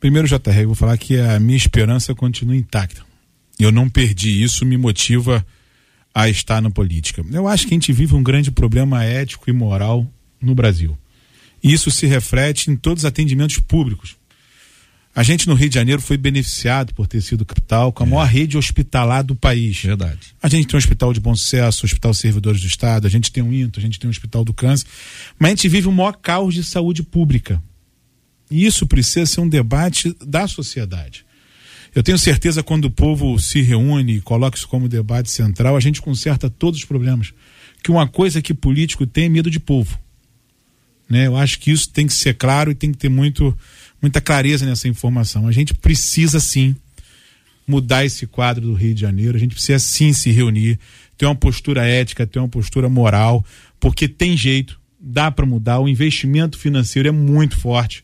Primeiro, 0.00 0.26
JR, 0.28 0.60
eu 0.60 0.66
vou 0.66 0.74
falar 0.74 0.98
que 0.98 1.18
a 1.18 1.38
minha 1.38 1.56
esperança 1.56 2.14
continua 2.14 2.56
intacta. 2.56 3.02
Eu 3.58 3.70
não 3.70 3.88
perdi 3.88 4.42
isso, 4.42 4.66
me 4.66 4.76
motiva 4.76 5.44
a 6.14 6.28
estar 6.28 6.60
na 6.60 6.70
política. 6.70 7.24
Eu 7.30 7.48
acho 7.48 7.66
que 7.66 7.74
a 7.74 7.76
gente 7.76 7.92
vive 7.92 8.14
um 8.14 8.22
grande 8.22 8.50
problema 8.50 9.04
ético 9.04 9.48
e 9.48 9.52
moral 9.52 10.06
no 10.40 10.54
Brasil. 10.54 10.96
E 11.62 11.72
isso 11.72 11.90
se 11.90 12.06
reflete 12.06 12.70
em 12.70 12.76
todos 12.76 13.02
os 13.02 13.06
atendimentos 13.06 13.58
públicos. 13.58 14.16
A 15.14 15.22
gente 15.22 15.46
no 15.46 15.54
Rio 15.54 15.68
de 15.68 15.74
Janeiro 15.74 16.00
foi 16.00 16.16
beneficiado 16.16 16.94
por 16.94 17.06
ter 17.06 17.20
sido 17.20 17.44
capital 17.44 17.92
com 17.92 18.02
a 18.02 18.06
maior 18.06 18.26
rede 18.26 18.56
hospitalar 18.56 19.22
do 19.22 19.36
país. 19.36 19.78
Verdade. 19.82 20.34
A 20.42 20.48
gente 20.48 20.66
tem 20.66 20.74
um 20.74 20.78
hospital 20.78 21.12
de 21.12 21.20
bom 21.20 21.34
sucesso, 21.34 21.84
hospital 21.84 22.14
servidores 22.14 22.62
do 22.62 22.66
Estado, 22.66 23.06
a 23.06 23.10
gente 23.10 23.30
tem 23.30 23.42
um 23.42 23.52
INTO, 23.52 23.78
a 23.78 23.82
gente 23.82 23.98
tem 23.98 24.08
um 24.08 24.10
hospital 24.10 24.42
do 24.42 24.54
câncer, 24.54 24.86
mas 25.38 25.48
a 25.48 25.50
gente 25.50 25.68
vive 25.68 25.86
o 25.86 25.92
maior 25.92 26.12
caos 26.12 26.54
de 26.54 26.64
saúde 26.64 27.02
pública. 27.02 27.62
E 28.50 28.64
isso 28.64 28.86
precisa 28.86 29.26
ser 29.26 29.40
um 29.42 29.48
debate 29.48 30.16
da 30.26 30.48
sociedade. 30.48 31.26
Eu 31.94 32.02
tenho 32.02 32.16
certeza 32.16 32.62
quando 32.62 32.86
o 32.86 32.90
povo 32.90 33.38
se 33.38 33.60
reúne 33.60 34.16
e 34.16 34.20
coloca 34.20 34.56
isso 34.56 34.66
como 34.66 34.88
debate 34.88 35.30
central, 35.30 35.76
a 35.76 35.80
gente 35.80 36.00
conserta 36.00 36.48
todos 36.48 36.80
os 36.80 36.86
problemas. 36.86 37.34
Que 37.82 37.90
uma 37.90 38.08
coisa 38.08 38.40
que 38.40 38.54
político 38.54 39.06
tem 39.06 39.24
é 39.24 39.28
medo 39.28 39.50
de 39.50 39.60
povo. 39.60 39.98
Né? 41.08 41.26
Eu 41.26 41.36
acho 41.36 41.58
que 41.58 41.70
isso 41.70 41.90
tem 41.90 42.06
que 42.06 42.14
ser 42.14 42.34
claro 42.34 42.70
e 42.70 42.74
tem 42.74 42.92
que 42.92 42.96
ter 42.96 43.10
muito, 43.10 43.56
muita 44.00 44.20
clareza 44.20 44.64
nessa 44.64 44.88
informação. 44.88 45.46
A 45.46 45.52
gente 45.52 45.74
precisa 45.74 46.40
sim 46.40 46.74
mudar 47.66 48.04
esse 48.04 48.26
quadro 48.26 48.66
do 48.66 48.74
Rio 48.74 48.94
de 48.94 49.00
Janeiro, 49.00 49.36
a 49.36 49.40
gente 49.40 49.54
precisa 49.54 49.78
sim 49.78 50.12
se 50.12 50.30
reunir, 50.30 50.78
ter 51.16 51.26
uma 51.26 51.34
postura 51.34 51.86
ética, 51.86 52.26
ter 52.26 52.38
uma 52.38 52.48
postura 52.48 52.88
moral, 52.88 53.44
porque 53.78 54.08
tem 54.08 54.36
jeito, 54.36 54.80
dá 54.98 55.30
para 55.30 55.46
mudar, 55.46 55.78
o 55.78 55.88
investimento 55.88 56.58
financeiro 56.58 57.08
é 57.08 57.12
muito 57.12 57.58
forte, 57.58 58.02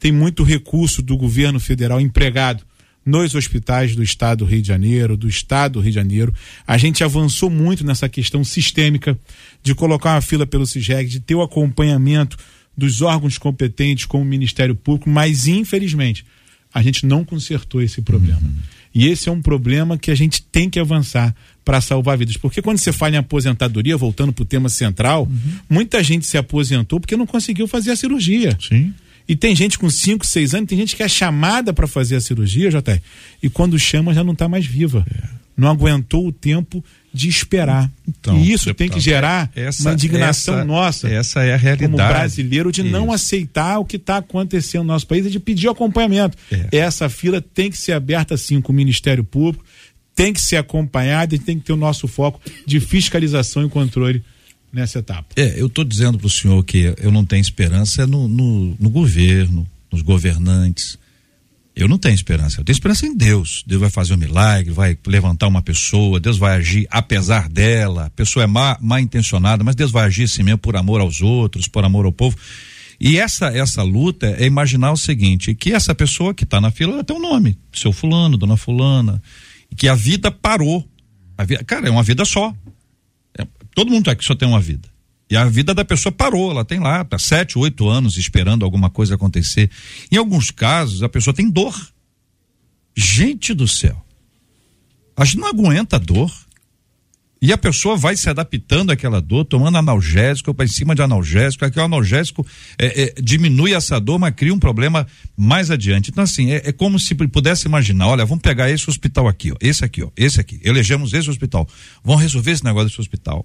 tem 0.00 0.10
muito 0.10 0.42
recurso 0.42 1.02
do 1.02 1.16
governo 1.16 1.60
federal 1.60 2.00
empregado 2.00 2.64
nos 3.06 3.36
hospitais 3.36 3.94
do 3.94 4.02
estado 4.02 4.38
do 4.38 4.44
Rio 4.44 4.60
de 4.60 4.66
Janeiro, 4.66 5.16
do 5.16 5.28
estado 5.28 5.74
do 5.74 5.80
Rio 5.80 5.92
de 5.92 5.94
Janeiro. 5.94 6.34
A 6.66 6.76
gente 6.76 7.04
avançou 7.04 7.48
muito 7.48 7.86
nessa 7.86 8.08
questão 8.08 8.42
sistêmica 8.42 9.16
de 9.62 9.74
colocar 9.76 10.14
uma 10.14 10.20
fila 10.20 10.44
pelo 10.44 10.66
CISREG, 10.66 11.08
de 11.08 11.20
ter 11.20 11.36
o 11.36 11.42
acompanhamento 11.42 12.36
dos 12.76 13.00
órgãos 13.00 13.38
competentes 13.38 14.04
como 14.04 14.24
o 14.24 14.26
Ministério 14.26 14.74
Público, 14.74 15.08
mas 15.08 15.46
infelizmente 15.46 16.26
a 16.74 16.82
gente 16.82 17.06
não 17.06 17.24
consertou 17.24 17.80
esse 17.80 18.02
problema. 18.02 18.42
E 18.94 19.06
esse 19.06 19.28
é 19.28 19.32
um 19.32 19.40
problema 19.40 19.96
que 19.96 20.10
a 20.10 20.14
gente 20.14 20.42
tem 20.42 20.68
que 20.68 20.80
avançar 20.80 21.34
para 21.64 21.80
salvar 21.80 22.18
vidas. 22.18 22.36
Porque 22.36 22.60
quando 22.60 22.78
você 22.78 22.92
fala 22.92 23.14
em 23.14 23.18
aposentadoria, 23.18 23.96
voltando 23.96 24.32
para 24.32 24.42
o 24.42 24.46
tema 24.46 24.68
central, 24.68 25.28
muita 25.68 26.02
gente 26.02 26.26
se 26.26 26.36
aposentou 26.36 26.98
porque 26.98 27.16
não 27.16 27.26
conseguiu 27.26 27.68
fazer 27.68 27.90
a 27.90 27.96
cirurgia. 27.96 28.56
Sim. 28.60 28.92
E 29.28 29.34
tem 29.34 29.54
gente 29.56 29.78
com 29.78 29.90
5, 29.90 30.24
6 30.24 30.54
anos, 30.54 30.68
tem 30.68 30.78
gente 30.78 30.94
que 30.96 31.02
é 31.02 31.08
chamada 31.08 31.72
para 31.72 31.86
fazer 31.86 32.16
a 32.16 32.20
cirurgia, 32.20 32.70
JR, 32.70 33.00
e 33.42 33.48
quando 33.50 33.78
chama 33.78 34.14
já 34.14 34.22
não 34.22 34.32
está 34.32 34.48
mais 34.48 34.64
viva. 34.66 35.04
Não 35.56 35.68
aguentou 35.68 36.26
o 36.26 36.32
tempo 36.32 36.84
de 37.14 37.28
esperar. 37.30 37.90
Então, 38.06 38.36
e 38.38 38.52
isso 38.52 38.66
tem 38.74 38.88
que 38.88 38.96
deputado, 38.96 39.00
gerar 39.02 39.50
essa- 39.56 39.82
uma 39.88 39.94
indignação 39.94 40.54
essa- 40.56 40.64
nossa 40.66 41.08
essa 41.08 41.42
é 41.44 41.54
a 41.54 41.56
realidade. 41.56 41.92
como 41.92 41.96
brasileiro 42.08 42.70
de 42.70 42.82
não 42.82 43.04
Isso. 43.06 43.14
aceitar 43.14 43.78
o 43.78 43.84
que 43.84 43.96
está 43.96 44.18
acontecendo 44.18 44.82
no 44.82 44.88
nosso 44.88 45.06
país 45.06 45.24
e 45.24 45.30
de 45.30 45.40
pedir 45.40 45.68
acompanhamento. 45.68 46.36
É. 46.52 46.76
Essa 46.76 47.08
fila 47.08 47.40
tem 47.40 47.70
que 47.70 47.78
ser 47.78 47.92
aberta 47.92 48.36
sim 48.36 48.60
com 48.60 48.70
o 48.70 48.76
Ministério 48.76 49.24
Público, 49.24 49.64
tem 50.14 50.30
que 50.32 50.40
ser 50.42 50.56
acompanhada 50.56 51.34
e 51.34 51.38
tem 51.38 51.58
que 51.58 51.64
ter 51.64 51.72
o 51.72 51.76
nosso 51.76 52.06
foco 52.06 52.38
de 52.66 52.78
fiscalização 52.78 53.64
e 53.64 53.68
controle 53.70 54.22
nessa 54.76 54.98
etapa. 54.98 55.28
É, 55.34 55.58
eu 55.58 55.66
estou 55.66 55.84
dizendo 55.84 56.18
para 56.18 56.26
o 56.26 56.30
senhor 56.30 56.62
que 56.62 56.94
eu 56.98 57.10
não 57.10 57.24
tenho 57.24 57.40
esperança 57.40 58.06
no, 58.06 58.28
no, 58.28 58.76
no 58.78 58.90
governo, 58.90 59.66
nos 59.90 60.02
governantes. 60.02 60.98
Eu 61.74 61.88
não 61.88 61.98
tenho 61.98 62.14
esperança. 62.14 62.60
Eu 62.60 62.64
tenho 62.64 62.74
esperança 62.74 63.06
em 63.06 63.16
Deus. 63.16 63.64
Deus 63.66 63.80
vai 63.80 63.90
fazer 63.90 64.14
um 64.14 64.18
milagre, 64.18 64.72
vai 64.72 64.96
levantar 65.06 65.46
uma 65.48 65.62
pessoa, 65.62 66.20
Deus 66.20 66.36
vai 66.36 66.56
agir 66.56 66.86
apesar 66.90 67.48
dela. 67.48 68.06
A 68.06 68.10
pessoa 68.10 68.44
é 68.44 68.46
má, 68.46 68.78
intencionada, 69.00 69.64
mas 69.64 69.74
Deus 69.74 69.90
vai 69.90 70.04
agir 70.04 70.24
assim 70.24 70.42
mesmo 70.42 70.58
por 70.58 70.76
amor 70.76 71.00
aos 71.00 71.22
outros, 71.22 71.66
por 71.66 71.82
amor 71.82 72.04
ao 72.04 72.12
povo. 72.12 72.36
E 73.00 73.18
essa 73.18 73.46
essa 73.46 73.82
luta 73.82 74.26
é 74.38 74.44
imaginar 74.44 74.92
o 74.92 74.96
seguinte, 74.96 75.54
que 75.54 75.72
essa 75.72 75.94
pessoa 75.94 76.34
que 76.34 76.44
está 76.44 76.60
na 76.60 76.70
fila 76.70 76.94
ela 76.94 77.04
tem 77.04 77.16
um 77.16 77.20
nome, 77.20 77.58
seu 77.72 77.92
fulano, 77.92 78.38
dona 78.38 78.56
fulana, 78.56 79.22
que 79.76 79.88
a 79.88 79.94
vida 79.94 80.30
parou. 80.30 80.86
A 81.36 81.44
vida, 81.44 81.62
cara, 81.64 81.88
é 81.88 81.90
uma 81.90 82.02
vida 82.02 82.24
só. 82.24 82.54
Todo 83.76 83.90
mundo 83.90 84.10
aqui 84.10 84.24
só 84.24 84.34
tem 84.34 84.48
uma 84.48 84.58
vida. 84.58 84.88
E 85.28 85.36
a 85.36 85.44
vida 85.44 85.74
da 85.74 85.84
pessoa 85.84 86.10
parou, 86.10 86.50
ela 86.50 86.64
tem 86.64 86.80
lá, 86.80 87.04
tá 87.04 87.18
sete, 87.18 87.58
oito 87.58 87.86
anos 87.86 88.16
esperando 88.16 88.64
alguma 88.64 88.88
coisa 88.88 89.16
acontecer. 89.16 89.70
Em 90.10 90.16
alguns 90.16 90.50
casos, 90.50 91.02
a 91.02 91.10
pessoa 91.10 91.34
tem 91.34 91.50
dor. 91.50 91.74
Gente 92.96 93.52
do 93.52 93.68
céu. 93.68 94.02
A 95.14 95.26
gente 95.26 95.36
não 95.36 95.48
aguenta 95.48 95.98
dor. 95.98 96.32
E 97.42 97.52
a 97.52 97.58
pessoa 97.58 97.98
vai 97.98 98.16
se 98.16 98.30
adaptando 98.30 98.92
àquela 98.92 99.20
dor, 99.20 99.44
tomando 99.44 99.76
analgésico, 99.76 100.54
para 100.54 100.64
em 100.64 100.68
cima 100.68 100.94
de 100.94 101.02
analgésico, 101.02 101.66
aquele 101.66 101.84
analgésico 101.84 102.46
é, 102.78 103.02
é, 103.02 103.14
diminui 103.20 103.74
essa 103.74 104.00
dor, 104.00 104.18
mas 104.18 104.34
cria 104.34 104.54
um 104.54 104.58
problema 104.58 105.06
mais 105.36 105.70
adiante. 105.70 106.10
Então, 106.10 106.24
assim, 106.24 106.50
é, 106.50 106.62
é 106.64 106.72
como 106.72 106.98
se 106.98 107.14
pudesse 107.14 107.68
imaginar, 107.68 108.08
olha, 108.08 108.24
vamos 108.24 108.40
pegar 108.40 108.70
esse 108.70 108.88
hospital 108.88 109.28
aqui, 109.28 109.52
ó, 109.52 109.56
esse 109.60 109.84
aqui, 109.84 110.02
ó, 110.02 110.10
esse 110.16 110.40
aqui, 110.40 110.58
elegemos 110.64 111.12
esse 111.12 111.28
hospital, 111.28 111.68
vamos 112.02 112.22
resolver 112.22 112.52
esse 112.52 112.64
negócio 112.64 112.88
desse 112.88 113.00
hospital. 113.02 113.44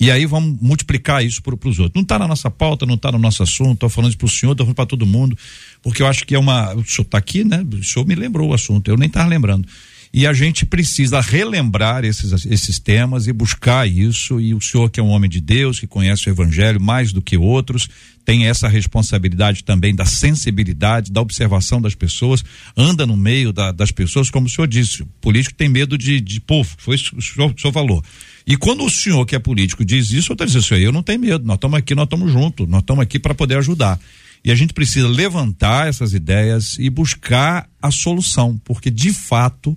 E 0.00 0.10
aí 0.10 0.26
vamos 0.26 0.60
multiplicar 0.60 1.24
isso 1.24 1.42
para 1.42 1.54
os 1.54 1.78
outros. 1.78 1.94
Não 1.94 2.02
está 2.02 2.18
na 2.18 2.28
nossa 2.28 2.50
pauta, 2.50 2.86
não 2.86 2.94
está 2.94 3.10
no 3.10 3.18
nosso 3.18 3.42
assunto, 3.42 3.74
estou 3.74 3.88
falando 3.88 4.16
para 4.16 4.26
o 4.26 4.28
senhor, 4.28 4.52
estou 4.52 4.64
falando 4.64 4.76
para 4.76 4.86
todo 4.86 5.04
mundo, 5.04 5.36
porque 5.82 6.02
eu 6.02 6.06
acho 6.06 6.24
que 6.24 6.34
é 6.34 6.38
uma. 6.38 6.72
O 6.74 6.84
senhor 6.84 7.04
está 7.04 7.18
aqui, 7.18 7.42
né? 7.42 7.64
O 7.72 7.84
senhor 7.84 8.06
me 8.06 8.14
lembrou 8.14 8.50
o 8.50 8.54
assunto, 8.54 8.88
eu 8.88 8.96
nem 8.96 9.08
estava 9.08 9.28
lembrando. 9.28 9.66
E 10.12 10.26
a 10.26 10.32
gente 10.32 10.64
precisa 10.64 11.20
relembrar 11.20 12.04
esses, 12.04 12.46
esses 12.46 12.78
temas 12.78 13.26
e 13.26 13.32
buscar 13.32 13.86
isso. 13.86 14.40
E 14.40 14.54
o 14.54 14.60
senhor, 14.60 14.88
que 14.88 14.98
é 14.98 15.02
um 15.02 15.08
homem 15.08 15.28
de 15.28 15.40
Deus, 15.40 15.78
que 15.78 15.86
conhece 15.86 16.28
o 16.28 16.32
Evangelho 16.32 16.80
mais 16.80 17.12
do 17.12 17.20
que 17.20 17.36
outros, 17.36 17.88
tem 18.24 18.46
essa 18.46 18.68
responsabilidade 18.68 19.64
também 19.64 19.94
da 19.94 20.04
sensibilidade, 20.04 21.12
da 21.12 21.20
observação 21.20 21.80
das 21.80 21.94
pessoas, 21.94 22.44
anda 22.76 23.06
no 23.06 23.16
meio 23.16 23.52
da, 23.52 23.72
das 23.72 23.90
pessoas, 23.90 24.30
como 24.30 24.46
o 24.46 24.50
senhor 24.50 24.66
disse. 24.66 25.02
O 25.02 25.06
político 25.20 25.54
tem 25.54 25.68
medo 25.68 25.96
de, 25.98 26.20
de 26.20 26.40
povo, 26.40 26.74
foi 26.78 26.96
isso 26.96 27.10
que 27.10 27.18
o 27.18 27.22
senhor, 27.22 27.54
o 27.54 27.60
senhor 27.60 27.72
falou. 27.72 28.02
E 28.48 28.56
quando 28.56 28.82
o 28.82 28.88
senhor 28.88 29.26
que 29.26 29.36
é 29.36 29.38
político 29.38 29.84
diz 29.84 30.10
isso, 30.10 30.32
eu 30.32 30.34
estou 30.34 30.46
dizendo 30.46 30.64
assim, 30.64 30.82
eu 30.82 30.90
não 30.90 31.02
tenho 31.02 31.20
medo, 31.20 31.44
nós 31.44 31.56
estamos 31.56 31.78
aqui, 31.78 31.94
nós 31.94 32.04
estamos 32.04 32.32
juntos, 32.32 32.66
nós 32.66 32.80
estamos 32.80 33.02
aqui 33.02 33.18
para 33.18 33.34
poder 33.34 33.58
ajudar. 33.58 34.00
E 34.42 34.50
a 34.50 34.54
gente 34.54 34.72
precisa 34.72 35.06
levantar 35.06 35.86
essas 35.86 36.14
ideias 36.14 36.78
e 36.78 36.88
buscar 36.88 37.68
a 37.82 37.90
solução, 37.90 38.56
porque 38.64 38.90
de 38.90 39.12
fato, 39.12 39.76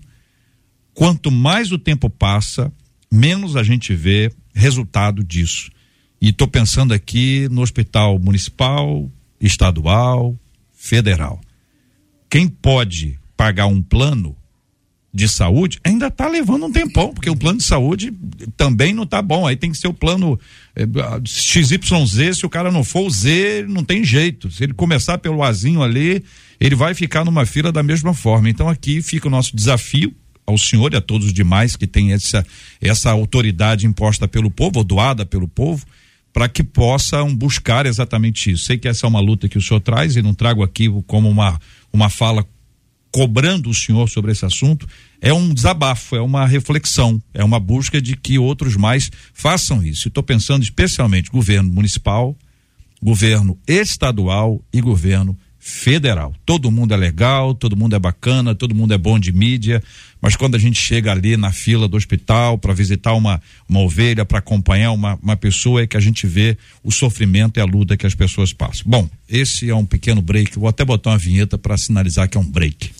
quanto 0.93 1.29
mais 1.29 1.73
o 1.73 1.77
tempo 1.77 2.09
passa, 2.09 2.71
menos 3.11 3.57
a 3.57 3.63
gente 3.63 3.93
vê 3.93 4.31
resultado 4.53 5.21
disso. 5.21 5.69
E 6.21 6.29
estou 6.29 6.47
pensando 6.47 6.93
aqui 6.93 7.49
no 7.51 7.61
hospital 7.61 8.17
municipal, 8.19 9.11
estadual, 9.41 10.39
federal. 10.71 11.41
Quem 12.29 12.47
pode 12.47 13.19
pagar 13.35 13.65
um 13.65 13.81
plano 13.81 14.33
de 15.13 15.27
saúde 15.27 15.79
ainda 15.83 16.07
está 16.07 16.27
levando 16.27 16.65
um 16.65 16.71
tempão, 16.71 17.13
porque 17.13 17.29
o 17.29 17.35
plano 17.35 17.57
de 17.57 17.65
saúde 17.65 18.13
também 18.55 18.93
não 18.93 19.03
está 19.03 19.21
bom. 19.21 19.45
Aí 19.45 19.55
tem 19.55 19.71
que 19.71 19.77
ser 19.77 19.87
o 19.87 19.93
plano 19.93 20.39
eh, 20.75 20.85
XYZ, 21.25 22.37
se 22.37 22.45
o 22.45 22.49
cara 22.49 22.71
não 22.71 22.83
for 22.83 23.05
o 23.05 23.09
Z, 23.09 23.65
não 23.67 23.83
tem 23.83 24.03
jeito. 24.03 24.49
Se 24.49 24.63
ele 24.63 24.73
começar 24.73 25.17
pelo 25.17 25.43
Azinho 25.43 25.83
ali, 25.83 26.23
ele 26.59 26.75
vai 26.75 26.93
ficar 26.93 27.25
numa 27.25 27.45
fila 27.45 27.71
da 27.71 27.83
mesma 27.83 28.13
forma. 28.13 28.49
Então 28.49 28.69
aqui 28.69 29.01
fica 29.01 29.27
o 29.27 29.31
nosso 29.31 29.55
desafio 29.55 30.15
ao 30.45 30.57
senhor 30.57 30.93
e 30.93 30.97
a 30.97 31.01
todos 31.01 31.27
os 31.27 31.33
demais 31.33 31.75
que 31.75 31.87
têm 31.87 32.13
essa, 32.13 32.45
essa 32.79 33.11
autoridade 33.11 33.85
imposta 33.85 34.27
pelo 34.27 34.49
povo, 34.49 34.79
ou 34.79 34.83
doada 34.83 35.25
pelo 35.25 35.47
povo, 35.47 35.85
para 36.31 36.47
que 36.47 36.63
possam 36.63 37.35
buscar 37.35 37.85
exatamente 37.85 38.51
isso. 38.51 38.65
Sei 38.65 38.77
que 38.77 38.87
essa 38.87 39.05
é 39.05 39.09
uma 39.09 39.19
luta 39.19 39.49
que 39.49 39.57
o 39.57 39.61
senhor 39.61 39.81
traz 39.81 40.15
e 40.15 40.21
não 40.21 40.33
trago 40.33 40.63
aqui 40.63 40.87
como 41.05 41.29
uma, 41.29 41.59
uma 41.91 42.09
fala 42.09 42.45
cobrando 43.11 43.69
o 43.69 43.73
senhor 43.73 44.09
sobre 44.09 44.31
esse 44.31 44.45
assunto, 44.45 44.87
é 45.19 45.33
um 45.33 45.53
desabafo, 45.53 46.15
é 46.15 46.21
uma 46.21 46.45
reflexão, 46.45 47.21
é 47.33 47.43
uma 47.43 47.59
busca 47.59 48.01
de 48.01 48.15
que 48.15 48.39
outros 48.39 48.75
mais 48.75 49.11
façam 49.33 49.83
isso. 49.83 50.07
Estou 50.07 50.23
pensando 50.23 50.63
especialmente 50.63 51.29
governo 51.29 51.69
municipal, 51.69 52.35
governo 53.01 53.57
estadual 53.67 54.63
e 54.71 54.79
governo 54.79 55.37
federal. 55.61 56.33
Todo 56.43 56.71
mundo 56.71 56.91
é 56.91 56.97
legal, 56.97 57.53
todo 57.53 57.77
mundo 57.77 57.95
é 57.95 57.99
bacana, 57.99 58.55
todo 58.55 58.73
mundo 58.73 58.95
é 58.95 58.97
bom 58.97 59.19
de 59.19 59.31
mídia, 59.31 59.81
mas 60.19 60.35
quando 60.35 60.55
a 60.55 60.57
gente 60.57 60.79
chega 60.79 61.11
ali 61.11 61.37
na 61.37 61.51
fila 61.51 61.87
do 61.87 61.95
hospital 61.95 62.57
para 62.57 62.73
visitar 62.73 63.13
uma, 63.13 63.39
uma 63.69 63.79
ovelha, 63.79 64.25
para 64.25 64.39
acompanhar 64.39 64.91
uma, 64.91 65.19
uma 65.21 65.37
pessoa, 65.37 65.83
é 65.83 65.87
que 65.87 65.95
a 65.95 65.99
gente 65.99 66.25
vê 66.25 66.57
o 66.83 66.91
sofrimento 66.91 67.59
e 67.59 67.61
a 67.61 67.65
luta 67.65 67.95
que 67.95 68.07
as 68.07 68.15
pessoas 68.15 68.51
passam. 68.51 68.83
Bom, 68.87 69.07
esse 69.29 69.69
é 69.69 69.75
um 69.75 69.85
pequeno 69.85 70.21
break, 70.21 70.57
vou 70.57 70.67
até 70.67 70.83
botar 70.83 71.11
uma 71.11 71.17
vinheta 71.17 71.59
para 71.59 71.77
sinalizar 71.77 72.27
que 72.27 72.37
é 72.37 72.41
um 72.41 72.49
break. 72.49 72.91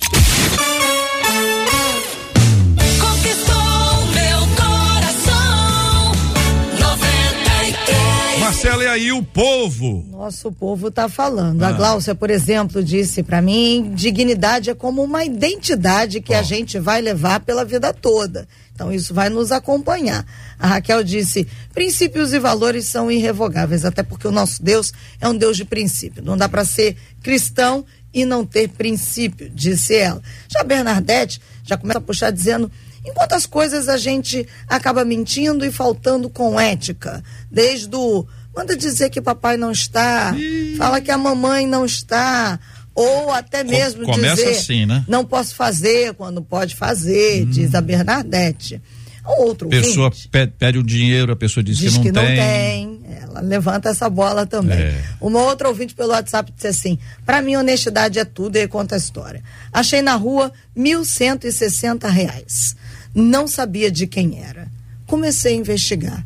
Marcela, 8.61 8.83
e 8.83 8.87
aí 8.87 9.11
o 9.11 9.23
povo? 9.23 10.05
Nosso 10.11 10.51
povo 10.51 10.89
está 10.89 11.09
falando. 11.09 11.63
A 11.63 11.71
Gláucia, 11.71 12.13
por 12.13 12.29
exemplo, 12.29 12.83
disse 12.83 13.23
para 13.23 13.41
mim: 13.41 13.91
dignidade 13.95 14.69
é 14.69 14.75
como 14.75 15.03
uma 15.03 15.25
identidade 15.25 16.21
que 16.21 16.31
a 16.31 16.43
gente 16.43 16.77
vai 16.77 17.01
levar 17.01 17.39
pela 17.39 17.65
vida 17.65 17.91
toda. 17.91 18.47
Então, 18.71 18.93
isso 18.93 19.15
vai 19.15 19.29
nos 19.29 19.51
acompanhar. 19.51 20.23
A 20.59 20.67
Raquel 20.67 21.03
disse: 21.03 21.47
princípios 21.73 22.33
e 22.33 22.39
valores 22.39 22.85
são 22.85 23.09
irrevogáveis, 23.09 23.83
até 23.83 24.03
porque 24.03 24.27
o 24.27 24.31
nosso 24.31 24.61
Deus 24.61 24.93
é 25.19 25.27
um 25.27 25.35
Deus 25.35 25.57
de 25.57 25.65
princípio. 25.65 26.21
Não 26.23 26.37
dá 26.37 26.47
para 26.47 26.63
ser 26.63 26.95
cristão 27.23 27.83
e 28.13 28.25
não 28.25 28.45
ter 28.45 28.69
princípio, 28.69 29.49
disse 29.49 29.95
ela. 29.95 30.21
Já 30.47 30.63
Bernadette 30.63 31.41
já 31.63 31.77
começa 31.77 31.97
a 31.97 32.03
puxar 32.03 32.29
dizendo. 32.29 32.71
Em 33.05 33.13
quantas 33.13 33.45
coisas 33.45 33.89
a 33.89 33.97
gente 33.97 34.47
acaba 34.67 35.03
mentindo 35.03 35.65
e 35.65 35.71
faltando 35.71 36.29
com 36.29 36.59
ética? 36.59 37.23
Desde 37.49 37.95
o 37.95 38.25
manda 38.55 38.75
dizer 38.75 39.09
que 39.09 39.21
papai 39.21 39.57
não 39.57 39.71
está, 39.71 40.35
fala 40.77 40.99
que 41.01 41.09
a 41.09 41.17
mamãe 41.17 41.65
não 41.65 41.85
está, 41.85 42.59
ou 42.93 43.31
até 43.31 43.63
mesmo 43.63 44.03
começa 44.05 44.35
dizer 44.35 44.49
assim, 44.49 44.85
né? 44.85 45.05
não 45.07 45.25
posso 45.25 45.55
fazer 45.55 46.13
quando 46.13 46.41
pode 46.41 46.75
fazer, 46.75 47.45
diz 47.45 47.73
a 47.73 47.81
Bernadette. 47.81 48.81
Outro 49.23 49.69
Pessoa 49.69 50.07
ouvinte 50.07 50.27
pede, 50.27 50.53
pede 50.57 50.77
o 50.79 50.83
dinheiro, 50.83 51.31
a 51.31 51.35
pessoa 51.35 51.63
diz, 51.63 51.77
diz 51.77 51.97
que 51.97 52.11
não 52.11 52.25
tem. 52.25 52.35
tem. 52.35 53.01
Ela 53.21 53.39
levanta 53.39 53.89
essa 53.89 54.09
bola 54.09 54.47
também. 54.47 54.79
É. 54.79 55.03
Uma 55.21 55.41
outra 55.43 55.67
ouvinte 55.67 55.93
pelo 55.93 56.09
WhatsApp 56.09 56.51
disse 56.51 56.67
assim: 56.67 56.99
para 57.23 57.39
mim, 57.39 57.55
honestidade 57.55 58.17
é 58.17 58.25
tudo 58.25 58.55
e 58.57 58.67
conta 58.67 58.95
a 58.95 58.97
história. 58.97 59.43
Achei 59.71 60.01
na 60.01 60.15
rua 60.15 60.51
1.160 60.75 62.09
reais. 62.09 62.75
Não 63.13 63.47
sabia 63.47 63.91
de 63.91 64.07
quem 64.07 64.39
era. 64.39 64.71
Comecei 65.05 65.53
a 65.53 65.57
investigar. 65.57 66.25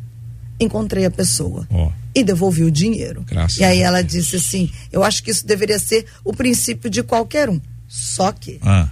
Encontrei 0.58 1.04
a 1.04 1.10
pessoa. 1.10 1.66
Ó. 1.70 1.90
E 2.14 2.24
devolvi 2.24 2.64
o 2.64 2.70
dinheiro. 2.70 3.24
Graças 3.26 3.58
e 3.58 3.64
aí 3.64 3.80
ela 3.80 4.02
disse 4.02 4.36
assim: 4.36 4.70
eu 4.90 5.02
acho 5.04 5.22
que 5.22 5.30
isso 5.30 5.46
deveria 5.46 5.78
ser 5.78 6.06
o 6.24 6.32
princípio 6.32 6.88
de 6.88 7.02
qualquer 7.02 7.50
um. 7.50 7.60
Só 7.88 8.32
que. 8.32 8.58
Ah, 8.62 8.88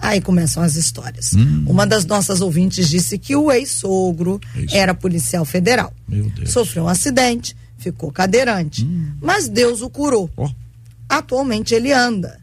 Aí 0.00 0.20
começam 0.20 0.62
as 0.62 0.76
histórias. 0.76 1.34
Hum. 1.34 1.64
Uma 1.66 1.84
das 1.86 2.04
nossas 2.04 2.40
ouvintes 2.40 2.88
disse 2.88 3.18
que 3.18 3.34
o 3.34 3.50
ex-sogro 3.50 4.40
Isso. 4.54 4.76
era 4.76 4.94
policial 4.94 5.44
federal. 5.44 5.92
Meu 6.06 6.24
Deus. 6.30 6.50
Hum. 6.50 6.52
Sofreu 6.52 6.84
um 6.84 6.88
acidente, 6.88 7.56
ficou 7.78 8.12
cadeirante. 8.12 8.86
Mas 9.20 9.48
Deus 9.48 9.82
o 9.82 9.90
curou. 9.90 10.30
ó. 10.36 10.48
Atualmente 11.08 11.74
ele 11.74 11.92
anda. 11.92 12.38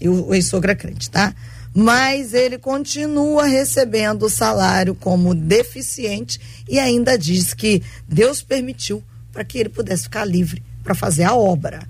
E 0.00 0.08
o, 0.08 0.26
o 0.28 0.34
ex-sogro 0.34 0.70
é 0.70 0.74
crente, 0.74 1.08
tá? 1.08 1.34
Mas 1.78 2.32
ele 2.32 2.56
continua 2.56 3.44
recebendo 3.44 4.22
o 4.24 4.30
salário 4.30 4.94
como 4.94 5.34
deficiente 5.34 6.40
e 6.66 6.78
ainda 6.78 7.18
diz 7.18 7.52
que 7.52 7.82
Deus 8.08 8.40
permitiu 8.40 9.02
para 9.30 9.44
que 9.44 9.58
ele 9.58 9.68
pudesse 9.68 10.04
ficar 10.04 10.24
livre 10.24 10.62
para 10.82 10.94
fazer 10.94 11.24
a 11.24 11.34
obra. 11.34 11.80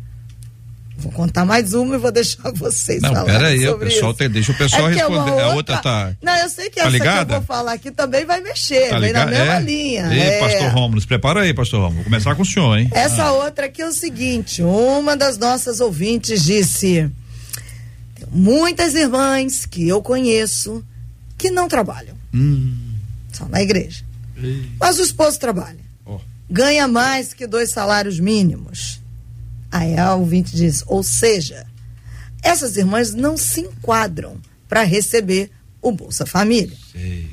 Vou 0.98 1.12
contar 1.12 1.44
mais 1.44 1.72
uma 1.72 1.94
e 1.94 1.98
vou 1.98 2.10
deixar 2.10 2.50
vocês 2.52 3.00
Não, 3.02 3.10
falarem 3.12 3.32
peraí, 3.36 3.68
o 3.68 3.78
pessoal 3.78 4.12
tem- 4.14 4.30
deixa 4.30 4.50
o 4.50 4.56
pessoal 4.56 4.88
É 4.88 4.94
que 4.94 4.98
é 5.00 5.06
responder. 5.06 5.40
A 5.42 5.54
outra 5.54 5.76
tá- 5.78 6.16
Não, 6.20 6.34
eu 6.36 6.48
sei 6.48 6.68
que 6.70 6.76
tá 6.76 6.80
essa 6.80 6.90
ligada? 6.90 7.26
que 7.26 7.32
eu 7.34 7.36
vou 7.38 7.46
falar 7.46 7.72
aqui 7.74 7.90
também 7.92 8.24
vai 8.24 8.40
mexer, 8.40 8.88
Tá 8.88 8.98
vem 8.98 9.12
na 9.12 9.26
mesma 9.26 9.56
É? 9.56 9.60
linha. 9.60 10.08
Ei, 10.12 10.20
é. 10.20 10.38
pastor 10.40 10.70
Romulo, 10.72 11.00
se 11.00 11.06
prepara 11.06 11.42
aí, 11.42 11.54
pastor 11.54 11.78
Romulo. 11.80 11.96
Vou 11.96 12.04
começar 12.04 12.34
com 12.34 12.42
o 12.42 12.46
senhor, 12.46 12.76
hein? 12.78 12.88
Essa 12.92 13.30
outra 13.30 13.66
aqui 13.66 13.82
é 13.82 13.86
o 13.86 13.92
seguinte: 13.92 14.62
uma 14.62 15.16
das 15.16 15.36
nossas 15.38 15.78
ouvintes 15.80 16.42
disse: 16.42 17.08
muitas 18.36 18.94
irmãs 18.94 19.64
que 19.66 19.88
eu 19.88 20.02
conheço 20.02 20.84
que 21.38 21.50
não 21.50 21.68
trabalham. 21.68 22.16
São 23.32 23.48
na 23.48 23.62
igreja. 23.62 24.04
Mas 24.78 24.98
o 24.98 25.02
esposo 25.02 25.38
trabalha. 25.38 25.80
Ó. 26.04 26.20
Ganha 26.50 26.86
mais 26.86 27.32
que 27.32 27.46
dois 27.46 27.70
salários 27.70 28.20
mínimos. 28.20 29.00
Aí 29.72 29.96
a 29.98 30.14
ouvinte 30.14 30.54
diz: 30.54 30.84
ou 30.86 31.02
seja, 31.02 31.66
essas 32.42 32.76
irmãs 32.76 33.12
não 33.14 33.36
se 33.36 33.60
enquadram 33.62 34.38
para 34.68 34.82
receber 34.82 35.50
o 35.80 35.90
Bolsa 35.92 36.26
Família. 36.26 36.76
Sei. 36.92 37.30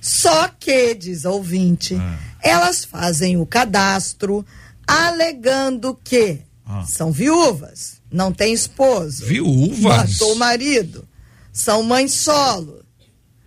Só 0.00 0.48
que, 0.48 0.94
diz 0.94 1.26
a 1.26 1.30
ouvinte, 1.30 1.94
Ah. 1.96 2.18
elas 2.40 2.84
fazem 2.84 3.36
o 3.36 3.44
cadastro 3.44 4.44
alegando 4.86 5.98
que 6.02 6.40
Ah. 6.66 6.84
são 6.86 7.10
viúvas, 7.12 7.97
não 8.10 8.32
têm 8.32 8.52
esposo. 8.52 9.24
Viúvas? 9.24 10.12
Matou 10.12 10.32
o 10.32 10.38
marido. 10.38 11.06
São 11.52 11.82
mães 11.82 12.12
solo. 12.12 12.82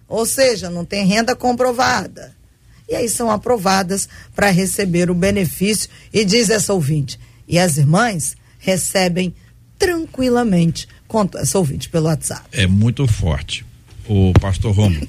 Ou 0.07 0.25
seja, 0.25 0.69
não 0.69 0.85
tem 0.85 1.05
renda 1.05 1.35
comprovada. 1.35 2.35
E 2.87 2.95
aí 2.95 3.07
são 3.07 3.31
aprovadas 3.31 4.09
para 4.35 4.49
receber 4.49 5.09
o 5.09 5.15
benefício. 5.15 5.89
E 6.13 6.25
diz 6.25 6.49
essa 6.49 6.73
ouvinte. 6.73 7.19
E 7.47 7.57
as 7.57 7.77
irmãs 7.77 8.35
recebem 8.59 9.33
tranquilamente, 9.79 10.87
conta 11.07 11.39
essa 11.39 11.57
ouvinte 11.57 11.89
pelo 11.89 12.05
WhatsApp. 12.05 12.43
É 12.51 12.67
muito 12.67 13.07
forte. 13.07 13.65
O 14.07 14.31
pastor 14.39 14.75
Romulo, 14.75 15.07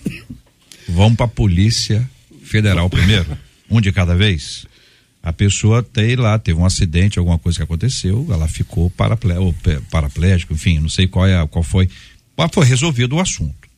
vamos 0.89 1.17
para 1.17 1.27
a 1.27 1.29
Polícia 1.29 2.09
Federal 2.43 2.89
primeiro, 2.89 3.37
um 3.69 3.81
de 3.81 3.93
cada 3.93 4.15
vez. 4.15 4.67
A 5.23 5.33
pessoa 5.33 5.83
tem 5.83 6.17
lá, 6.17 6.37
teve 6.39 6.59
um 6.59 6.65
acidente, 6.67 7.19
alguma 7.19 7.39
coisa 7.39 7.59
que 7.59 7.63
aconteceu, 7.63 8.27
ela 8.31 8.49
ficou 8.49 8.91
paraplé 8.91 9.37
paraplégico, 9.91 10.53
enfim, 10.53 10.81
não 10.81 10.89
sei 10.89 11.07
qual 11.07 11.27
é 11.27 11.47
qual 11.47 11.63
foi, 11.63 11.89
mas 12.37 12.51
foi 12.53 12.67
resolvido 12.67 13.17
o 13.17 13.21
assunto, 13.21 13.69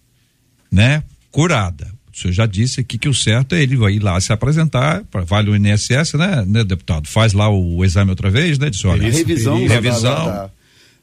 né? 0.73 1.03
Curada. 1.31 1.93
O 2.13 2.17
senhor 2.17 2.33
já 2.33 2.47
disse 2.47 2.81
aqui 2.81 2.97
que 2.97 3.09
o 3.09 3.15
certo 3.15 3.55
é 3.57 3.63
ele 3.63 3.75
ir 3.93 3.99
lá 3.99 4.19
se 4.21 4.33
apresentar, 4.33 5.03
vale 5.27 5.51
o 5.51 5.57
INSS, 5.57 6.15
né, 6.15 6.45
né, 6.47 6.63
deputado? 6.65 7.09
Faz 7.09 7.33
lá 7.33 7.51
o, 7.51 7.85
exame 7.85 8.11
outra 8.11 8.31
vez, 8.31 8.57
né? 8.59 8.71
Disse, 8.71 8.87
olha, 8.87 9.07
A 9.07 9.11
revisão, 9.11 9.57
perícia. 9.57 9.69
da, 9.69 9.81
da- 9.81 9.91
revisão. 9.91 10.25
da, 10.27 10.51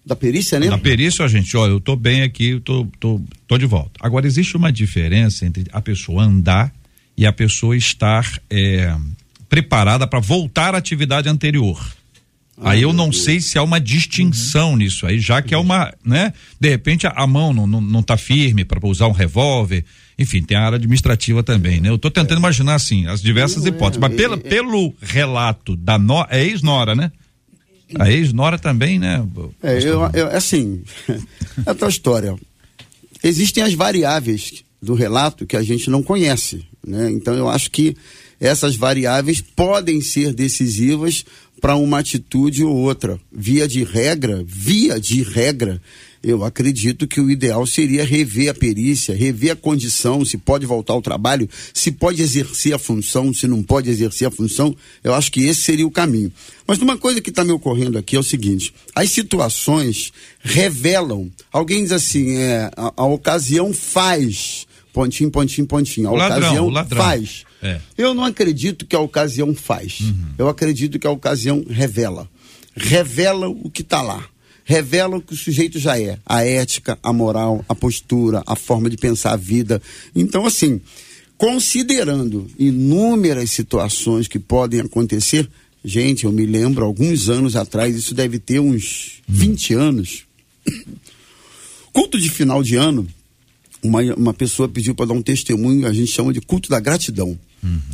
da 0.06 0.16
perícia, 0.16 0.60
né? 0.60 0.68
Na 0.70 0.78
perícia, 0.78 1.26
a 1.26 1.28
gente, 1.28 1.56
olha, 1.58 1.72
eu 1.72 1.82
tô 1.82 1.96
bem 1.98 2.22
aqui, 2.24 2.52
eu 2.52 2.62
tô, 2.62 2.88
tô, 3.00 3.22
tô 3.46 3.58
de 3.58 3.66
volta. 3.66 3.92
Agora, 4.00 4.26
existe 4.26 4.56
uma 4.58 4.72
diferença 4.72 5.46
entre 5.46 5.66
a 5.74 5.82
pessoa 5.82 6.24
andar 6.24 6.74
e 7.18 7.26
a 7.26 7.34
pessoa 7.34 7.76
estar 7.76 8.26
é, 8.50 8.96
preparada 9.52 10.08
para 10.08 10.22
voltar 10.22 10.74
à 10.74 10.78
atividade 10.78 11.28
anterior. 11.28 11.78
Aí 12.64 12.84
eu 12.84 12.94
não 12.94 13.10
Deus. 13.10 13.26
sei 13.26 13.42
se 13.42 13.58
há 13.58 13.64
uma 13.64 13.82
distinção 13.82 14.78
nisso 14.78 15.06
aí, 15.06 15.20
já 15.20 15.42
que 15.42 15.54
é 15.54 15.58
uma, 15.58 15.94
né? 16.06 16.32
De 16.58 16.70
repente 16.70 17.06
a, 17.06 17.10
a 17.10 17.28
mão 17.28 17.52
não, 17.52 17.68
não, 17.68 17.82
não 17.82 18.02
tá 18.02 18.16
firme 18.16 18.64
para 18.64 18.80
usar 18.88 19.08
um 19.08 19.12
revólver. 19.12 19.84
Enfim, 20.18 20.42
tem 20.42 20.56
a 20.56 20.64
área 20.64 20.78
administrativa 20.78 21.44
também, 21.44 21.82
né? 21.82 21.90
Eu 21.90 21.98
tô 21.98 22.10
tentando 22.10 22.38
imaginar 22.38 22.76
assim, 22.76 23.08
as 23.08 23.22
diversas 23.22 23.64
Não, 23.64 23.66
é, 23.66 23.70
hipóteses, 23.76 24.00
mas 24.00 24.14
é, 24.14 24.16
pela, 24.16 24.36
é. 24.36 24.38
pelo 24.38 24.94
relato 25.02 25.76
da 25.76 25.98
no, 25.98 26.26
é 26.30 26.46
ex-nora, 26.46 26.96
né? 26.96 27.12
A 28.00 28.10
ex-nora 28.10 28.58
também, 28.58 29.00
né? 29.00 29.22
É, 29.62 29.80
eu, 29.80 30.10
eu, 30.14 30.28
assim, 30.30 30.82
é 31.66 31.70
outra 31.70 31.90
história. 31.90 32.36
Existem 33.22 33.64
as 33.64 33.74
variáveis 33.74 34.64
do 34.82 34.94
relato 34.94 35.46
que 35.46 35.58
a 35.58 35.64
gente 35.64 35.90
não 35.90 36.02
conhece, 36.02 36.66
né? 36.88 37.12
Então 37.12 37.34
eu 37.34 37.50
acho 37.50 37.70
que 37.70 37.98
essas 38.42 38.76
variáveis 38.76 39.40
podem 39.40 40.02
ser 40.02 40.34
decisivas 40.34 41.24
para 41.62 41.76
uma 41.76 42.00
atitude 42.00 42.64
ou 42.64 42.76
outra. 42.76 43.20
Via 43.32 43.68
de 43.68 43.84
regra, 43.84 44.44
via 44.46 45.00
de 45.00 45.22
regra, 45.22 45.80
eu 46.24 46.44
acredito 46.44 47.08
que 47.08 47.22
o 47.22 47.30
ideal 47.30 47.66
seria 47.68 48.04
rever 48.04 48.50
a 48.50 48.54
perícia, 48.54 49.16
rever 49.16 49.52
a 49.52 49.56
condição, 49.56 50.26
se 50.26 50.38
pode 50.38 50.66
voltar 50.66 50.94
ao 50.94 51.02
trabalho, 51.02 51.48
se 51.72 51.92
pode 51.92 52.22
exercer 52.22 52.74
a 52.74 52.80
função, 52.80 53.32
se 53.32 53.48
não 53.48 53.62
pode 53.62 53.90
exercer 53.92 54.28
a 54.28 54.32
função. 54.32 54.76
Eu 55.04 55.14
acho 55.14 55.32
que 55.32 55.46
esse 55.46 55.62
seria 55.62 55.86
o 55.86 55.92
caminho. 55.92 56.32
Mas 56.68 56.80
uma 56.80 56.98
coisa 56.98 57.22
que 57.22 57.30
está 57.30 57.44
me 57.46 57.52
ocorrendo 57.52 57.98
aqui 57.98 58.16
é 58.16 58.20
o 58.20 58.24
seguinte: 58.24 58.74
as 58.96 59.12
situações 59.12 60.12
revelam. 60.42 61.30
Alguém 61.52 61.84
diz 61.84 61.92
assim, 61.92 62.38
é, 62.38 62.72
a, 62.76 62.94
a 62.98 63.06
ocasião 63.06 63.72
faz. 63.74 64.66
Pontinho, 64.94 65.32
pontinho, 65.32 65.68
pontinho. 65.68 66.10
A 66.10 66.12
O 66.12 66.16
ocasião 66.16 66.70
ladrão. 66.70 67.02
faz. 67.04 67.44
É. 67.62 67.80
Eu 67.98 68.14
não 68.14 68.24
acredito 68.24 68.86
que 68.86 68.96
a 68.96 69.00
ocasião 69.00 69.54
faz. 69.54 70.00
Eu 70.38 70.50
acredito 70.50 70.98
que 70.98 71.08
a 71.08 71.12
ocasião 71.12 71.64
revela. 71.70 72.30
Revela 72.76 73.48
o 73.50 73.70
que 73.70 73.82
está 73.82 74.02
lá. 74.02 74.26
Revela 74.64 75.18
o 75.18 75.22
que 75.22 75.34
o 75.34 75.38
sujeito 75.38 75.78
já 75.80 76.00
é. 76.00 76.18
A 76.26 76.44
ética, 76.44 76.98
a 77.04 77.14
moral, 77.14 77.64
a 77.68 77.76
postura, 77.76 78.44
a 78.46 78.56
forma 78.56 78.90
de 78.90 78.98
pensar 78.98 79.34
a 79.34 79.38
vida. 79.38 79.82
Então, 80.16 80.46
assim, 80.46 80.82
considerando 81.38 82.48
inúmeras 82.58 83.52
situações 83.52 84.28
que 84.28 84.40
podem 84.40 84.80
acontecer, 84.80 85.50
gente, 85.84 86.26
eu 86.26 86.32
me 86.32 86.46
lembro, 86.46 86.86
alguns 86.86 87.30
anos 87.30 87.56
atrás, 87.56 87.96
isso 87.96 88.14
deve 88.14 88.40
ter 88.40 88.60
uns 88.60 89.22
20 89.28 89.74
anos. 89.74 90.24
Culto 91.92 92.20
de 92.20 92.30
final 92.30 92.64
de 92.64 92.76
ano, 92.76 93.08
uma, 93.84 94.02
uma 94.16 94.34
pessoa 94.34 94.68
pediu 94.70 94.94
para 94.94 95.08
dar 95.08 95.14
um 95.14 95.22
testemunho, 95.22 95.88
a 95.88 95.94
gente 95.94 96.12
chama 96.12 96.32
de 96.34 96.42
culto 96.42 96.70
da 96.70 96.80
gratidão. 96.80 97.38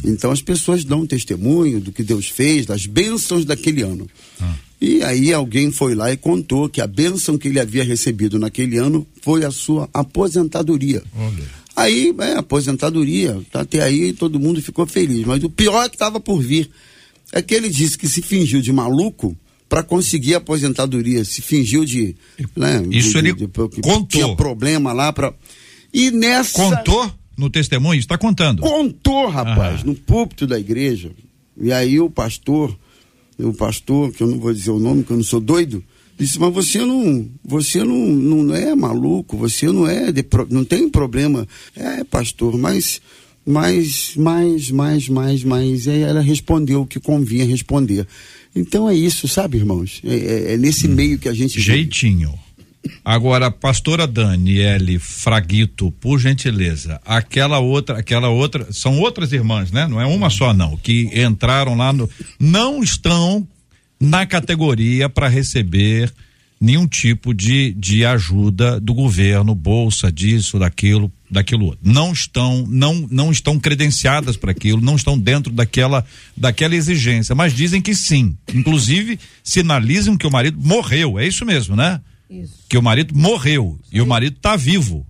Então 0.04 0.32
as 0.32 0.42
pessoas 0.42 0.84
dão 0.86 1.02
um 1.02 1.06
testemunho 1.08 1.80
do 1.82 1.92
que 1.92 2.02
Deus 2.04 2.28
fez, 2.28 2.66
das 2.66 2.86
bênçãos 2.86 3.44
daquele 3.46 3.82
ano. 3.82 4.08
E 4.80 5.02
aí 5.04 5.34
alguém 5.34 5.72
foi 5.72 5.96
lá 5.96 6.12
e 6.12 6.18
contou 6.18 6.70
que 6.70 6.80
a 6.80 6.88
bênção 6.88 7.38
que 7.38 7.48
ele 7.48 7.60
havia 7.60 7.84
recebido 7.84 8.38
naquele 8.40 8.78
ano 8.78 9.06
foi 9.22 9.44
a 9.44 9.52
sua 9.52 9.90
aposentadoria. 9.94 11.04
Aí, 11.76 12.14
é, 12.20 12.34
aposentadoria, 12.34 13.40
tá 13.52 13.62
até 13.62 13.82
aí 13.84 14.12
todo 14.14 14.40
mundo 14.40 14.62
ficou 14.62 14.86
feliz. 14.88 15.26
Mas 15.26 15.44
o 15.44 15.50
pior 15.50 15.84
é 15.86 15.90
que 15.90 15.96
estava 15.96 16.20
por 16.20 16.42
vir 16.42 16.70
é 17.32 17.42
que 17.42 17.54
ele 17.54 17.70
disse 17.70 17.98
que 17.98 18.08
se 18.10 18.22
fingiu 18.22 18.62
de 18.62 18.72
maluco 18.72 19.38
para 19.70 19.84
conseguir 19.84 20.34
a 20.36 20.38
aposentadoria, 20.38 21.24
se 21.26 21.42
fingiu 21.42 21.84
de. 21.86 22.16
Né, 22.56 22.84
Isso 22.92 23.12
de- 23.12 23.18
ele 23.18 23.34
de- 23.34 23.46
de- 23.46 23.82
contou. 23.82 24.08
Tinha 24.08 24.36
problema 24.36 24.94
lá 24.94 25.12
para. 25.12 25.34
E 26.00 26.12
nessa. 26.12 26.54
Contou 26.54 27.12
no 27.38 27.50
testemunho? 27.50 28.00
Está 28.00 28.18
contando. 28.18 28.62
Contou, 28.62 29.28
rapaz, 29.30 29.82
Ah. 29.82 29.84
no 29.86 29.96
púlpito 29.96 30.46
da 30.46 30.60
igreja. 30.60 31.12
E 31.60 31.72
aí 31.72 32.00
o 32.00 32.10
pastor, 32.10 32.78
o 33.40 33.52
pastor, 33.54 34.12
que 34.12 34.22
eu 34.22 34.28
não 34.28 34.40
vou 34.40 34.54
dizer 34.54 34.72
o 34.72 34.80
nome, 34.80 35.04
que 35.04 35.12
eu 35.12 35.18
não 35.18 35.24
sou 35.24 35.40
doido, 35.40 35.84
disse, 36.20 36.40
mas 36.40 36.54
você 36.54 36.80
não, 36.86 37.28
você 37.44 37.84
não, 37.84 37.96
não 37.98 38.56
é 38.56 38.76
maluco, 38.76 39.36
você 39.38 39.66
não 39.68 39.88
é, 39.88 40.12
de 40.12 40.24
não 40.52 40.64
tem 40.64 40.88
problema. 40.90 41.48
É, 41.76 42.04
pastor, 42.04 42.58
mas, 42.58 43.02
mas, 43.46 44.14
mais, 44.16 44.70
mais, 44.70 45.10
mais, 45.10 45.44
mais. 45.44 45.88
Aí 45.88 46.02
ela 46.02 46.22
respondeu 46.22 46.82
o 46.82 46.86
que 46.88 47.00
convinha 47.00 47.46
responder. 47.46 48.06
Então 48.56 48.88
é 48.90 48.96
isso, 48.96 49.28
sabe, 49.28 49.58
irmãos? 49.58 50.02
É, 50.04 50.16
é- 50.16 50.54
é 50.54 50.58
nesse 50.58 50.88
meio 50.88 51.18
que 51.18 51.30
a 51.30 51.34
gente 51.34 51.58
vive. 51.58 51.72
Agora, 53.04 53.52
pastora 53.52 54.08
Daniele 54.08 55.00
Fraguito, 55.00 55.92
por 55.92 56.20
gentileza, 56.20 57.00
aquela 57.06 57.60
outra, 57.60 58.00
aquela 58.00 58.30
outra, 58.30 58.68
são 58.72 59.00
outras 59.00 59.32
irmãs, 59.32 59.72
né? 59.72 59.88
Não 59.88 60.00
é 60.00 60.06
uma 60.06 60.30
só 60.30 60.54
não, 60.54 60.78
que 60.78 61.10
entraram 61.14 61.76
lá 61.76 61.92
no, 61.94 62.10
não 62.40 62.84
estão 62.84 63.48
na 64.00 64.26
categoria 64.26 65.10
para 65.10 65.28
receber 65.28 66.14
nenhum 66.60 66.88
tipo 66.88 67.34
de, 67.34 67.74
de 67.74 68.04
ajuda 68.04 68.80
do 68.80 68.94
governo, 68.94 69.54
bolsa 69.54 70.12
disso, 70.12 70.58
daquilo, 70.58 71.12
daquilo 71.30 71.66
outro. 71.66 71.80
Não 71.84 72.12
estão, 72.12 72.66
não, 72.68 73.08
não 73.12 73.32
estão 73.32 73.60
credenciadas 73.60 74.36
para 74.36 74.52
aquilo, 74.52 74.82
não 74.82 74.96
estão 74.96 75.18
dentro 75.18 75.52
daquela, 75.52 76.04
daquela 76.36 76.76
exigência, 76.76 77.36
mas 77.36 77.54
dizem 77.54 77.82
que 77.82 77.94
sim. 77.94 78.36
Inclusive, 78.54 79.20
sinalizam 79.44 80.18
que 80.18 80.26
o 80.26 80.32
marido 80.32 80.60
morreu, 80.60 81.20
é 81.20 81.28
isso 81.28 81.46
mesmo, 81.46 81.76
né? 81.76 82.02
Isso. 82.30 82.66
Que 82.70 82.78
o 82.78 82.82
marido 82.82 83.16
morreu 83.18 83.80
e 83.92 84.02
o 84.02 84.06
marido 84.08 84.38
está 84.38 84.56
vivo 84.56 85.06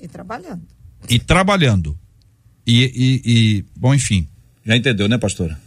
E 0.00 0.06
trabalhando. 0.08 0.62
e 1.08 1.18
trabalhando. 1.18 1.98
E, 2.66 2.84
e, 2.84 3.22
e, 3.58 3.64
bom, 3.76 3.94
enfim. 3.94 4.28
Já 4.64 4.76
entendeu, 4.76 5.08
né, 5.08 5.18
pastora? 5.18 5.58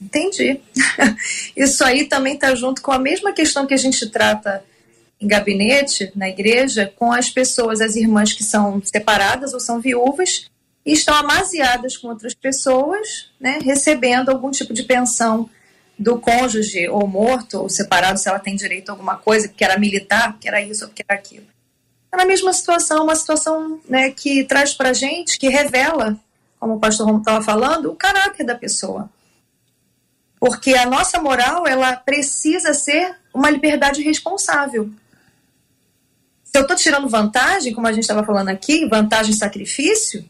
Entendi. 0.00 0.60
Isso 1.56 1.82
aí 1.84 2.04
também 2.04 2.34
está 2.34 2.54
junto 2.54 2.82
com 2.82 2.92
a 2.92 2.98
mesma 2.98 3.32
questão 3.32 3.66
que 3.66 3.74
a 3.74 3.78
gente 3.78 4.06
trata 4.10 4.62
em 5.20 5.26
gabinete, 5.26 6.12
na 6.14 6.28
igreja, 6.28 6.92
com 6.96 7.10
as 7.10 7.30
pessoas, 7.30 7.80
as 7.80 7.96
irmãs 7.96 8.32
que 8.34 8.44
são 8.44 8.82
separadas 8.84 9.54
ou 9.54 9.60
são 9.60 9.80
viúvas 9.80 10.50
e 10.84 10.92
estão 10.92 11.14
amaziadas 11.14 11.96
com 11.96 12.08
outras 12.08 12.34
pessoas, 12.34 13.30
né, 13.40 13.58
recebendo 13.62 14.28
algum 14.28 14.50
tipo 14.50 14.74
de 14.74 14.82
pensão 14.82 15.48
do 15.98 16.18
cônjuge 16.18 16.88
ou 16.88 17.06
morto 17.06 17.62
ou 17.62 17.68
separado, 17.68 18.18
se 18.18 18.28
ela 18.28 18.38
tem 18.38 18.54
direito 18.54 18.90
a 18.90 18.92
alguma 18.92 19.16
coisa, 19.16 19.48
porque 19.48 19.64
era 19.64 19.78
militar, 19.78 20.32
porque 20.32 20.48
era 20.48 20.60
isso 20.60 20.84
ou 20.84 20.88
porque 20.90 21.04
era 21.08 21.18
aquilo. 21.18 21.46
É 22.12 22.16
na 22.16 22.24
mesma 22.24 22.52
situação, 22.52 23.04
uma 23.04 23.16
situação 23.16 23.80
né, 23.88 24.10
que 24.10 24.44
traz 24.44 24.74
para 24.74 24.92
gente, 24.92 25.38
que 25.38 25.48
revela, 25.48 26.18
como 26.60 26.74
o 26.74 26.80
pastor 26.80 27.06
Romo 27.06 27.20
estava 27.20 27.42
falando, 27.42 27.90
o 27.90 27.96
caráter 27.96 28.44
da 28.44 28.54
pessoa. 28.54 29.10
Porque 30.38 30.74
a 30.74 30.86
nossa 30.86 31.20
moral, 31.20 31.66
ela 31.66 31.96
precisa 31.96 32.74
ser 32.74 33.16
uma 33.32 33.50
liberdade 33.50 34.02
responsável. 34.02 34.90
Se 36.44 36.58
eu 36.58 36.62
estou 36.62 36.76
tirando 36.76 37.08
vantagem, 37.08 37.74
como 37.74 37.86
a 37.86 37.92
gente 37.92 38.02
estava 38.02 38.24
falando 38.24 38.48
aqui, 38.48 38.86
vantagem 38.86 39.32
e 39.32 39.36
sacrifício, 39.36 40.24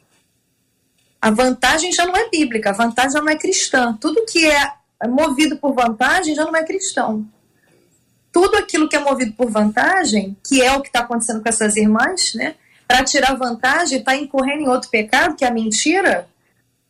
a 1.20 1.30
vantagem 1.30 1.92
já 1.92 2.06
não 2.06 2.16
é 2.16 2.28
bíblica, 2.28 2.70
a 2.70 2.72
vantagem 2.72 3.12
já 3.12 3.20
não 3.20 3.30
é 3.30 3.36
cristã. 3.36 3.96
Tudo 4.00 4.24
que 4.24 4.46
é 4.46 4.72
movido 5.04 5.56
por 5.58 5.74
vantagem 5.74 6.34
já 6.34 6.44
não 6.44 6.56
é 6.56 6.64
cristão. 6.64 7.26
Tudo 8.32 8.56
aquilo 8.56 8.88
que 8.88 8.96
é 8.96 8.98
movido 8.98 9.32
por 9.32 9.50
vantagem, 9.50 10.36
que 10.46 10.62
é 10.62 10.72
o 10.72 10.80
que 10.80 10.88
está 10.88 11.00
acontecendo 11.00 11.42
com 11.42 11.48
essas 11.48 11.76
irmãs, 11.76 12.34
né? 12.34 12.54
Para 12.86 13.04
tirar 13.04 13.34
vantagem, 13.34 13.98
está 13.98 14.14
incorrendo 14.14 14.62
em 14.62 14.68
outro 14.68 14.88
pecado, 14.90 15.34
que 15.34 15.44
é 15.44 15.48
a 15.48 15.52
mentira, 15.52 16.28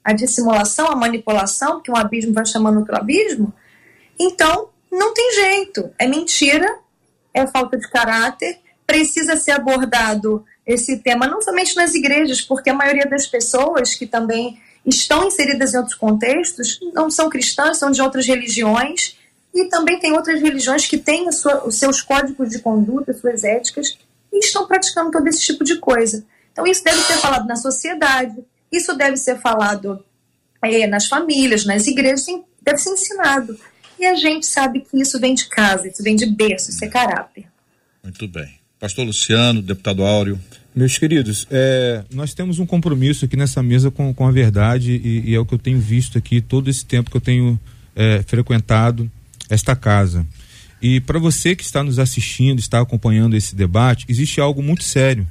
a 0.04 0.12
dissimulação, 0.12 0.88
a 0.88 0.96
manipulação, 0.96 1.80
que 1.80 1.90
um 1.90 1.96
abismo 1.96 2.32
vai 2.32 2.44
chamando 2.44 2.78
outro 2.78 2.96
abismo. 2.96 3.52
Então, 4.18 4.68
não 4.90 5.12
tem 5.14 5.34
jeito. 5.34 5.90
É 5.98 6.06
mentira, 6.06 6.78
é 7.32 7.46
falta 7.46 7.76
de 7.78 7.88
caráter, 7.88 8.58
precisa 8.86 9.36
ser 9.36 9.52
abordado 9.52 10.44
esse 10.66 10.98
tema 10.98 11.26
não 11.26 11.40
somente 11.40 11.76
nas 11.76 11.94
igrejas, 11.94 12.40
porque 12.40 12.70
a 12.70 12.74
maioria 12.74 13.06
das 13.06 13.26
pessoas 13.26 13.94
que 13.94 14.06
também 14.06 14.60
estão 14.86 15.26
inseridas 15.26 15.74
em 15.74 15.78
outros 15.78 15.94
contextos 15.96 16.78
não 16.94 17.10
são 17.10 17.28
cristãs, 17.28 17.78
são 17.78 17.90
de 17.90 18.00
outras 18.00 18.26
religiões 18.26 19.16
e 19.54 19.64
também 19.68 19.98
tem 19.98 20.12
outras 20.12 20.40
religiões 20.40 20.86
que 20.86 20.98
têm 20.98 21.30
sua- 21.32 21.66
os 21.66 21.76
seus 21.76 22.00
códigos 22.02 22.50
de 22.50 22.58
conduta, 22.60 23.12
suas 23.12 23.42
éticas 23.44 23.98
e 24.32 24.38
estão 24.38 24.66
praticando 24.66 25.10
todo 25.10 25.26
esse 25.28 25.40
tipo 25.40 25.64
de 25.64 25.76
coisa. 25.76 26.24
Então 26.52 26.66
isso 26.66 26.82
deve 26.84 27.00
ser 27.02 27.18
falado 27.18 27.46
na 27.46 27.56
sociedade, 27.56 28.36
isso 28.70 28.94
deve 28.94 29.16
ser 29.16 29.38
falado 29.40 30.04
eh, 30.62 30.86
nas 30.86 31.06
famílias, 31.06 31.64
nas 31.64 31.86
igrejas, 31.86 32.26
deve 32.62 32.78
ser 32.78 32.90
ensinado. 32.90 33.58
E 33.98 34.04
a 34.04 34.14
gente 34.14 34.44
sabe 34.46 34.80
que 34.80 35.00
isso 35.00 35.18
vem 35.18 35.34
de 35.34 35.46
casa, 35.48 35.88
isso 35.88 36.02
vem 36.02 36.16
de 36.16 36.26
berço, 36.26 36.70
isso 36.70 36.84
é 36.84 36.88
caráter. 36.88 37.46
Muito 38.02 38.26
bem. 38.28 38.58
Pastor 38.78 39.06
Luciano, 39.06 39.62
deputado 39.62 40.04
Áureo. 40.04 40.38
Meus 40.76 40.98
queridos, 40.98 41.46
é, 41.50 42.04
nós 42.12 42.34
temos 42.34 42.58
um 42.58 42.66
compromisso 42.66 43.24
aqui 43.24 43.34
nessa 43.34 43.62
mesa 43.62 43.90
com, 43.90 44.12
com 44.12 44.28
a 44.28 44.30
verdade 44.30 45.00
e, 45.02 45.30
e 45.30 45.34
é 45.34 45.40
o 45.40 45.46
que 45.46 45.54
eu 45.54 45.58
tenho 45.58 45.80
visto 45.80 46.18
aqui 46.18 46.38
todo 46.38 46.68
esse 46.68 46.84
tempo 46.84 47.10
que 47.10 47.16
eu 47.16 47.20
tenho 47.20 47.58
é, 47.94 48.22
frequentado 48.26 49.10
esta 49.48 49.74
casa. 49.74 50.26
E 50.82 51.00
para 51.00 51.18
você 51.18 51.56
que 51.56 51.62
está 51.62 51.82
nos 51.82 51.98
assistindo, 51.98 52.58
está 52.58 52.78
acompanhando 52.78 53.34
esse 53.34 53.56
debate, 53.56 54.04
existe 54.06 54.38
algo 54.38 54.62
muito 54.62 54.84
sério. 54.84 55.26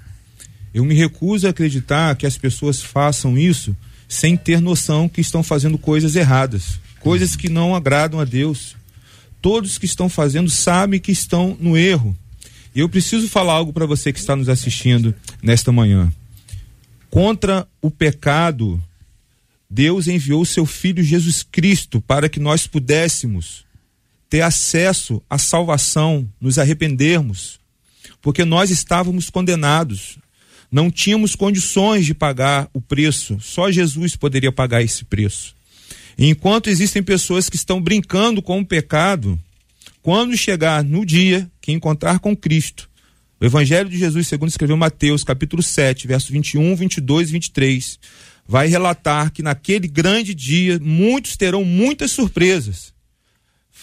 Eu 0.74 0.84
me 0.84 0.96
recuso 0.96 1.46
a 1.46 1.52
acreditar 1.52 2.16
que 2.16 2.26
as 2.26 2.40
pessoas 2.40 2.82
façam 2.82 3.38
isso 3.38 3.78
sem 4.10 4.36
ter 4.36 4.60
noção 4.60 5.08
que 5.08 5.22
estão 5.22 5.44
fazendo 5.44 5.78
coisas 5.78 6.16
erradas, 6.16 6.80
coisas 7.00 7.36
que 7.36 7.50
não 7.50 7.76
agradam 7.76 8.20
a 8.20 8.26
Deus. 8.26 8.76
todos 9.44 9.78
que 9.78 9.86
estão 9.86 10.10
fazendo 10.10 10.50
sabem 10.50 11.00
que 11.00 11.12
estão 11.12 11.56
no 11.60 11.78
erro. 11.78 12.18
E 12.76 12.82
eu 12.82 12.90
preciso 12.90 13.30
falar 13.30 13.54
algo 13.54 13.72
para 13.72 13.86
você 13.86 14.12
que 14.12 14.20
está 14.20 14.36
nos 14.36 14.50
assistindo 14.50 15.16
nesta 15.42 15.72
manhã. 15.72 16.12
Contra 17.10 17.66
o 17.82 17.90
pecado, 17.90 18.84
Deus 19.70 20.10
enviou 20.10 20.42
o 20.42 20.46
seu 20.46 20.66
filho 20.66 21.02
Jesus 21.02 21.42
Cristo 21.42 22.02
para 22.02 22.28
que 22.28 22.38
nós 22.38 22.68
pudéssemos 22.68 23.64
ter 24.30 24.42
acesso 24.42 25.24
à 25.30 25.38
salvação, 25.38 26.28
nos 26.42 26.60
arrependermos, 26.60 27.62
porque 28.22 28.44
nós 28.44 28.70
estávamos 28.70 29.30
condenados, 29.30 30.18
não 30.70 30.92
tínhamos 30.92 31.34
condições 31.34 32.06
de 32.06 32.14
pagar 32.14 32.70
o 32.74 32.82
preço, 32.82 33.40
só 33.40 33.72
Jesus 33.72 34.18
poderia 34.18 34.52
pagar 34.52 34.82
esse 34.82 35.06
preço. 35.06 35.56
Enquanto 36.18 36.70
existem 36.70 37.02
pessoas 37.02 37.50
que 37.50 37.56
estão 37.56 37.80
brincando 37.80 38.42
com 38.42 38.60
o 38.60 38.66
pecado, 38.66 39.40
quando 40.02 40.36
chegar 40.36 40.84
no 40.84 41.06
dia 41.06 41.50
que 41.66 41.72
encontrar 41.72 42.20
com 42.20 42.36
Cristo, 42.36 42.90
o 43.40 43.46
Evangelho 43.46 43.90
de 43.90 43.98
Jesus, 43.98 44.28
segundo 44.28 44.50
escreveu 44.50 44.78
Mateus, 44.78 45.24
capítulo 45.24 45.62
7, 45.62 46.08
versos 46.08 46.30
21, 46.30 46.76
22 46.76 47.30
e 47.30 47.32
23, 47.34 48.00
vai 48.48 48.68
relatar 48.68 49.32
que 49.32 49.42
naquele 49.42 49.88
grande 49.88 50.34
dia 50.34 50.80
muitos 50.80 51.36
terão 51.36 51.64
muitas 51.66 52.12
surpresas 52.12 52.96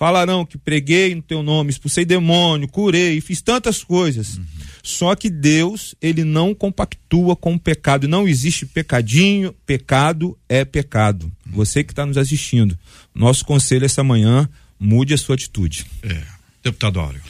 falarão 0.02 0.46
que 0.46 0.56
preguei 0.56 1.14
no 1.14 1.20
teu 1.20 1.42
nome, 1.42 1.70
expulsei 1.70 2.04
demônio, 2.04 2.66
curei, 2.66 3.20
fiz 3.20 3.42
tantas 3.42 3.84
coisas. 3.84 4.38
Uhum. 4.38 4.44
Só 4.82 5.14
que 5.14 5.28
Deus, 5.28 5.94
ele 6.00 6.24
não 6.24 6.54
compactua 6.54 7.36
com 7.36 7.54
o 7.54 7.60
pecado. 7.60 8.08
Não 8.08 8.26
existe 8.26 8.64
pecadinho, 8.64 9.54
pecado 9.66 10.36
é 10.48 10.64
pecado. 10.64 11.30
Uhum. 11.46 11.52
Você 11.52 11.84
que 11.84 11.92
está 11.92 12.06
nos 12.06 12.16
assistindo, 12.16 12.76
nosso 13.14 13.44
conselho 13.44 13.84
essa 13.84 14.02
manhã, 14.02 14.48
mude 14.80 15.12
a 15.12 15.18
sua 15.18 15.34
atitude. 15.34 15.86
É. 16.02 16.22
Deputado 16.64 16.98
Áureo. 16.98 17.20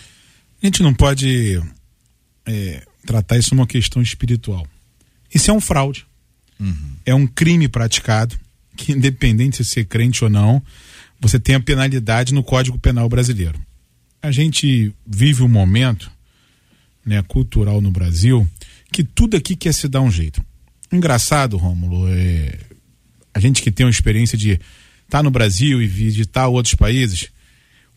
A 0.62 0.66
gente 0.66 0.82
não 0.82 0.94
pode 0.94 1.60
é, 2.46 2.86
tratar 3.04 3.36
isso 3.36 3.54
uma 3.54 3.66
questão 3.66 4.00
espiritual. 4.00 4.66
Isso 5.34 5.50
é 5.50 5.54
um 5.54 5.60
fraude. 5.60 6.06
Uhum. 6.60 6.96
É 7.04 7.14
um 7.14 7.26
crime 7.26 7.66
praticado, 7.66 8.38
que 8.76 8.92
independente 8.92 9.58
de 9.58 9.64
ser 9.64 9.86
crente 9.86 10.22
ou 10.22 10.30
não, 10.30 10.62
você 11.20 11.40
tem 11.40 11.56
a 11.56 11.60
penalidade 11.60 12.32
no 12.32 12.44
Código 12.44 12.78
Penal 12.78 13.08
brasileiro. 13.08 13.60
A 14.22 14.30
gente 14.30 14.94
vive 15.04 15.42
um 15.42 15.48
momento 15.48 16.10
né, 17.04 17.22
cultural 17.22 17.80
no 17.80 17.90
Brasil 17.90 18.48
que 18.92 19.02
tudo 19.02 19.36
aqui 19.36 19.56
quer 19.56 19.72
se 19.72 19.88
dar 19.88 20.00
um 20.00 20.10
jeito. 20.10 20.44
Engraçado, 20.92 21.56
Rômulo, 21.56 22.06
é... 22.08 22.58
a 23.34 23.40
gente 23.40 23.62
que 23.62 23.72
tem 23.72 23.84
uma 23.86 23.90
experiência 23.90 24.38
de 24.38 24.52
estar 24.52 24.62
tá 25.08 25.22
no 25.22 25.30
Brasil 25.30 25.82
e 25.82 25.86
visitar 25.86 26.46
outros 26.46 26.74
países, 26.74 27.30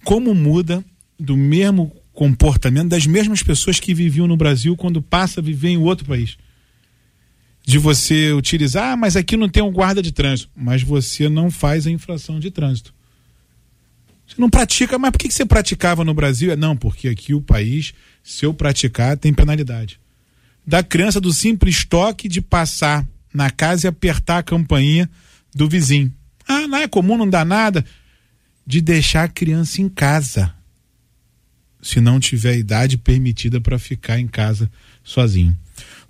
como 0.03 0.33
muda 0.33 0.83
do 1.19 1.37
mesmo 1.37 1.95
comportamento 2.15 2.89
das 2.89 3.05
mesmas 3.05 3.43
pessoas 3.43 3.79
que 3.79 3.93
viviam 3.93 4.25
no 4.25 4.37
Brasil 4.37 4.75
quando 4.75 5.01
passa 5.01 5.41
a 5.41 5.43
viver 5.43 5.69
em 5.69 5.77
outro 5.77 6.07
país. 6.07 6.37
De 7.63 7.77
você 7.77 8.31
utilizar, 8.31 8.93
ah, 8.93 8.97
mas 8.97 9.15
aqui 9.15 9.35
não 9.35 9.49
tem 9.49 9.61
um 9.61 9.71
guarda 9.71 10.01
de 10.01 10.11
trânsito, 10.11 10.49
mas 10.55 10.81
você 10.81 11.27
não 11.27 11.51
faz 11.51 11.85
a 11.85 11.91
infração 11.91 12.39
de 12.39 12.49
trânsito. 12.49 12.93
Você 14.25 14.35
não 14.39 14.49
pratica, 14.49 14.97
mas 14.97 15.11
por 15.11 15.19
que 15.19 15.31
você 15.31 15.45
praticava 15.45 16.03
no 16.03 16.13
Brasil? 16.13 16.55
Não, 16.55 16.75
porque 16.75 17.09
aqui 17.09 17.33
o 17.33 17.41
país, 17.41 17.93
se 18.23 18.45
eu 18.45 18.53
praticar, 18.53 19.17
tem 19.17 19.33
penalidade. 19.33 19.99
Da 20.65 20.81
criança 20.81 21.19
do 21.19 21.33
simples 21.33 21.85
toque 21.85 22.27
de 22.27 22.41
passar 22.41 23.05
na 23.33 23.51
casa 23.51 23.85
e 23.85 23.89
apertar 23.89 24.39
a 24.39 24.43
campainha 24.43 25.09
do 25.53 25.67
vizinho. 25.67 26.11
Ah, 26.47 26.67
não 26.67 26.77
é 26.77 26.87
comum, 26.87 27.17
não 27.17 27.29
dá 27.29 27.43
nada. 27.43 27.85
De 28.65 28.81
deixar 28.81 29.25
a 29.25 29.27
criança 29.27 29.81
em 29.81 29.89
casa. 29.89 30.54
Se 31.85 32.01
não 32.01 32.19
tiver 32.19 32.57
idade 32.57 32.97
permitida 32.97 33.61
para 33.61 33.77
ficar 33.77 34.19
em 34.19 34.27
casa 34.27 34.71
sozinho. 35.03 35.55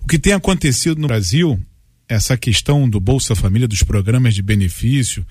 O 0.00 0.06
que 0.06 0.18
tem 0.18 0.32
acontecido 0.32 0.98
no 0.98 1.06
Brasil, 1.06 1.60
essa 2.08 2.36
questão 2.36 2.88
do 2.88 2.98
Bolsa 2.98 3.34
Família, 3.34 3.68
dos 3.68 3.82
programas 3.82 4.34
de 4.34 4.40
benefício, 4.40 5.26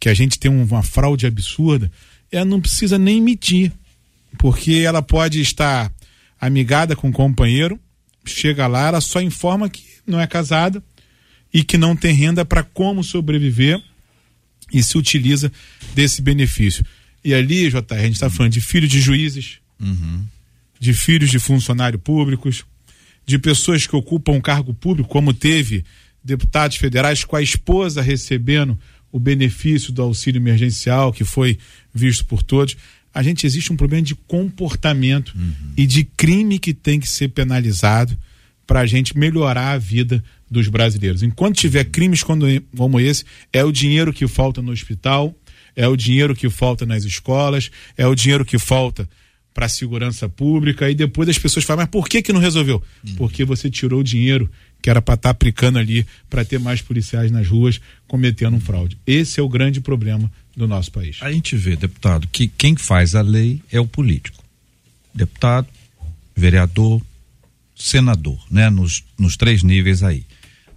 que 0.00 0.08
a 0.08 0.14
gente 0.14 0.38
tem 0.38 0.50
uma 0.50 0.82
fraude 0.82 1.26
absurda 1.26 1.90
ela 2.36 2.44
não 2.44 2.60
precisa 2.60 2.98
nem 2.98 3.18
emitir, 3.18 3.72
porque 4.38 4.82
ela 4.84 5.02
pode 5.02 5.40
estar 5.40 5.92
amigada 6.40 6.96
com 6.96 7.08
o 7.08 7.12
companheiro, 7.12 7.78
chega 8.24 8.66
lá, 8.66 8.88
ela 8.88 9.00
só 9.00 9.20
informa 9.20 9.68
que 9.68 9.84
não 10.06 10.20
é 10.20 10.26
casada 10.26 10.82
e 11.52 11.62
que 11.62 11.78
não 11.78 11.94
tem 11.94 12.14
renda 12.14 12.44
para 12.44 12.62
como 12.62 13.04
sobreviver 13.04 13.80
e 14.72 14.82
se 14.82 14.98
utiliza 14.98 15.52
desse 15.94 16.20
benefício. 16.20 16.84
E 17.24 17.32
ali, 17.32 17.70
JR, 17.70 17.84
a 17.90 18.02
gente 18.02 18.14
está 18.14 18.28
falando 18.28 18.52
de 18.52 18.60
filhos 18.60 18.90
de 18.90 19.00
juízes, 19.00 19.58
uhum. 19.80 20.24
de 20.78 20.92
filhos 20.92 21.30
de 21.30 21.38
funcionários 21.38 22.02
públicos, 22.02 22.64
de 23.26 23.38
pessoas 23.38 23.86
que 23.86 23.96
ocupam 23.96 24.32
um 24.32 24.40
cargo 24.40 24.74
público, 24.74 25.08
como 25.08 25.32
teve 25.32 25.84
deputados 26.22 26.76
federais 26.76 27.24
com 27.24 27.36
a 27.36 27.42
esposa 27.42 28.00
recebendo 28.00 28.78
o 29.12 29.18
benefício 29.20 29.92
do 29.92 30.02
auxílio 30.02 30.40
emergencial 30.40 31.12
que 31.12 31.24
foi 31.24 31.58
visto 31.92 32.24
por 32.24 32.42
todos. 32.42 32.76
A 33.12 33.22
gente 33.22 33.46
existe 33.46 33.72
um 33.72 33.76
problema 33.76 34.02
de 34.02 34.14
comportamento 34.14 35.34
uhum. 35.36 35.72
e 35.76 35.86
de 35.86 36.04
crime 36.04 36.58
que 36.58 36.74
tem 36.74 36.98
que 36.98 37.08
ser 37.08 37.28
penalizado 37.28 38.18
para 38.66 38.80
a 38.80 38.86
gente 38.86 39.16
melhorar 39.16 39.72
a 39.72 39.78
vida 39.78 40.24
dos 40.50 40.68
brasileiros. 40.68 41.22
Enquanto 41.22 41.56
tiver 41.56 41.84
crimes 41.84 42.22
como 42.22 42.98
esse, 42.98 43.24
é 43.52 43.62
o 43.62 43.70
dinheiro 43.70 44.12
que 44.12 44.26
falta 44.26 44.62
no 44.62 44.72
hospital, 44.72 45.34
é 45.76 45.86
o 45.86 45.96
dinheiro 45.96 46.34
que 46.34 46.48
falta 46.48 46.86
nas 46.86 47.04
escolas, 47.04 47.70
é 47.96 48.06
o 48.06 48.14
dinheiro 48.14 48.44
que 48.44 48.58
falta 48.58 49.08
para 49.54 49.66
a 49.66 49.68
segurança 49.68 50.28
pública 50.28 50.90
e 50.90 50.94
depois 50.96 51.28
as 51.28 51.38
pessoas 51.38 51.64
falam, 51.64 51.84
mas 51.84 51.90
por 51.90 52.08
que 52.08 52.20
que 52.20 52.32
não 52.32 52.40
resolveu? 52.40 52.82
Uhum. 53.06 53.14
Porque 53.14 53.44
você 53.44 53.70
tirou 53.70 54.00
o 54.00 54.04
dinheiro 54.04 54.50
que 54.82 54.90
era 54.90 55.00
para 55.00 55.14
estar 55.14 55.28
tá 55.28 55.30
aplicando 55.30 55.78
ali 55.78 56.04
para 56.28 56.44
ter 56.44 56.58
mais 56.58 56.82
policiais 56.82 57.30
nas 57.30 57.48
ruas 57.48 57.80
cometendo 58.06 58.56
um 58.56 58.60
fraude. 58.60 58.98
Esse 59.06 59.38
é 59.38 59.42
o 59.42 59.48
grande 59.48 59.80
problema 59.80 60.30
do 60.56 60.66
nosso 60.66 60.90
país. 60.90 61.18
A 61.22 61.32
gente 61.32 61.56
vê, 61.56 61.76
deputado, 61.76 62.28
que 62.28 62.48
quem 62.48 62.76
faz 62.76 63.14
a 63.14 63.22
lei 63.22 63.62
é 63.70 63.80
o 63.80 63.86
político. 63.86 64.44
Deputado, 65.14 65.68
vereador, 66.36 67.00
senador, 67.76 68.44
né? 68.50 68.68
Nos, 68.68 69.04
nos 69.16 69.36
três 69.36 69.62
níveis 69.62 70.02
aí. 70.02 70.26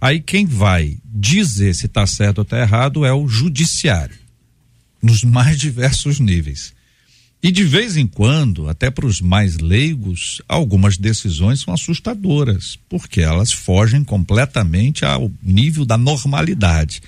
Aí 0.00 0.20
quem 0.20 0.46
vai 0.46 0.96
dizer 1.04 1.74
se 1.74 1.86
está 1.86 2.06
certo 2.06 2.38
ou 2.38 2.42
está 2.42 2.58
errado 2.60 3.04
é 3.04 3.12
o 3.12 3.26
judiciário, 3.26 4.16
nos 5.02 5.24
mais 5.24 5.58
diversos 5.58 6.20
níveis. 6.20 6.72
E 7.40 7.52
de 7.52 7.62
vez 7.62 7.96
em 7.96 8.06
quando, 8.06 8.68
até 8.68 8.90
para 8.90 9.06
os 9.06 9.20
mais 9.20 9.58
leigos, 9.58 10.42
algumas 10.48 10.96
decisões 10.96 11.60
são 11.60 11.72
assustadoras, 11.72 12.76
porque 12.88 13.20
elas 13.20 13.52
fogem 13.52 14.02
completamente 14.02 15.04
ao 15.04 15.30
nível 15.40 15.84
da 15.84 15.96
normalidade. 15.96 17.00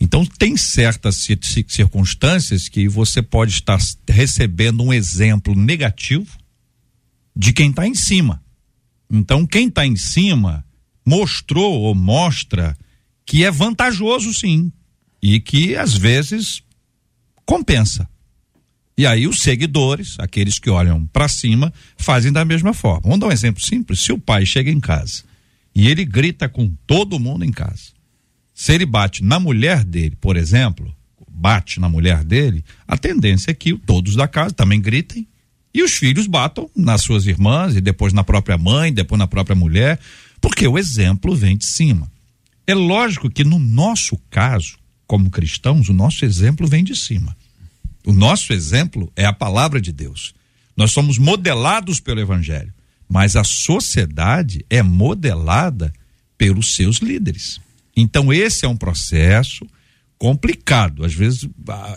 Então, 0.00 0.24
tem 0.24 0.56
certas 0.56 1.26
circunstâncias 1.66 2.68
que 2.68 2.88
você 2.88 3.20
pode 3.20 3.52
estar 3.52 3.78
recebendo 4.08 4.84
um 4.84 4.92
exemplo 4.92 5.56
negativo 5.56 6.38
de 7.34 7.52
quem 7.52 7.70
está 7.70 7.84
em 7.84 7.96
cima. 7.96 8.40
Então, 9.10 9.44
quem 9.44 9.66
está 9.66 9.84
em 9.84 9.96
cima 9.96 10.64
mostrou 11.04 11.80
ou 11.80 11.96
mostra 11.96 12.78
que 13.26 13.42
é 13.44 13.50
vantajoso 13.50 14.32
sim 14.32 14.70
e 15.20 15.40
que 15.40 15.74
às 15.74 15.94
vezes 15.94 16.62
compensa. 17.44 18.08
E 18.98 19.06
aí 19.06 19.28
os 19.28 19.42
seguidores, 19.42 20.16
aqueles 20.18 20.58
que 20.58 20.68
olham 20.68 21.06
para 21.06 21.28
cima, 21.28 21.72
fazem 21.96 22.32
da 22.32 22.44
mesma 22.44 22.74
forma. 22.74 23.02
Vamos 23.02 23.20
dar 23.20 23.28
um 23.28 23.32
exemplo 23.32 23.62
simples. 23.62 24.00
Se 24.00 24.10
o 24.10 24.18
pai 24.18 24.44
chega 24.44 24.72
em 24.72 24.80
casa 24.80 25.22
e 25.72 25.86
ele 25.86 26.04
grita 26.04 26.48
com 26.48 26.74
todo 26.84 27.20
mundo 27.20 27.44
em 27.44 27.52
casa, 27.52 27.92
se 28.52 28.72
ele 28.72 28.84
bate 28.84 29.22
na 29.22 29.38
mulher 29.38 29.84
dele, 29.84 30.16
por 30.20 30.36
exemplo, 30.36 30.92
bate 31.30 31.78
na 31.78 31.88
mulher 31.88 32.24
dele, 32.24 32.64
a 32.88 32.98
tendência 32.98 33.52
é 33.52 33.54
que 33.54 33.78
todos 33.78 34.16
da 34.16 34.26
casa 34.26 34.52
também 34.52 34.80
gritem 34.80 35.28
e 35.72 35.80
os 35.80 35.92
filhos 35.92 36.26
batam 36.26 36.68
nas 36.74 37.02
suas 37.02 37.24
irmãs 37.24 37.76
e 37.76 37.80
depois 37.80 38.12
na 38.12 38.24
própria 38.24 38.58
mãe, 38.58 38.92
depois 38.92 39.16
na 39.16 39.28
própria 39.28 39.54
mulher, 39.54 40.00
porque 40.40 40.66
o 40.66 40.76
exemplo 40.76 41.36
vem 41.36 41.56
de 41.56 41.66
cima. 41.66 42.10
É 42.66 42.74
lógico 42.74 43.30
que 43.30 43.44
no 43.44 43.60
nosso 43.60 44.18
caso, 44.28 44.76
como 45.06 45.30
cristãos, 45.30 45.88
o 45.88 45.92
nosso 45.92 46.24
exemplo 46.24 46.66
vem 46.66 46.82
de 46.82 46.96
cima. 46.96 47.37
O 48.06 48.12
nosso 48.12 48.52
exemplo 48.52 49.12
é 49.16 49.24
a 49.24 49.32
palavra 49.32 49.80
de 49.80 49.92
Deus. 49.92 50.34
Nós 50.76 50.92
somos 50.92 51.18
modelados 51.18 52.00
pelo 52.00 52.20
Evangelho, 52.20 52.72
mas 53.08 53.36
a 53.36 53.44
sociedade 53.44 54.64
é 54.70 54.82
modelada 54.82 55.92
pelos 56.36 56.74
seus 56.74 56.98
líderes. 56.98 57.60
Então, 57.96 58.32
esse 58.32 58.64
é 58.64 58.68
um 58.68 58.76
processo 58.76 59.66
complicado. 60.16 61.04
Às 61.04 61.14
vezes, 61.14 61.48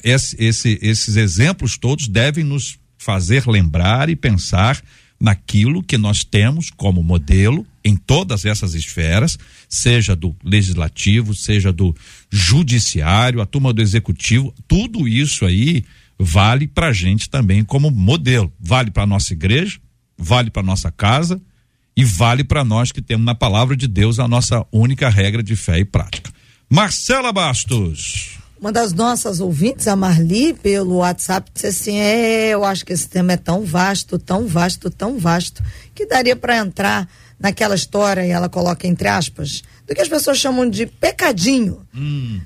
esse, 0.04 0.36
esse, 0.40 0.80
esses 0.82 1.16
exemplos 1.16 1.78
todos 1.78 2.08
devem 2.08 2.44
nos 2.44 2.80
fazer 2.98 3.48
lembrar 3.48 4.10
e 4.10 4.16
pensar 4.16 4.82
naquilo 5.22 5.84
que 5.84 5.98
nós 5.98 6.24
temos 6.24 6.72
como 6.72 7.04
modelo 7.04 7.66
em 7.84 7.96
todas 7.96 8.44
essas 8.44 8.74
esferas, 8.74 9.38
seja 9.70 10.16
do 10.16 10.36
legislativo, 10.44 11.36
seja 11.36 11.72
do 11.72 11.96
judiciário, 12.32 13.40
a 13.40 13.46
turma 13.46 13.72
do 13.72 13.82
executivo, 13.82 14.54
tudo 14.68 15.08
isso 15.08 15.46
aí 15.46 15.86
vale 16.18 16.68
para 16.68 16.88
a 16.88 16.94
gente 16.94 17.30
também 17.30 17.64
como 17.64 17.92
modelo. 17.92 18.52
Vale 18.60 18.90
para 18.90 19.06
nossa 19.06 19.34
igreja, 19.34 19.80
vale 20.18 20.50
para 20.50 20.64
nossa 20.64 20.92
casa 20.92 21.40
e 21.96 22.04
vale 22.04 22.44
para 22.44 22.64
nós 22.64 22.92
que 22.92 23.02
temos 23.02 23.26
na 23.26 23.36
palavra 23.36 23.76
de 23.76 23.88
Deus 23.88 24.20
a 24.20 24.28
nossa 24.28 24.66
única 24.72 25.08
regra 25.08 25.44
de 25.44 25.56
fé 25.56 25.80
e 25.80 25.86
prática. 25.86 26.32
Marcela 26.70 27.32
Bastos. 27.32 28.41
Uma 28.62 28.72
das 28.72 28.94
nossas 28.94 29.40
ouvintes, 29.40 29.88
a 29.88 29.96
Marli, 29.96 30.54
pelo 30.54 30.98
WhatsApp, 30.98 31.50
disse 31.52 31.66
assim: 31.66 31.98
é, 31.98 32.50
eu 32.50 32.64
acho 32.64 32.86
que 32.86 32.94
esse 32.94 33.10
tema 33.10 33.34
é 33.34 33.38
tão 33.38 33.66
vasto, 33.66 34.20
tão 34.20 34.46
vasto, 34.46 34.92
tão 34.92 35.18
vasto, 35.18 35.64
que 35.96 36.06
daria 36.06 36.36
para 36.36 36.58
entrar 36.58 37.10
naquela 37.40 37.74
história, 37.74 38.24
e 38.24 38.30
ela 38.30 38.48
coloca 38.48 38.86
entre 38.86 39.08
aspas, 39.08 39.64
do 39.88 39.96
que 39.96 40.02
as 40.02 40.08
pessoas 40.08 40.38
chamam 40.38 40.70
de 40.70 40.86
pecadinho, 40.86 41.84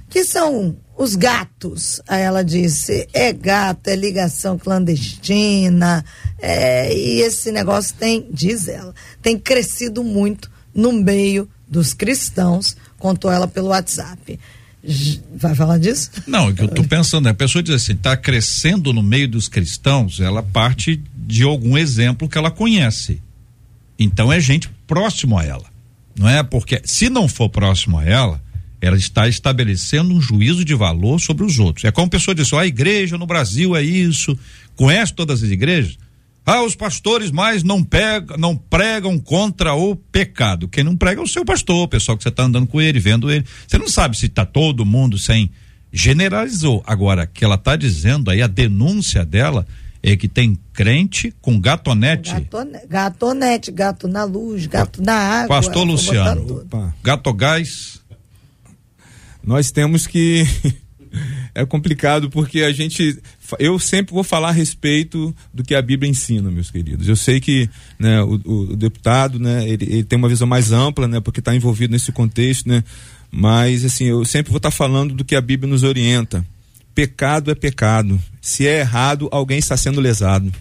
que 0.10 0.24
são 0.24 0.78
os 0.98 1.18
gatos. 1.18 2.00
Aí 2.08 2.22
ela 2.22 2.46
disse: 2.46 3.10
é 3.12 3.34
gato, 3.34 3.90
é 3.90 3.96
ligação 3.98 4.58
clandestina, 4.58 6.06
é, 6.40 6.96
e 6.96 7.20
esse 7.24 7.52
negócio 7.52 7.94
tem, 8.00 8.26
diz 8.32 8.70
ela, 8.70 8.96
tem 9.22 9.38
crescido 9.38 10.02
muito 10.02 10.50
no 10.74 10.94
meio 10.94 11.50
dos 11.68 11.94
cristãos, 11.94 12.78
contou 12.98 13.30
ela 13.30 13.50
pelo 13.50 13.68
WhatsApp. 13.68 14.40
Vai 15.36 15.56
falar 15.56 15.78
disso? 15.78 16.12
Não, 16.28 16.50
é 16.50 16.54
que 16.54 16.64
eu 16.64 16.68
tô 16.68 16.84
pensando, 16.84 17.26
né? 17.26 17.32
a 17.32 17.36
pessoa 17.36 17.64
diz 17.64 17.74
assim, 17.74 17.96
tá 17.96 18.16
crescendo 18.16 18.94
no 18.94 19.02
meio 19.02 19.28
dos 19.28 19.48
cristãos, 19.48 20.20
ela 20.20 20.44
parte 20.44 21.02
de 21.16 21.44
algum 21.44 21.78
exemplo 21.78 22.30
que 22.30 22.38
ela 22.38 22.52
conhece. 22.52 23.22
Então 23.98 24.32
é 24.32 24.40
gente 24.40 24.70
próximo 24.86 25.38
a 25.38 25.44
ela. 25.44 25.66
Não 26.18 26.30
é? 26.30 26.44
Porque 26.44 26.82
se 26.86 27.10
não 27.10 27.28
for 27.28 27.50
próximo 27.50 28.00
a 28.00 28.06
ela, 28.06 28.42
ela 28.80 28.96
está 28.96 29.28
estabelecendo 29.28 30.14
um 30.14 30.22
juízo 30.22 30.64
de 30.64 30.76
valor 30.76 31.20
sobre 31.20 31.44
os 31.44 31.60
outros. 31.60 31.86
É 31.86 31.92
como 31.92 32.08
a 32.08 32.12
pessoa 32.12 32.36
diz, 32.36 32.52
ó, 32.54 32.60
a 32.60 32.68
igreja 32.68 33.18
no 33.18 33.26
Brasil 33.26 33.76
é 33.76 33.82
isso. 33.82 34.38
Conhece 34.76 35.14
todas 35.14 35.44
as 35.44 35.50
igrejas? 35.50 35.98
Ah, 36.46 36.62
os 36.64 36.76
pastores 36.76 37.32
mais 37.32 37.64
não 37.64 37.84
pegam, 37.84 38.38
não 38.38 38.56
pregam 38.56 39.18
contra 39.18 39.74
o 39.74 39.96
pecado. 39.96 40.68
Quem 40.68 40.84
não 40.84 40.96
prega 40.96 41.20
é 41.20 41.24
o 41.24 41.28
seu 41.28 41.44
pastor, 41.44 41.84
o 41.84 41.88
pessoal 41.88 42.16
que 42.16 42.22
você 42.24 42.30
está 42.30 42.44
andando 42.44 42.68
com 42.68 42.80
ele, 42.80 43.00
vendo 43.00 43.32
ele. 43.32 43.44
Você 43.68 43.78
não 43.80 43.88
sabe 43.88 44.16
se 44.16 44.28
está 44.28 44.46
todo 44.46 44.86
mundo 44.86 45.18
sem 45.18 45.50
generalizou. 45.92 46.84
Agora, 46.86 47.26
que 47.26 47.44
ela 47.44 47.56
está 47.56 47.76
dizendo 47.76 48.30
aí, 48.30 48.42
a 48.42 48.48
denúncia 48.48 49.26
dela 49.26 49.66
é 50.04 50.16
que 50.16 50.28
tem 50.28 50.56
crente 50.72 51.34
com 51.42 51.60
gatonete. 51.60 52.32
Gatone- 52.32 52.80
Gatonete, 52.88 53.72
gato 53.72 54.08
na 54.08 54.24
luz, 54.24 54.68
gato 54.68 55.02
na 55.02 55.14
água. 55.16 55.48
Pastor 55.48 55.84
Luciano. 55.84 56.68
Gato 57.02 57.34
gás. 57.34 58.00
nós 59.44 59.72
temos 59.72 60.06
que 60.06 60.46
é 61.56 61.66
complicado 61.66 62.30
porque 62.30 62.62
a 62.62 62.72
gente 62.74 63.18
eu 63.58 63.80
sempre 63.80 64.14
vou 64.14 64.24
falar 64.24 64.50
a 64.50 64.52
respeito 64.52 65.34
do 65.54 65.64
que 65.64 65.74
a 65.74 65.82
Bíblia 65.82 66.10
ensina 66.12 66.52
meus 66.52 66.70
queridos. 66.70 67.08
Eu 67.08 67.16
sei 67.16 67.40
que 67.40 67.70
né, 67.98 68.22
o, 68.22 68.34
o- 68.46 68.76
deputado 68.76 69.40
né 69.40 69.64
ele, 69.68 69.86
ele 69.86 70.04
tem 70.04 70.18
uma 70.20 70.30
visão 70.30 70.46
mais 70.48 70.72
ampla 70.72 71.08
né 71.08 71.20
porque 71.20 71.40
está 71.40 71.56
envolvido 71.56 71.94
nesse 71.94 72.12
contexto 72.12 72.68
né. 72.68 72.84
Mas 73.32 73.84
assim 73.86 74.06
eu 74.06 74.24
sempre 74.26 74.52
vou 74.52 74.58
estar 74.58 74.72
falando 74.72 75.14
do 75.16 75.24
que 75.26 75.36
a 75.36 75.42
Bíblia 75.42 75.70
nos 75.72 75.84
orienta. 75.84 76.46
Pecado 76.94 77.50
é 77.52 77.56
pecado. 77.56 78.22
Se 78.42 78.68
é 78.68 78.80
errado 78.80 79.28
alguém 79.32 79.58
está 79.60 79.76
sendo 79.76 80.00
lesado. 80.00 80.52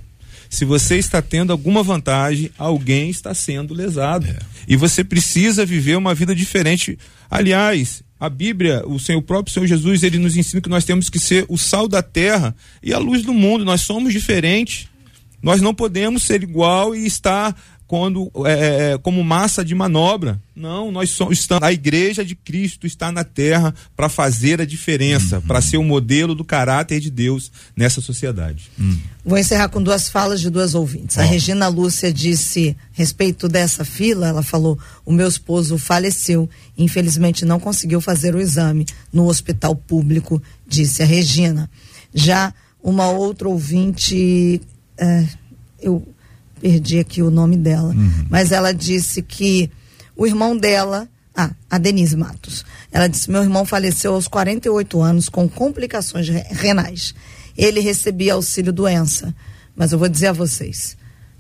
Se 0.51 0.65
você 0.65 0.97
está 0.99 1.21
tendo 1.21 1.51
alguma 1.51 1.83
vantagem, 1.83 2.51
alguém 2.57 3.11
está 3.11 3.35
sendo 3.35 3.75
lesado. 3.75 4.27
E 4.69 4.77
você 4.77 5.03
precisa 5.03 5.67
viver 5.67 5.97
uma 5.97 6.15
vida 6.15 6.33
diferente. 6.35 6.97
Aliás, 7.29 8.03
a 8.25 8.29
Bíblia, 8.31 8.83
o, 8.87 8.99
Senhor, 8.99 9.19
o 9.19 9.23
próprio 9.23 9.53
Senhor 9.53 9.67
Jesus, 9.67 10.03
ele 10.03 10.19
nos 10.19 10.37
ensina 10.37 10.63
que 10.63 10.69
nós 10.69 10.85
temos 10.85 11.11
que 11.11 11.19
ser 11.19 11.45
o 11.49 11.59
sal 11.59 11.87
da 11.87 12.03
terra 12.03 12.57
e 12.83 12.93
a 12.93 12.99
luz 12.99 13.23
do 13.23 13.35
mundo. 13.35 13.65
Nós 13.65 13.83
somos 13.83 14.13
diferentes. 14.13 14.89
Nós 15.43 15.61
não 15.61 15.75
podemos 15.75 16.23
ser 16.23 16.43
igual 16.43 16.97
e 16.97 17.07
estar 17.07 17.55
quando 17.95 18.29
é, 18.45 18.95
é, 18.95 18.99
como 18.99 19.23
massa 19.23 19.65
de 19.65 19.73
manobra. 19.73 20.41
Não, 20.57 20.91
nós 20.91 21.11
somos 21.11 21.39
estamos, 21.39 21.63
a 21.63 21.73
igreja 21.73 22.25
de 22.25 22.35
Cristo 22.35 22.89
está 22.89 23.13
na 23.13 23.23
terra 23.23 23.73
para 23.95 24.09
fazer 24.09 24.61
a 24.61 24.65
diferença, 24.65 25.41
para 25.41 25.61
ser 25.61 25.77
o 25.77 25.85
modelo 25.85 26.35
do 26.35 26.45
caráter 26.45 26.99
de 26.99 27.09
Deus 27.09 27.53
nessa 27.77 28.01
sociedade. 28.01 28.69
Vou 29.25 29.39
encerrar 29.39 29.69
com 29.69 29.81
duas 29.81 30.09
falas 30.09 30.41
de 30.41 30.51
duas 30.51 30.75
ouvintes. 30.75 31.19
A 31.19 31.23
Regina 31.23 31.69
Lúcia 31.69 32.13
disse, 32.13 32.77
respeito 32.91 33.49
dessa 33.49 33.85
fila, 33.85 34.27
ela 34.27 34.43
falou: 34.43 34.77
o 35.07 35.13
meu 35.13 35.29
esposo 35.29 35.79
faleceu, 35.79 36.51
infelizmente 36.77 37.45
não 37.45 37.61
conseguiu 37.61 38.01
fazer 38.01 38.35
o 38.35 38.41
exame 38.41 38.87
no 39.13 39.29
hospital 39.29 39.77
público, 39.77 40.43
disse 40.67 41.01
a 41.01 41.07
Regina. 41.07 41.71
Já 42.13 42.53
uma 42.83 43.09
outra 43.09 43.49
ouvinte, 43.49 44.61
eh, 44.99 45.27
eu 45.81 46.05
perdi 46.65 46.99
aqui 46.99 47.21
o 47.21 47.31
nome 47.31 47.59
dela, 47.59 47.95
mas 48.31 48.51
ela 48.51 48.73
disse 48.73 49.21
que 49.21 49.71
o 50.17 50.27
irmão 50.27 50.57
dela, 50.57 51.07
ah, 51.37 51.51
a 51.69 51.77
Denise 51.77 52.17
Matos, 52.17 52.65
ela 52.91 53.07
disse: 53.07 53.31
meu 53.31 53.43
irmão 53.43 53.67
faleceu 53.67 54.15
aos 54.15 54.27
48 54.27 55.03
anos 55.03 55.29
com 55.29 55.47
complicações 55.47 56.27
re- 56.27 56.47
renais. 56.51 57.15
Ele 57.55 57.81
recebia 57.81 58.33
auxílio 58.33 58.73
doença, 58.73 59.35
mas 59.77 59.93
eu 59.93 59.99
vou 59.99 60.09
dizer 60.09 60.29
a 60.29 60.33
vocês, 60.33 60.97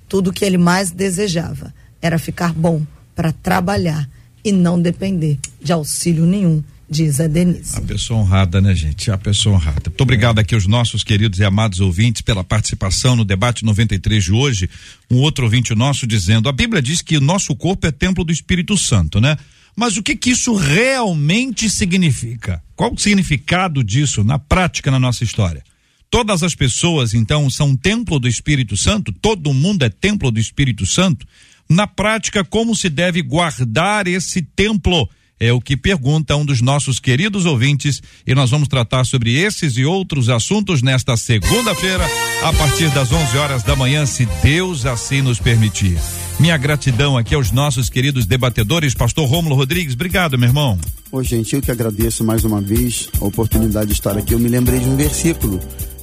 tudo 0.06 0.30
que 0.30 0.44
ele 0.44 0.58
mais 0.58 0.90
desejava 0.90 1.72
era 2.02 2.18
ficar 2.18 2.52
bom 2.52 2.82
para 3.16 3.32
trabalhar 3.32 4.06
e 4.44 4.52
não 4.52 4.78
depender 4.78 5.38
de 5.58 5.72
auxílio 5.72 6.26
nenhum, 6.26 6.62
diz 6.94 7.18
a 7.18 7.26
Denise. 7.26 7.76
A 7.76 7.80
pessoa 7.80 8.20
honrada, 8.20 8.60
né, 8.60 8.72
gente? 8.72 9.10
A 9.10 9.18
pessoa 9.18 9.56
honrada. 9.56 9.82
Muito 9.86 10.00
obrigado 10.00 10.38
aqui 10.38 10.54
aos 10.54 10.66
nossos 10.66 11.02
queridos 11.02 11.40
e 11.40 11.44
amados 11.44 11.80
ouvintes 11.80 12.22
pela 12.22 12.44
participação 12.44 13.16
no 13.16 13.24
debate 13.24 13.64
93 13.64 14.22
de 14.22 14.32
hoje. 14.32 14.70
Um 15.10 15.16
outro 15.16 15.44
ouvinte 15.44 15.74
nosso 15.74 16.06
dizendo: 16.06 16.48
a 16.48 16.52
Bíblia 16.52 16.80
diz 16.80 17.02
que 17.02 17.16
o 17.16 17.20
nosso 17.20 17.54
corpo 17.56 17.86
é 17.88 17.90
templo 17.90 18.22
do 18.22 18.32
Espírito 18.32 18.78
Santo, 18.78 19.20
né? 19.20 19.36
Mas 19.74 19.96
o 19.96 20.04
que 20.04 20.14
que 20.14 20.30
isso 20.30 20.54
realmente 20.54 21.68
significa? 21.68 22.62
Qual 22.76 22.92
o 22.92 22.98
significado 22.98 23.82
disso 23.82 24.22
na 24.22 24.38
prática 24.38 24.88
na 24.88 25.00
nossa 25.00 25.24
história? 25.24 25.64
Todas 26.08 26.44
as 26.44 26.54
pessoas, 26.54 27.12
então, 27.12 27.50
são 27.50 27.74
templo 27.74 28.20
do 28.20 28.28
Espírito 28.28 28.76
Santo? 28.76 29.10
Todo 29.10 29.52
mundo 29.52 29.82
é 29.82 29.88
templo 29.88 30.30
do 30.30 30.38
Espírito 30.38 30.86
Santo? 30.86 31.26
Na 31.68 31.88
prática, 31.88 32.44
como 32.44 32.76
se 32.76 32.88
deve 32.88 33.20
guardar 33.20 34.06
esse 34.06 34.42
templo? 34.42 35.08
É 35.38 35.52
o 35.52 35.60
que 35.60 35.76
pergunta 35.76 36.36
um 36.36 36.44
dos 36.44 36.60
nossos 36.60 37.00
queridos 37.00 37.44
ouvintes 37.44 38.00
e 38.26 38.34
nós 38.34 38.50
vamos 38.50 38.68
tratar 38.68 39.04
sobre 39.04 39.34
esses 39.34 39.76
e 39.76 39.84
outros 39.84 40.28
assuntos 40.28 40.80
nesta 40.80 41.16
segunda-feira, 41.16 42.04
a 42.42 42.52
partir 42.52 42.88
das 42.90 43.12
11 43.12 43.36
horas 43.36 43.62
da 43.62 43.74
manhã, 43.74 44.06
se 44.06 44.26
Deus 44.42 44.86
assim 44.86 45.22
nos 45.22 45.40
permitir. 45.40 45.98
Minha 46.38 46.56
gratidão 46.56 47.16
aqui 47.16 47.34
aos 47.34 47.50
nossos 47.50 47.90
queridos 47.90 48.26
debatedores, 48.26 48.94
Pastor 48.94 49.28
Rômulo 49.28 49.54
Rodrigues. 49.56 49.94
Obrigado, 49.94 50.38
meu 50.38 50.48
irmão. 50.48 50.78
Ô, 51.10 51.22
gente, 51.22 51.54
eu 51.54 51.62
que 51.62 51.70
agradeço 51.70 52.24
mais 52.24 52.44
uma 52.44 52.60
vez 52.60 53.08
a 53.20 53.24
oportunidade 53.24 53.86
de 53.86 53.92
estar 53.92 54.16
aqui. 54.16 54.34
Eu 54.34 54.38
me 54.38 54.48
lembrei 54.48 54.80
de 54.80 54.86
um 54.86 54.96
versículo. 54.96 55.60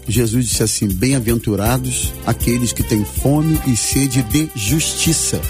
Jesus 0.08 0.48
disse 0.48 0.64
assim: 0.64 0.88
Bem-aventurados 0.88 2.14
aqueles 2.26 2.74
que 2.74 2.84
têm 2.84 3.06
fome 3.06 3.60
e 3.68 3.76
sede 3.76 4.24
de 4.24 4.50
justiça. 4.56 5.42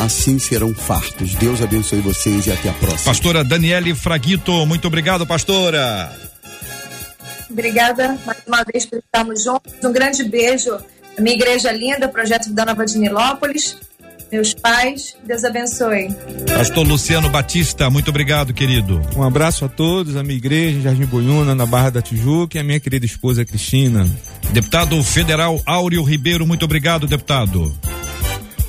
Assim 0.00 0.38
serão 0.38 0.74
fartos. 0.74 1.34
Deus 1.34 1.60
abençoe 1.60 2.00
vocês 2.00 2.46
e 2.46 2.52
até 2.52 2.70
a 2.70 2.72
próxima. 2.72 3.04
Pastora 3.04 3.44
Daniele 3.44 3.94
Fraguito, 3.94 4.64
muito 4.64 4.88
obrigado, 4.88 5.26
pastora. 5.26 6.10
Obrigada 7.50 8.18
mais 8.24 8.38
uma 8.46 8.64
vez 8.64 8.86
por 8.86 8.98
estarmos 8.98 9.44
juntos. 9.44 9.72
Um 9.84 9.92
grande 9.92 10.24
beijo 10.24 10.74
à 10.74 11.20
minha 11.20 11.36
igreja 11.36 11.70
linda, 11.70 12.08
Projeto 12.08 12.48
Vida 12.48 12.64
Nova 12.64 12.86
de 12.86 12.98
Nilópolis. 12.98 13.76
Meus 14.32 14.54
pais, 14.54 15.16
Deus 15.22 15.44
abençoe. 15.44 16.08
Pastor 16.46 16.86
Luciano 16.86 17.28
Batista, 17.28 17.90
muito 17.90 18.08
obrigado, 18.08 18.54
querido. 18.54 19.02
Um 19.14 19.22
abraço 19.22 19.66
a 19.66 19.68
todos, 19.68 20.16
a 20.16 20.22
minha 20.22 20.36
igreja, 20.36 20.80
Jardim 20.80 21.04
Boiúna, 21.04 21.54
na 21.54 21.66
Barra 21.66 21.90
da 21.90 22.00
Tijuca, 22.00 22.56
e 22.56 22.60
a 22.60 22.64
minha 22.64 22.80
querida 22.80 23.04
esposa 23.04 23.44
Cristina. 23.44 24.08
Deputado 24.50 25.02
Federal 25.02 25.60
Áureo 25.66 26.02
Ribeiro, 26.04 26.46
muito 26.46 26.64
obrigado, 26.64 27.06
deputado. 27.06 27.76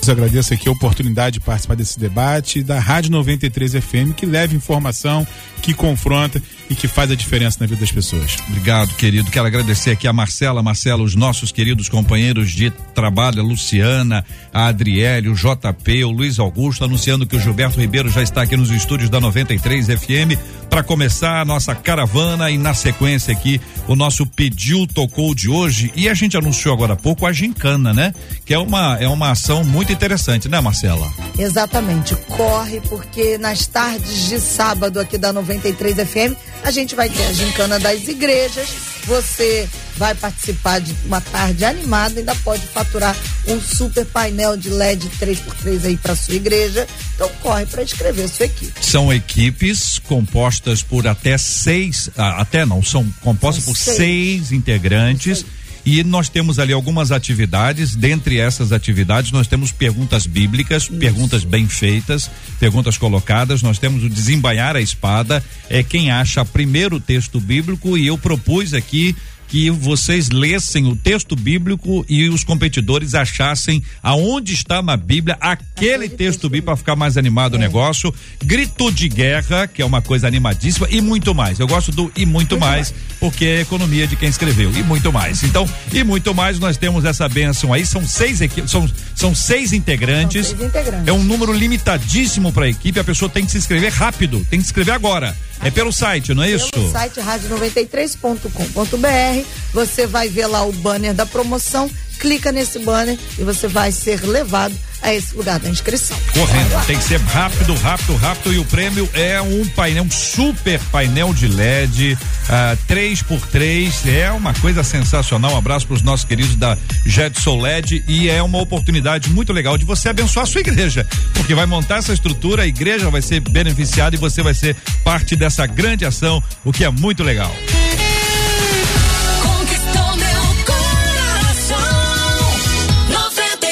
Eu 0.07 0.13
agradeço 0.13 0.53
aqui 0.53 0.67
a 0.67 0.71
oportunidade 0.71 1.35
de 1.35 1.39
participar 1.39 1.75
desse 1.75 1.99
debate 1.99 2.63
da 2.63 2.79
Rádio 2.79 3.11
93 3.11 3.73
FM, 3.73 4.13
que 4.15 4.25
leva 4.25 4.55
informação, 4.55 5.25
que 5.61 5.75
confronta 5.75 6.41
e 6.69 6.75
que 6.75 6.87
faz 6.87 7.11
a 7.11 7.15
diferença 7.15 7.57
na 7.59 7.67
vida 7.67 7.81
das 7.81 7.91
pessoas. 7.91 8.35
Obrigado, 8.47 8.95
querido. 8.95 9.29
Quero 9.29 9.45
agradecer 9.45 9.91
aqui 9.91 10.07
a 10.07 10.13
Marcela, 10.13 10.63
Marcela, 10.63 11.03
os 11.03 11.15
nossos 11.15 11.51
queridos 11.51 11.87
companheiros 11.87 12.51
de 12.51 12.71
trabalho, 12.95 13.41
a 13.41 13.43
Luciana, 13.43 14.25
a 14.51 14.67
Adriele, 14.67 15.29
o 15.29 15.35
JP, 15.35 16.03
o 16.03 16.09
Luiz 16.09 16.39
Augusto, 16.39 16.83
anunciando 16.83 17.27
que 17.27 17.35
o 17.35 17.39
Gilberto 17.39 17.79
Ribeiro 17.79 18.09
já 18.09 18.23
está 18.23 18.41
aqui 18.41 18.57
nos 18.57 18.71
estúdios 18.71 19.09
da 19.09 19.19
93 19.19 19.85
FM 19.85 20.39
para 20.69 20.81
começar 20.81 21.41
a 21.41 21.45
nossa 21.45 21.75
caravana 21.75 22.49
e 22.49 22.57
na 22.57 22.73
sequência 22.73 23.33
aqui 23.33 23.59
o 23.87 23.95
nosso 23.95 24.25
pediu 24.25 24.87
tocou 24.87 25.35
de 25.35 25.49
hoje 25.49 25.91
e 25.95 26.07
a 26.07 26.13
gente 26.13 26.37
anunciou 26.37 26.73
agora 26.73 26.93
há 26.93 26.95
pouco 26.95 27.25
a 27.25 27.33
gincana, 27.33 27.93
né? 27.93 28.13
Que 28.45 28.53
é 28.53 28.57
uma 28.57 28.97
é 28.97 29.07
uma 29.07 29.31
ação 29.31 29.65
muito 29.65 29.90
interessante, 29.91 30.47
né, 30.49 30.59
Marcela? 30.59 31.11
Exatamente, 31.37 32.15
corre 32.27 32.81
porque 32.81 33.37
nas 33.37 33.65
tardes 33.67 34.29
de 34.29 34.39
sábado 34.39 34.99
aqui 34.99 35.17
da 35.17 35.31
93 35.33 35.95
FM 35.95 36.35
a 36.63 36.71
gente 36.71 36.95
vai 36.95 37.09
ter 37.09 37.25
a 37.25 37.33
gincana 37.33 37.79
das 37.79 38.07
igrejas 38.07 38.91
você 39.05 39.67
vai 39.97 40.15
participar 40.15 40.79
de 40.79 40.95
uma 41.05 41.21
tarde 41.21 41.65
animada, 41.65 42.19
ainda 42.19 42.35
pode 42.35 42.65
faturar 42.67 43.15
um 43.47 43.59
super 43.59 44.05
painel 44.05 44.55
de 44.55 44.69
LED 44.69 45.09
3x3 45.19 45.85
aí 45.85 45.97
para 45.97 46.15
sua 46.15 46.35
igreja. 46.35 46.87
Então 47.15 47.29
corre 47.41 47.65
para 47.65 47.83
inscrever 47.83 48.27
sua 48.29 48.45
equipe. 48.45 48.73
São 48.83 49.13
equipes 49.13 49.99
compostas 49.99 50.81
por 50.81 51.07
até 51.07 51.37
seis, 51.37 52.09
ah, 52.17 52.41
até 52.41 52.65
não, 52.65 52.81
são 52.83 53.05
compostas 53.21 53.63
São 53.63 53.73
por 53.73 53.79
seis. 53.79 53.97
seis, 53.97 54.51
integrantes. 54.51 55.45
E 55.85 56.03
nós 56.03 56.29
temos 56.29 56.59
ali 56.59 56.73
algumas 56.73 57.11
atividades. 57.11 57.95
Dentre 57.95 58.39
essas 58.39 58.71
atividades, 58.71 59.31
nós 59.31 59.47
temos 59.47 59.71
perguntas 59.71 60.27
bíblicas, 60.27 60.87
perguntas 60.87 61.43
bem 61.43 61.67
feitas, 61.67 62.29
perguntas 62.59 62.97
colocadas. 62.97 63.61
Nós 63.61 63.79
temos 63.79 64.03
o 64.03 64.09
desembanhar 64.09 64.75
a 64.75 64.81
espada. 64.81 65.43
É 65.69 65.81
quem 65.81 66.11
acha 66.11 66.45
primeiro 66.45 66.97
o 66.97 67.01
texto 67.01 67.39
bíblico. 67.39 67.97
E 67.97 68.07
eu 68.07 68.17
propus 68.17 68.73
aqui 68.73 69.15
que 69.51 69.69
vocês 69.69 70.29
lessem 70.29 70.87
o 70.87 70.95
texto 70.95 71.35
bíblico 71.35 72.05
e 72.07 72.29
os 72.29 72.41
competidores 72.41 73.13
achassem 73.13 73.83
aonde 74.01 74.53
está 74.53 74.81
na 74.81 74.95
Bíblia 74.95 75.37
aquele 75.41 76.07
texto 76.07 76.43
bíblico 76.43 76.67
para 76.67 76.77
ficar 76.77 76.95
mais 76.95 77.17
animado 77.17 77.55
o 77.55 77.57
negócio. 77.57 78.15
Grito 78.41 78.89
de 78.89 79.09
guerra, 79.09 79.67
que 79.67 79.81
é 79.81 79.85
uma 79.85 80.01
coisa 80.01 80.25
animadíssima, 80.25 80.87
e 80.89 81.01
muito 81.01 81.35
mais. 81.35 81.59
Eu 81.59 81.67
gosto 81.67 81.91
do 81.91 82.09
e 82.15 82.25
muito 82.25 82.57
mais, 82.57 82.93
porque 83.19 83.43
é 83.43 83.57
a 83.57 83.61
economia 83.61 84.07
de 84.07 84.15
quem 84.15 84.29
escreveu. 84.29 84.71
E 84.71 84.83
muito 84.83 85.11
mais. 85.11 85.43
Então, 85.43 85.69
e 85.91 86.01
muito 86.01 86.33
mais, 86.33 86.57
nós 86.57 86.77
temos 86.77 87.03
essa 87.03 87.27
bênção 87.27 87.73
aí. 87.73 87.85
São 87.85 88.07
seis 88.07 88.39
equipes, 88.39 88.71
são, 88.71 88.89
são 89.13 89.35
seis 89.35 89.73
integrantes. 89.73 90.47
São 90.47 90.57
seis 90.57 90.69
integrantes. 90.69 91.07
É 91.09 91.11
um 91.11 91.23
número 91.23 91.51
limitadíssimo 91.51 92.53
para 92.53 92.67
a 92.67 92.69
equipe. 92.69 92.97
A 93.01 93.03
pessoa 93.03 93.27
tem 93.27 93.45
que 93.45 93.51
se 93.51 93.57
inscrever 93.57 93.91
rápido, 93.91 94.45
tem 94.49 94.59
que 94.59 94.65
se 94.65 94.71
inscrever 94.71 94.93
agora. 94.93 95.35
É 95.63 95.69
pelo 95.69 95.93
site, 95.93 96.33
não 96.33 96.41
é 96.41 96.49
isso? 96.49 96.71
Pelo 96.71 96.91
site 96.91 97.19
rádio93.com.br, 97.19 99.47
você 99.71 100.07
vai 100.07 100.27
ver 100.27 100.47
lá 100.47 100.65
o 100.65 100.71
banner 100.71 101.13
da 101.13 101.23
promoção, 101.25 101.87
clica 102.21 102.51
nesse 102.51 102.77
banner 102.79 103.17
e 103.37 103.43
você 103.43 103.67
vai 103.67 103.91
ser 103.91 104.21
levado 104.21 104.75
a 105.01 105.11
esse 105.11 105.35
lugar 105.35 105.59
da 105.59 105.67
inscrição. 105.67 106.15
Correndo, 106.31 106.85
tem 106.85 106.95
que 106.95 107.03
ser 107.03 107.19
rápido, 107.19 107.73
rápido, 107.73 108.15
rápido. 108.15 108.53
E 108.53 108.59
o 108.59 108.65
prêmio 108.65 109.09
é 109.13 109.41
um 109.41 109.67
painel, 109.69 110.03
um 110.03 110.11
super 110.11 110.79
painel 110.91 111.33
de 111.33 111.47
LED, 111.47 112.15
ah, 112.47 112.77
3x3. 112.87 114.07
É 114.07 114.31
uma 114.31 114.53
coisa 114.53 114.83
sensacional. 114.83 115.53
Um 115.53 115.57
abraço 115.57 115.87
para 115.87 115.95
os 115.95 116.03
nossos 116.03 116.23
queridos 116.23 116.55
da 116.55 116.77
Jetson 117.05 117.59
LED. 117.59 118.03
E 118.07 118.29
é 118.29 118.43
uma 118.43 118.59
oportunidade 118.59 119.31
muito 119.31 119.51
legal 119.51 119.75
de 119.75 119.85
você 119.85 120.09
abençoar 120.09 120.43
a 120.43 120.47
sua 120.47 120.61
igreja. 120.61 121.07
Porque 121.33 121.55
vai 121.55 121.65
montar 121.65 121.97
essa 121.97 122.13
estrutura, 122.13 122.61
a 122.61 122.67
igreja 122.67 123.09
vai 123.09 123.23
ser 123.23 123.39
beneficiada 123.39 124.15
e 124.15 124.19
você 124.19 124.43
vai 124.43 124.53
ser 124.53 124.75
parte 125.03 125.35
dessa 125.35 125.65
grande 125.65 126.05
ação, 126.05 126.43
o 126.63 126.71
que 126.71 126.85
é 126.85 126.89
muito 126.91 127.23
legal. 127.23 127.51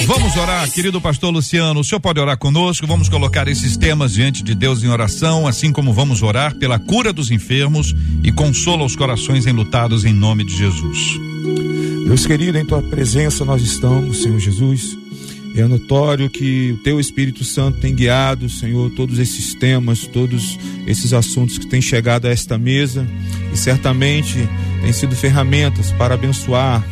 Vamos 0.10 0.36
orar, 0.36 0.68
querido 0.72 0.99
pastor 0.99 1.32
Luciano. 1.32 1.82
O 1.82 1.84
senhor 1.84 1.99
pode 1.99 2.20
orar 2.20 2.36
conosco? 2.36 2.88
Vamos 2.88 3.07
colocar 3.07 3.47
esses 3.47 3.78
temas 3.78 4.12
diante 4.12 4.41
de 4.41 4.55
Deus 4.55 4.84
em 4.84 4.88
oração, 4.88 5.45
assim 5.45 5.72
como 5.72 5.93
vamos 5.93 6.24
orar 6.24 6.55
pela 6.55 6.80
cura 6.80 7.14
dos 7.14 7.30
enfermos 7.30 7.95
e 8.24 8.32
consola 8.32 8.84
os 8.84 8.95
corações 8.95 9.45
enlutados 9.45 10.05
em 10.05 10.12
nome 10.12 10.43
de 10.43 10.57
Jesus. 10.57 10.97
Deus 12.07 12.26
querido, 12.26 12.57
em 12.57 12.66
tua 12.66 12.82
presença 12.82 13.45
nós 13.45 13.62
estamos, 13.62 14.24
Senhor 14.24 14.39
Jesus. 14.39 14.97
É 15.55 15.64
notório 15.68 16.28
que 16.28 16.72
o 16.72 16.78
teu 16.78 16.99
Espírito 16.99 17.43
Santo 17.43 17.80
tem 17.80 17.93
guiado, 17.93 18.49
Senhor, 18.49 18.89
todos 18.89 19.20
esses 19.20 19.53
temas, 19.53 20.07
todos 20.07 20.57
esses 20.88 21.14
assuntos 21.14 21.60
que 21.60 21.68
têm 21.68 21.84
chegado 21.84 22.26
a 22.26 22.32
esta 22.32 22.57
mesa 22.57 23.07
e 23.53 23.57
certamente 23.57 24.49
têm 24.82 24.91
sido 24.91 25.16
ferramentas 25.16 25.91
para 25.91 26.16
abençoar, 26.16 26.84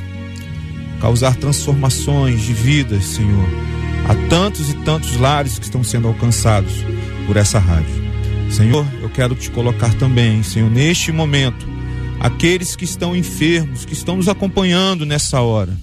causar 1.00 1.36
transformações 1.36 2.41
de 2.41 2.54
vidas, 2.54 3.06
Senhor, 3.06 3.48
a 4.08 4.16
tantos 4.30 4.70
e 4.70 4.74
tantos 4.74 5.18
lares 5.18 5.60
que 5.60 5.66
estão 5.66 5.84
sendo 5.84 6.08
alcançados 6.08 6.74
por 7.26 7.38
essa 7.38 7.60
rádio. 7.60 8.08
Senhor, 8.50 8.86
eu 9.02 9.10
quero 9.10 9.36
te 9.36 9.52
colocar 9.52 9.93
também, 9.95 10.41
Senhor, 10.41 10.70
neste 10.72 11.12
momento, 11.12 11.68
aqueles 12.20 12.76
que 12.76 12.86
estão 12.86 13.16
enfermos, 13.16 13.86
que 13.86 13.93
estão 13.93 14.16
nos 14.16 14.28
acompanhando 14.28 15.06
nessa 15.06 15.41
hora, 15.41 15.78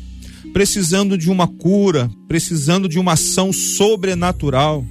precisando 0.53 1.19
de 1.19 1.31
uma 1.31 1.47
cura, 1.47 2.11
precisando 2.27 2.89
de 2.89 2.99
uma 2.99 3.13
ação 3.13 3.53
sobrenatural. 3.53 4.85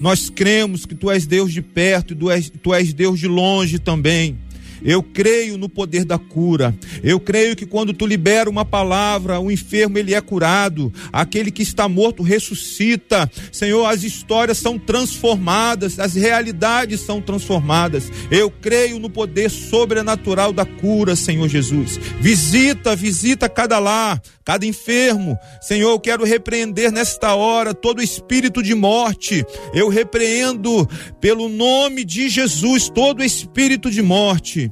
Nós 0.00 0.28
cremos 0.28 0.84
que 0.84 0.94
tu 0.94 1.10
és 1.10 1.26
Deus 1.26 1.52
de 1.52 1.62
perto 1.62 2.12
e 2.12 2.16
tu 2.16 2.30
és, 2.30 2.50
tu 2.50 2.74
és 2.74 2.92
Deus 2.92 3.20
de 3.20 3.28
longe 3.28 3.78
também. 3.78 4.36
Eu 4.84 5.02
creio 5.02 5.56
no 5.56 5.68
poder 5.68 6.04
da 6.04 6.18
cura. 6.18 6.74
Eu 7.02 7.20
creio 7.20 7.54
que 7.54 7.66
quando 7.66 7.92
tu 7.92 8.06
libera 8.06 8.50
uma 8.50 8.64
palavra, 8.64 9.40
o 9.40 9.50
enfermo 9.50 9.98
ele 9.98 10.14
é 10.14 10.20
curado. 10.20 10.92
Aquele 11.12 11.50
que 11.50 11.62
está 11.62 11.88
morto 11.88 12.22
ressuscita. 12.22 13.30
Senhor, 13.50 13.86
as 13.86 14.02
histórias 14.02 14.58
são 14.58 14.78
transformadas, 14.78 15.98
as 15.98 16.14
realidades 16.14 17.00
são 17.00 17.20
transformadas. 17.20 18.10
Eu 18.30 18.50
creio 18.50 18.98
no 18.98 19.10
poder 19.10 19.50
sobrenatural 19.50 20.52
da 20.52 20.64
cura, 20.64 21.14
Senhor 21.14 21.48
Jesus. 21.48 21.98
Visita, 22.20 22.96
visita 22.96 23.48
cada 23.48 23.78
lar, 23.78 24.20
cada 24.44 24.66
enfermo. 24.66 25.38
Senhor, 25.60 25.90
eu 25.90 26.00
quero 26.00 26.24
repreender 26.24 26.90
nesta 26.90 27.34
hora 27.34 27.74
todo 27.74 28.02
espírito 28.02 28.62
de 28.62 28.74
morte. 28.74 29.44
Eu 29.72 29.88
repreendo 29.88 30.88
pelo 31.20 31.48
nome 31.48 32.04
de 32.04 32.28
Jesus 32.28 32.88
todo 32.88 33.22
espírito 33.22 33.90
de 33.90 34.02
morte. 34.02 34.71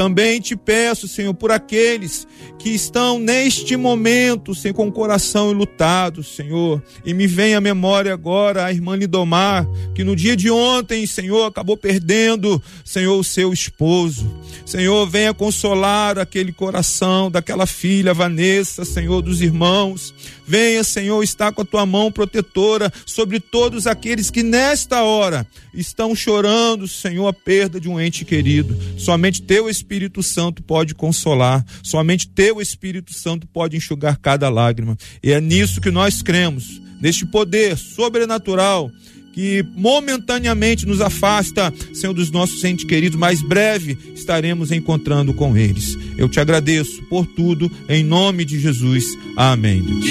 Também 0.00 0.40
te 0.40 0.56
peço, 0.56 1.06
Senhor, 1.06 1.34
por 1.34 1.52
aqueles 1.52 2.26
que 2.58 2.70
estão 2.70 3.18
neste 3.18 3.76
momento, 3.76 4.54
Senhor, 4.54 4.72
com 4.72 4.88
o 4.88 4.92
coração 4.92 5.50
enlutado, 5.50 6.22
Senhor. 6.22 6.82
E 7.04 7.12
me 7.12 7.26
vem 7.26 7.54
à 7.54 7.60
memória 7.60 8.10
agora 8.10 8.64
a 8.64 8.72
irmã 8.72 8.96
Lidomar, 8.96 9.68
que 9.94 10.02
no 10.02 10.16
dia 10.16 10.34
de 10.34 10.50
ontem, 10.50 11.06
Senhor, 11.06 11.44
acabou 11.44 11.76
perdendo, 11.76 12.62
Senhor, 12.82 13.18
o 13.18 13.22
seu 13.22 13.52
esposo. 13.52 14.26
Senhor, 14.64 15.06
venha 15.06 15.34
consolar 15.34 16.18
aquele 16.18 16.50
coração 16.52 17.30
daquela 17.30 17.66
filha, 17.66 18.14
Vanessa, 18.14 18.86
Senhor, 18.86 19.20
dos 19.20 19.42
irmãos. 19.42 20.14
Venha, 20.46 20.82
Senhor, 20.82 21.22
estar 21.22 21.52
com 21.52 21.60
a 21.60 21.64
tua 21.64 21.84
mão 21.84 22.10
protetora 22.10 22.90
sobre 23.04 23.38
todos 23.38 23.86
aqueles 23.86 24.30
que 24.30 24.42
nesta 24.42 25.02
hora 25.02 25.46
estão 25.74 26.14
chorando, 26.14 26.88
Senhor, 26.88 27.26
a 27.28 27.32
perda 27.32 27.78
de 27.78 27.88
um 27.88 28.00
ente 28.00 28.24
querido. 28.24 28.76
Somente 28.98 29.42
teu 29.42 29.68
Espírito 29.68 29.89
Santo 30.22 30.62
pode 30.62 30.94
consolar, 30.94 31.64
somente 31.82 32.28
teu 32.28 32.60
Espírito 32.60 33.12
Santo 33.12 33.46
pode 33.46 33.76
enxugar 33.76 34.16
cada 34.18 34.48
lágrima. 34.48 34.96
E 35.22 35.32
é 35.32 35.40
nisso 35.40 35.80
que 35.80 35.90
nós 35.90 36.22
cremos, 36.22 36.80
neste 37.00 37.26
poder 37.26 37.76
sobrenatural 37.76 38.90
que 39.32 39.64
momentaneamente 39.74 40.86
nos 40.86 41.00
afasta, 41.00 41.72
Senhor, 41.94 42.12
dos 42.12 42.30
nossos 42.30 42.62
entes 42.64 42.84
queridos, 42.84 43.18
mas 43.18 43.40
breve 43.40 43.96
estaremos 44.14 44.70
encontrando 44.72 45.32
com 45.32 45.56
eles. 45.56 45.96
Eu 46.16 46.28
te 46.28 46.38
agradeço 46.40 47.02
por 47.04 47.26
tudo, 47.26 47.70
em 47.88 48.02
nome 48.02 48.44
de 48.44 48.58
Jesus. 48.58 49.04
Amém. 49.36 49.82
Deus. 49.82 50.04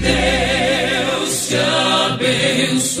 Deus 0.00 1.48
te 1.48 1.56
abençoe. 1.56 3.00